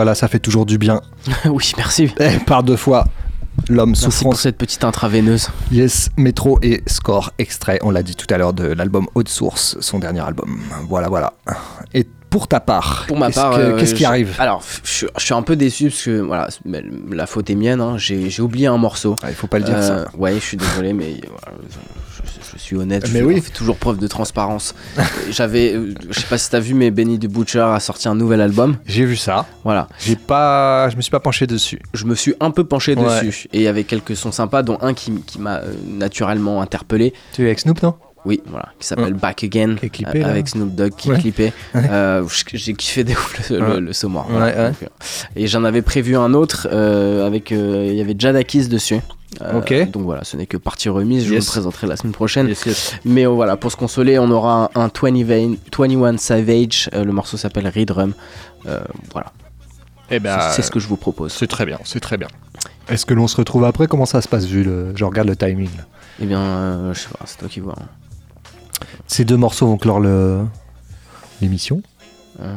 Voilà, 0.00 0.14
ça 0.14 0.28
fait 0.28 0.38
toujours 0.38 0.64
du 0.64 0.78
bien. 0.78 1.02
oui, 1.44 1.72
merci. 1.76 2.10
Eh, 2.18 2.38
par 2.38 2.62
deux 2.62 2.76
fois. 2.76 3.04
L'homme 3.68 3.90
Merci 3.90 4.04
souffrance. 4.04 4.22
pour 4.22 4.36
cette 4.36 4.56
petite 4.56 4.82
intraveineuse. 4.82 5.50
Yes, 5.70 6.08
Métro 6.16 6.58
et 6.62 6.82
Score, 6.86 7.32
extrait, 7.38 7.78
on 7.82 7.90
l'a 7.90 8.02
dit 8.02 8.16
tout 8.16 8.26
à 8.32 8.38
l'heure, 8.38 8.54
de 8.54 8.64
l'album 8.64 9.08
Haute 9.14 9.28
Source, 9.28 9.76
son 9.80 9.98
dernier 9.98 10.20
album. 10.20 10.58
Voilà, 10.88 11.10
voilà. 11.10 11.34
Et 11.92 12.06
pour 12.30 12.46
ta 12.48 12.60
part, 12.60 13.04
Pour 13.08 13.18
ma 13.18 13.26
qu'est-ce 13.26 13.40
part, 13.40 13.56
que- 13.56 13.60
euh, 13.60 13.76
qu'est-ce 13.78 13.94
qui 13.94 14.04
je- 14.04 14.08
arrive 14.08 14.34
Alors, 14.38 14.62
je, 14.84 15.06
je 15.18 15.24
suis 15.24 15.34
un 15.34 15.42
peu 15.42 15.56
déçu 15.56 15.88
parce 15.90 16.02
que 16.04 16.20
voilà, 16.20 16.48
la 17.12 17.26
faute 17.26 17.50
est 17.50 17.54
mienne. 17.56 17.80
hein. 17.80 17.98
J'ai 17.98 18.30
j'ai 18.30 18.40
oublié 18.42 18.68
un 18.68 18.76
morceau. 18.78 19.16
Il 19.28 19.34
faut 19.34 19.48
pas 19.48 19.58
le 19.58 19.64
dire, 19.64 19.76
Euh, 19.76 20.04
ça. 20.06 20.10
Ouais, 20.16 20.34
je 20.34 20.38
suis 20.40 20.56
désolé, 20.56 20.92
mais 20.92 21.16
voilà, 21.28 21.58
je, 22.52 22.58
suis 22.58 22.76
honnête. 22.76 23.08
Mais 23.12 23.20
je 23.20 23.24
oui. 23.24 23.40
fais 23.40 23.50
toujours 23.50 23.76
preuve 23.76 23.98
de 23.98 24.06
transparence. 24.06 24.74
J'avais, 25.30 25.74
euh, 25.74 25.94
je 26.10 26.20
sais 26.20 26.26
pas 26.26 26.38
si 26.38 26.48
t'as 26.50 26.60
vu, 26.60 26.74
mais 26.74 26.90
Benny 26.90 27.18
the 27.18 27.26
Butcher 27.26 27.60
a 27.60 27.80
sorti 27.80 28.06
un 28.08 28.14
nouvel 28.14 28.40
album. 28.40 28.76
J'ai 28.86 29.04
vu 29.04 29.16
ça. 29.16 29.46
Voilà. 29.64 29.88
J'ai 29.98 30.16
pas, 30.16 30.88
je 30.90 30.96
me 30.96 31.02
suis 31.02 31.10
pas 31.10 31.20
penché 31.20 31.46
dessus. 31.46 31.80
Je 31.94 32.04
me 32.04 32.14
suis 32.14 32.34
un 32.40 32.50
peu 32.52 32.64
penché 32.64 32.94
Ouais. 32.94 33.24
dessus 33.24 33.48
et 33.52 33.58
il 33.58 33.62
y 33.62 33.68
avait 33.68 33.84
quelques 33.84 34.14
sons 34.16 34.32
sympas, 34.32 34.62
dont 34.62 34.78
un 34.82 34.94
qui, 34.94 35.12
qui 35.26 35.40
m'a 35.40 35.56
euh, 35.58 35.72
naturellement 35.86 36.60
interpellé. 36.62 37.12
Tu 37.32 37.42
es 37.42 37.46
avec 37.46 37.60
Snoop, 37.60 37.82
non? 37.82 37.94
Oui, 38.26 38.42
voilà, 38.46 38.68
qui 38.78 38.86
s'appelle 38.86 39.14
Back 39.14 39.44
Again, 39.44 39.76
Qui 39.76 39.86
est 39.86 39.88
clippé, 39.88 40.22
euh, 40.24 40.28
avec 40.28 40.48
Snoop 40.48 40.74
Dogg 40.74 40.92
qui 40.94 41.08
Ouais. 41.10 41.18
Ouais. 41.40 41.52
Euh, 41.74 42.22
J'ai 42.52 42.74
kiffé 42.74 43.02
des 43.02 43.14
ouf 43.14 43.48
le, 43.50 43.80
le, 43.80 43.92
euh, 43.92 44.72
Et 45.36 45.46
j'en 45.46 45.64
avais 45.64 45.80
prévu 45.80 46.16
un 46.16 46.34
autre 46.34 46.68
euh, 46.70 47.26
avec, 47.26 47.50
euh, 47.50 47.86
il 47.88 47.94
y 47.94 48.00
avait 48.02 48.14
Jadakis 48.18 48.68
dessus. 48.68 48.98
Euh. 49.40 49.86
Donc 49.86 50.02
voilà, 50.02 50.24
ce 50.24 50.36
n'est 50.36 50.44
que 50.46 50.56
partie 50.58 50.88
remise, 50.90 51.24
je 51.24 51.32
Yes. 51.32 51.44
vous 51.44 51.48
le 51.48 51.52
présenterai 51.52 51.86
la 51.86 51.96
semaine 51.96 52.12
prochaine. 52.12 52.52
Mais 53.06 53.26
euh, 53.26 53.30
voilà, 53.30 53.56
pour 53.56 53.72
se 53.72 53.76
consoler, 53.76 54.18
on 54.18 54.30
aura 54.30 54.70
un, 54.74 54.80
un 54.82 54.88
20 54.88 55.24
Vein- 55.24 55.56
21 55.74 56.18
Savage, 56.18 56.90
euh, 56.92 57.04
le 57.04 57.12
morceau 57.12 57.36
s'appelle 57.38 57.68
Rhythm. 57.68 58.12
Euh, 58.66 58.80
voilà. 59.12 59.32
Eh 60.10 60.18
ben, 60.18 60.36
C'est- 60.40 60.56
c'est 60.56 60.62
ce 60.62 60.70
que 60.70 60.80
je 60.80 60.88
vous 60.88 60.96
propose. 60.96 61.32
C'est 61.32 61.46
très 61.46 61.64
bien, 61.64 61.78
c'est 61.84 62.00
très 62.00 62.18
bien. 62.18 62.28
Est-ce 62.88 63.06
que 63.06 63.14
l'on 63.14 63.28
se 63.28 63.36
retrouve 63.36 63.64
après? 63.64 63.86
Comment 63.86 64.04
ça 64.04 64.20
se 64.20 64.28
passe 64.28 64.44
vu 64.44 64.64
le... 64.64 64.92
Je 64.96 65.04
regarde 65.04 65.28
le 65.28 65.36
timing. 65.36 65.70
Eh 66.20 66.26
bien, 66.26 66.40
euh, 66.40 66.92
je 66.92 66.98
sais 67.00 67.08
pas, 67.08 67.20
c'est 67.24 67.38
toi 67.38 67.48
qui 67.48 67.60
vois. 67.60 67.76
hein. 67.80 67.86
Ces 69.10 69.24
deux 69.24 69.36
morceaux 69.36 69.66
vont 69.66 69.76
clore 69.76 70.00
l'émission. 71.40 71.82
Euh, 72.42 72.54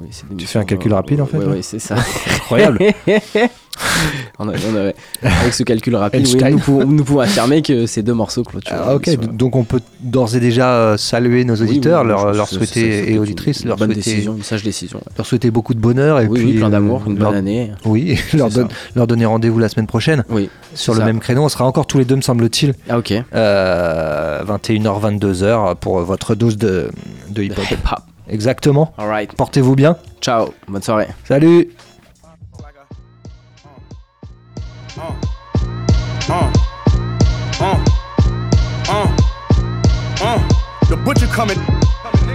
oui, 0.00 0.08
des 0.30 0.36
Tu 0.36 0.46
fais 0.46 0.58
un 0.58 0.64
calcul 0.64 0.92
rapide, 0.94 1.20
en 1.20 1.26
fait, 1.26 1.38
ouais, 1.38 1.62
c'est 1.62 1.78
ça. 1.78 1.96
Incroyable. 2.34 2.78
on 4.38 4.48
a- 4.48 4.52
on 4.72 4.76
avait- 4.76 4.94
avec 5.22 5.54
ce 5.54 5.62
calcul 5.62 5.94
rapide, 5.96 6.26
oui, 6.26 6.50
nous, 6.50 6.58
pouvons, 6.58 6.84
nous 6.86 7.04
pouvons 7.04 7.20
affirmer 7.20 7.62
que 7.62 7.86
ces 7.86 8.02
deux 8.02 8.14
morceaux 8.14 8.42
clôturent. 8.42 8.74
Ah, 8.76 8.94
ok, 8.94 9.04
d- 9.04 9.16
donc 9.32 9.54
on 9.56 9.64
peut 9.64 9.80
d'ores 10.00 10.34
et 10.34 10.40
déjà 10.40 10.74
euh, 10.74 10.96
saluer 10.96 11.44
nos 11.44 11.56
Oui, 11.56 11.62
auditeurs, 11.62 12.02
oui, 12.02 12.08
leur, 12.08 12.32
leur 12.32 12.48
souhaiter 12.48 13.02
peut 13.04 13.10
et 13.12 13.18
auditrices, 13.18 13.60
une 13.62 13.68
leur 13.68 13.76
bonne 13.76 13.92
souhaiter, 13.92 14.10
décision, 14.10 14.34
une 14.36 14.42
sage 14.42 14.62
décision. 14.62 15.00
leur 15.16 15.26
souhaiter 15.26 15.50
beaucoup 15.50 15.74
de 15.74 15.80
bonheur 15.80 16.20
et 16.20 16.26
Oui, 16.26 16.38
puis 16.40 16.52
oui, 16.52 16.58
plein 16.58 16.70
d'amour, 16.70 17.02
euh, 17.06 17.10
une 17.10 17.18
leur- 17.18 17.28
bonne 17.30 17.38
année. 17.38 17.72
Oui, 17.84 18.18
leur, 18.34 18.48
don- 18.50 18.68
leur 18.96 19.06
donner 19.06 19.26
rendez-vous 19.26 19.58
la 19.58 19.68
semaine 19.68 19.86
prochaine. 19.86 20.24
Oui, 20.30 20.48
sur 20.74 20.94
le 20.94 21.00
ça. 21.00 21.04
même 21.06 21.20
créneau. 21.20 21.42
On 21.44 21.48
sera 21.48 21.64
encore 21.66 21.86
tous 21.86 21.98
les 21.98 22.04
deux, 22.04 22.16
me 22.16 22.22
semble-t-il. 22.22 22.74
Ah 22.88 22.98
ok. 22.98 23.12
Euh, 23.34 24.42
21h, 24.44 25.18
22h 25.18 25.76
pour 25.76 26.00
votre 26.00 26.34
dose 26.34 26.56
de, 26.56 26.90
de 27.30 27.42
hip-hop. 27.44 28.00
Exactement. 28.28 28.94
Alright. 28.98 29.34
Portez-vous 29.36 29.76
bien. 29.76 29.96
Ciao, 30.20 30.54
bonne 30.68 30.82
soirée. 30.82 31.08
Salut. 31.24 31.70
Uh, 36.28 36.52
uh, 37.60 37.84
uh, 38.88 39.16
uh. 40.22 40.48
The 40.88 40.96
butcher 41.04 41.26
coming. 41.26 41.58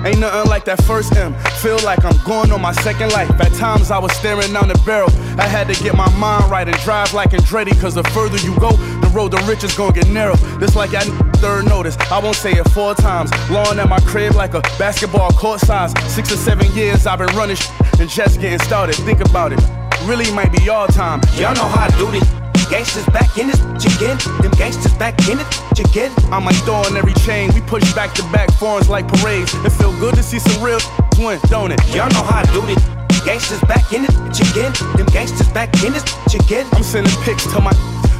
Ain't 0.05 0.19
nothing 0.19 0.49
like 0.49 0.65
that 0.65 0.81
first 0.83 1.15
M. 1.15 1.33
Feel 1.61 1.79
like 1.79 2.05
I'm 2.05 2.17
going 2.23 2.51
on 2.51 2.61
my 2.61 2.71
second 2.71 3.11
life. 3.11 3.29
At 3.41 3.53
times 3.53 3.91
I 3.91 3.97
was 3.97 4.11
staring 4.13 4.53
down 4.53 4.67
the 4.67 4.79
barrel. 4.85 5.09
I 5.39 5.47
had 5.47 5.67
to 5.67 5.83
get 5.83 5.95
my 5.95 6.09
mind 6.17 6.49
right 6.51 6.67
and 6.67 6.77
drive 6.77 7.13
like 7.13 7.31
Andretti. 7.31 7.79
Cause 7.81 7.95
the 7.95 8.03
further 8.15 8.37
you 8.37 8.57
go, 8.59 8.71
the 8.71 9.11
road 9.13 9.31
to 9.31 9.37
riches 9.45 9.75
gonna 9.75 9.93
get 9.93 10.07
narrow. 10.09 10.35
This 10.59 10.75
like 10.75 10.93
I 10.93 11.03
third 11.37 11.65
notice. 11.65 11.97
I 12.11 12.19
won't 12.19 12.35
say 12.35 12.51
it 12.51 12.67
four 12.69 12.93
times. 12.95 13.31
Lawn 13.49 13.79
at 13.79 13.89
my 13.89 13.99
crib 14.01 14.35
like 14.35 14.53
a 14.53 14.61
basketball 14.77 15.31
court 15.31 15.59
size. 15.59 15.91
Six 16.13 16.31
or 16.31 16.37
seven 16.37 16.71
years 16.73 17.05
I've 17.07 17.19
been 17.19 17.33
running 17.35 17.55
sh- 17.55 17.69
and 17.99 18.09
just 18.09 18.39
getting 18.41 18.59
started. 18.59 18.95
Think 18.95 19.21
about 19.21 19.53
it. 19.53 19.59
Really 20.03 20.29
might 20.31 20.51
be 20.51 20.69
all 20.69 20.87
time. 20.87 21.21
Y'all 21.35 21.55
know 21.55 21.67
how 21.67 21.85
I 21.85 21.89
do 21.97 22.09
this. 22.11 22.23
Gangsters 22.69 23.05
back 23.07 23.37
in 23.37 23.47
this 23.47 23.61
again. 23.95 24.17
Them 24.41 24.51
gangsters 24.57 24.93
back 24.95 25.15
in 25.29 25.39
it 25.39 25.79
again. 25.79 26.11
I'm 26.31 26.43
like 26.43 26.57
throwing 26.65 26.97
every 26.97 27.13
chain. 27.25 27.53
We 27.53 27.61
push 27.61 27.93
back 27.93 28.13
to 28.15 28.23
back 28.31 28.51
foreigns 28.53 28.89
like 28.89 29.07
parades. 29.07 29.53
It 29.65 29.71
feel 29.71 29.97
good 29.99 30.15
to 30.15 30.23
see 30.23 30.39
some 30.39 30.61
real 30.61 30.79
win, 31.17 31.39
don't 31.47 31.71
it? 31.71 31.79
Y'all 31.95 32.09
know 32.09 32.23
how 32.23 32.41
I 32.41 32.45
do 32.51 32.61
this. 32.61 32.83
Gangsters 33.23 33.61
back 33.61 33.91
in 33.93 34.03
it 34.05 34.11
again. 34.51 34.73
Them 34.97 35.05
gangsters 35.07 35.49
back 35.49 35.71
in 35.83 35.93
this 35.93 36.03
bitch 36.03 36.45
again. 36.45 36.65
I'm 36.73 36.83
sending 36.83 37.13
pics 37.23 37.45
to 37.53 37.61
my 37.61 37.71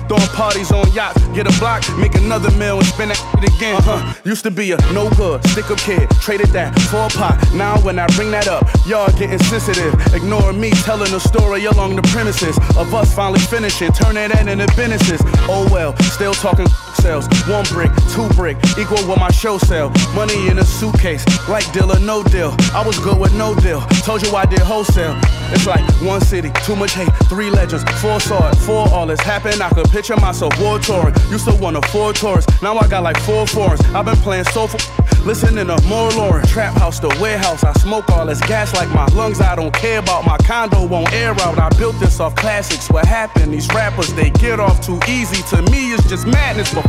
Throwing 0.08 0.28
parties 0.28 0.72
on 0.72 0.90
yachts, 0.94 1.22
get 1.36 1.48
a 1.48 1.60
block, 1.60 1.84
make 1.98 2.16
another 2.16 2.50
meal 2.52 2.78
and 2.78 2.88
spend 2.88 3.12
that 3.12 3.18
shit 3.18 3.56
again. 3.56 3.76
Uh-huh. 3.76 4.14
Used 4.24 4.44
to 4.44 4.52
be 4.52 4.72
a 4.72 4.78
no 4.94 5.10
good, 5.12 5.44
stick 5.50 5.70
up 5.70 5.80
kid, 5.80 6.10
traded 6.22 6.48
that 6.50 6.80
for 6.90 7.06
a 7.06 7.10
pot. 7.10 7.38
Now 7.54 7.78
when 7.82 8.00
I 8.00 8.08
bring 8.16 8.32
that 8.32 8.48
up, 8.48 8.66
y'all 8.86 9.12
getting 9.18 9.40
sensitive. 9.40 9.94
Ignoring 10.14 10.60
me 10.60 10.72
telling 10.88 11.14
a 11.14 11.20
story 11.20 11.66
along 11.66 11.98
the 11.98 12.04
premises 12.04 12.58
of 12.78 12.94
us 12.94 13.14
finally 13.14 13.40
finishing, 13.40 13.92
turning 13.92 14.30
that 14.30 14.48
into 14.48 14.68
businesses. 14.76 15.22
Oh 15.50 15.68
well, 15.72 15.96
still 15.98 16.34
talking 16.34 16.68
One 17.48 17.64
brick, 17.66 17.92
two 18.12 18.28
brick, 18.36 18.58
equal 18.78 18.98
what 19.08 19.20
my 19.20 19.32
show 19.32 19.58
sell. 19.58 19.90
Money 20.14 20.50
in 20.50 20.58
a 20.60 20.66
suitcase, 20.66 21.24
like 21.48 21.72
deal 21.72 21.92
or 21.92 22.00
no 22.00 22.22
deal. 22.24 22.54
I 22.74 22.84
was 22.86 23.00
good 23.00 23.18
with 23.18 23.34
no 23.34 23.56
deal. 23.56 23.82
Told 24.04 24.26
you 24.26 24.36
I 24.36 24.46
did 24.46 24.60
wholesale. 24.60 25.18
It's 25.54 25.66
like 25.66 25.86
one 26.02 26.20
city, 26.20 26.52
too 26.66 26.76
much 26.76 26.94
hate, 26.94 27.10
three 27.30 27.50
legends, 27.50 27.84
four 28.02 28.18
it, 28.18 28.56
four 28.58 28.90
all 28.90 29.06
this 29.06 29.22
happened. 29.22 29.62
I 29.62 29.70
could 29.70 29.90
picture 29.90 30.18
myself 30.18 30.60
war 30.60 30.80
touring. 30.80 31.16
Used 31.30 31.48
to 31.48 31.56
want 31.56 31.78
a 31.78 31.82
four 31.84 32.12
tours, 32.12 32.46
now 32.62 32.78
I 32.78 32.88
got 32.90 33.04
like 33.04 33.18
four 33.20 33.48
foreigns. 33.48 33.80
I've 33.96 34.04
been 34.04 34.18
playing 34.18 34.44
sofa, 34.46 34.78
listening 35.24 35.68
to 35.68 35.82
more 35.88 36.12
Lauren. 36.12 36.46
Trap 36.48 36.74
house, 36.74 37.00
the 37.00 37.16
warehouse, 37.22 37.64
I 37.64 37.72
smoke 37.74 38.10
all 38.10 38.26
this 38.26 38.42
gas 38.42 38.74
like 38.76 38.90
my 38.90 39.06
lungs. 39.16 39.40
I 39.40 39.56
don't 39.56 39.74
care 39.74 40.00
about 40.00 40.26
my 40.26 40.38
condo, 40.40 40.86
won't 40.86 41.14
air 41.14 41.32
out. 41.42 41.58
I 41.58 41.70
built 41.78 41.98
this 42.00 42.20
off 42.20 42.36
classics. 42.36 42.90
What 42.90 43.06
happened? 43.06 43.54
These 43.54 43.70
rappers, 43.70 44.14
they 44.14 44.32
get 44.32 44.60
off 44.60 44.86
too 44.86 45.00
easy. 45.08 45.42
To 45.56 45.62
me, 45.72 45.94
it's 45.94 46.10
just 46.10 46.28
madness. 46.28 46.74
But 46.74 46.87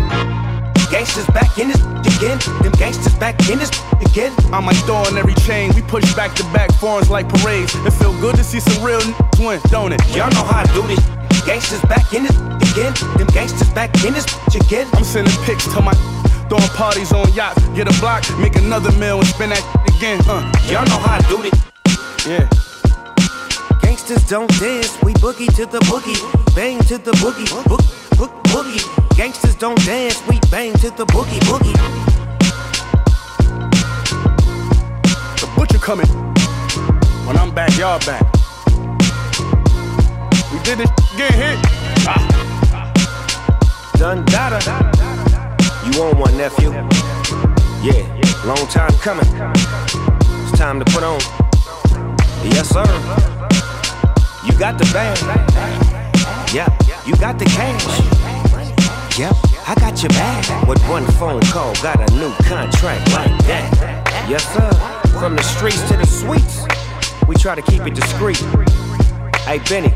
Gangsters 0.90 1.26
back 1.28 1.58
in 1.58 1.68
this 1.68 1.80
again. 2.16 2.38
Them 2.62 2.72
gangsters 2.72 3.14
back 3.14 3.36
in 3.48 3.58
this 3.58 3.70
again. 4.00 4.32
I'm 4.52 4.66
like 4.66 4.76
throwing 4.86 5.16
every 5.16 5.34
chain. 5.46 5.72
We 5.74 5.82
push 5.82 6.14
back 6.14 6.34
to 6.36 6.42
back 6.44 6.72
foreigns 6.74 7.10
like 7.10 7.28
parades. 7.28 7.74
It 7.86 7.92
feel 7.92 8.18
good 8.20 8.36
to 8.36 8.44
see 8.44 8.60
some 8.60 8.82
real 8.82 9.00
n***s 9.00 9.38
win, 9.38 9.60
don't 9.70 9.92
it? 9.92 10.00
Y'all 10.16 10.30
know 10.30 10.44
how 10.44 10.64
I 10.64 10.66
do 10.72 10.82
this. 10.86 11.00
Gangsters 11.44 11.82
back 11.82 12.12
in 12.14 12.24
this 12.24 12.36
again. 12.72 12.92
Them 13.18 13.28
gangsters 13.28 13.70
back 13.70 13.92
in 14.04 14.14
this 14.14 14.26
again. 14.54 14.86
I'm 14.94 15.04
sending 15.04 15.34
pics 15.44 15.66
to 15.74 15.80
my 15.82 15.92
throwing 16.48 16.72
parties 16.74 17.12
on 17.12 17.30
yachts. 17.32 17.62
Get 17.76 17.86
a 17.86 18.00
block, 18.00 18.24
make 18.38 18.56
another 18.56 18.92
meal 18.92 19.18
and 19.18 19.28
spend 19.28 19.52
that 19.52 19.64
again. 19.96 20.20
Uh. 20.26 20.40
Y'all 20.72 20.86
know 20.86 20.98
how 20.98 21.16
I 21.16 21.22
do 21.28 21.36
this. 21.44 21.54
Yeah. 22.26 22.48
Gangsters 23.82 24.26
don't 24.28 24.50
dance, 24.58 24.96
we 25.02 25.12
boogie 25.14 25.54
to 25.56 25.66
the 25.66 25.80
boogie, 25.80 26.18
bang 26.54 26.78
to 26.84 26.98
the 26.98 27.12
boogie, 27.12 27.48
book, 27.68 27.80
book, 28.18 28.32
boogie. 28.50 28.82
Gangsters 29.16 29.54
don't 29.54 29.78
dance, 29.86 30.20
we 30.28 30.38
bang 30.50 30.72
to 30.74 30.90
the 30.90 31.06
boogie, 31.06 31.40
boogie. 31.48 31.72
The 35.40 35.46
butcher 35.56 35.78
coming. 35.78 36.08
When 37.26 37.36
I'm 37.36 37.54
back, 37.54 37.70
y'all 37.78 38.00
back. 38.00 38.24
We 40.52 40.58
did 40.64 40.78
this 40.78 40.90
get 41.16 41.32
hit. 41.32 41.58
Ah. 42.06 42.92
Done 43.96 44.24
data. 44.26 44.60
You 45.84 46.00
want 46.00 46.18
one, 46.18 46.36
nephew? 46.36 46.70
Yeah, 47.80 48.02
long 48.44 48.66
time 48.68 48.92
coming. 48.98 49.28
It's 50.42 50.58
time 50.58 50.80
to 50.80 50.84
put 50.92 51.04
on. 51.04 51.20
Yes, 52.44 52.68
sir. 52.68 52.84
You 54.44 54.58
got 54.58 54.76
the 54.78 54.90
band. 54.92 56.07
Yep, 56.54 56.82
you 57.06 57.14
got 57.16 57.38
the 57.38 57.44
cash. 57.44 57.84
Yep, 59.18 59.34
I 59.66 59.74
got 59.74 60.02
your 60.02 60.08
bag. 60.08 60.66
With 60.66 60.82
one 60.88 61.04
phone 61.04 61.42
call, 61.42 61.74
got 61.82 62.00
a 62.00 62.14
new 62.14 62.32
contract 62.36 63.12
like 63.12 63.36
that. 63.44 64.26
Yes, 64.30 64.46
sir. 64.54 64.70
From 65.18 65.36
the 65.36 65.42
streets 65.42 65.86
to 65.90 65.96
the 65.98 66.06
suites, 66.06 66.64
we 67.28 67.36
try 67.36 67.54
to 67.54 67.60
keep 67.60 67.82
it 67.82 67.94
discreet. 67.94 68.38
Hey, 69.44 69.58
Benny, 69.68 69.92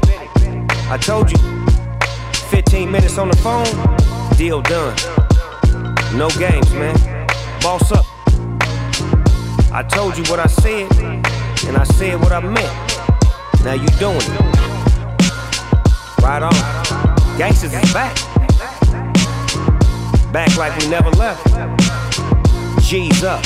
I 0.90 0.98
told 1.00 1.30
you, 1.30 1.38
15 2.50 2.90
minutes 2.90 3.16
on 3.16 3.30
the 3.30 3.36
phone, 3.38 3.64
deal 4.36 4.61
done. 4.61 4.94
No 6.18 6.28
games, 6.38 6.70
man. 6.74 6.96
Boss 7.62 7.90
up. 7.92 8.05
I 9.72 9.82
told 9.88 10.18
you 10.18 10.24
what 10.24 10.38
I 10.38 10.48
said, 10.48 10.92
and 11.66 11.78
I 11.78 11.84
said 11.84 12.20
what 12.20 12.32
I 12.32 12.40
meant. 12.40 13.64
Now 13.64 13.72
you 13.72 13.88
doing 13.98 14.20
it. 14.20 14.51
Right 16.23 16.41
on. 16.41 16.53
Gangsters 17.37 17.73
is 17.73 17.93
back. 17.93 18.14
Back 20.33 20.57
like 20.57 20.79
we 20.79 20.89
never 20.89 21.11
left. 21.11 21.45
G's 22.81 23.25
up. 23.25 23.45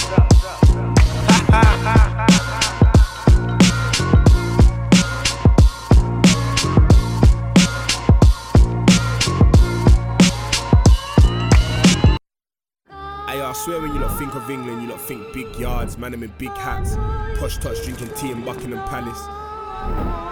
I 13.46 13.52
swear 13.52 13.80
when 13.80 13.94
you 13.94 14.00
lot 14.00 14.18
think 14.18 14.34
of 14.34 14.50
England, 14.50 14.82
you 14.82 14.88
lot 14.88 15.00
think 15.00 15.32
big 15.32 15.54
yards, 15.56 15.96
man, 15.96 16.10
them 16.10 16.24
in 16.24 16.32
big 16.36 16.50
hats, 16.50 16.96
posh 17.38 17.58
touch 17.58 17.82
drinking 17.84 18.08
tea 18.16 18.32
in 18.32 18.44
Buckingham 18.44 18.86
Palace, 18.88 19.22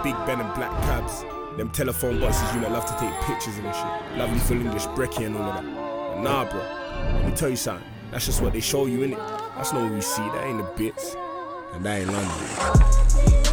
Big 0.03 0.15
Ben 0.25 0.41
and 0.41 0.53
black 0.53 0.71
cabs, 0.83 1.23
them 1.57 1.69
telephone 1.69 2.19
boxes 2.19 2.53
you 2.53 2.61
lot 2.61 2.71
love 2.71 2.85
to 2.85 2.93
take 2.99 3.13
pictures 3.21 3.57
and 3.57 3.73
shit, 3.73 4.17
lovely 4.17 4.39
full 4.39 4.57
English 4.57 4.85
brekkie 4.87 5.25
and 5.25 5.37
all 5.37 5.43
of 5.43 5.63
that. 5.63 5.75
But 6.15 6.21
nah, 6.21 6.49
bro, 6.49 6.59
let 6.59 7.25
me 7.25 7.31
tell 7.35 7.49
you 7.49 7.55
something. 7.55 7.87
That's 8.11 8.25
just 8.25 8.41
what 8.41 8.53
they 8.53 8.61
show 8.61 8.85
you 8.85 9.03
in 9.03 9.13
it. 9.13 9.19
That's 9.55 9.73
not 9.73 9.83
what 9.83 9.93
we 9.93 10.01
see. 10.01 10.21
That 10.21 10.45
ain't 10.45 10.57
the 10.57 10.71
bits, 10.75 11.15
and 11.73 11.85
that 11.85 12.01
ain't 12.01 12.11
London. 12.11 13.44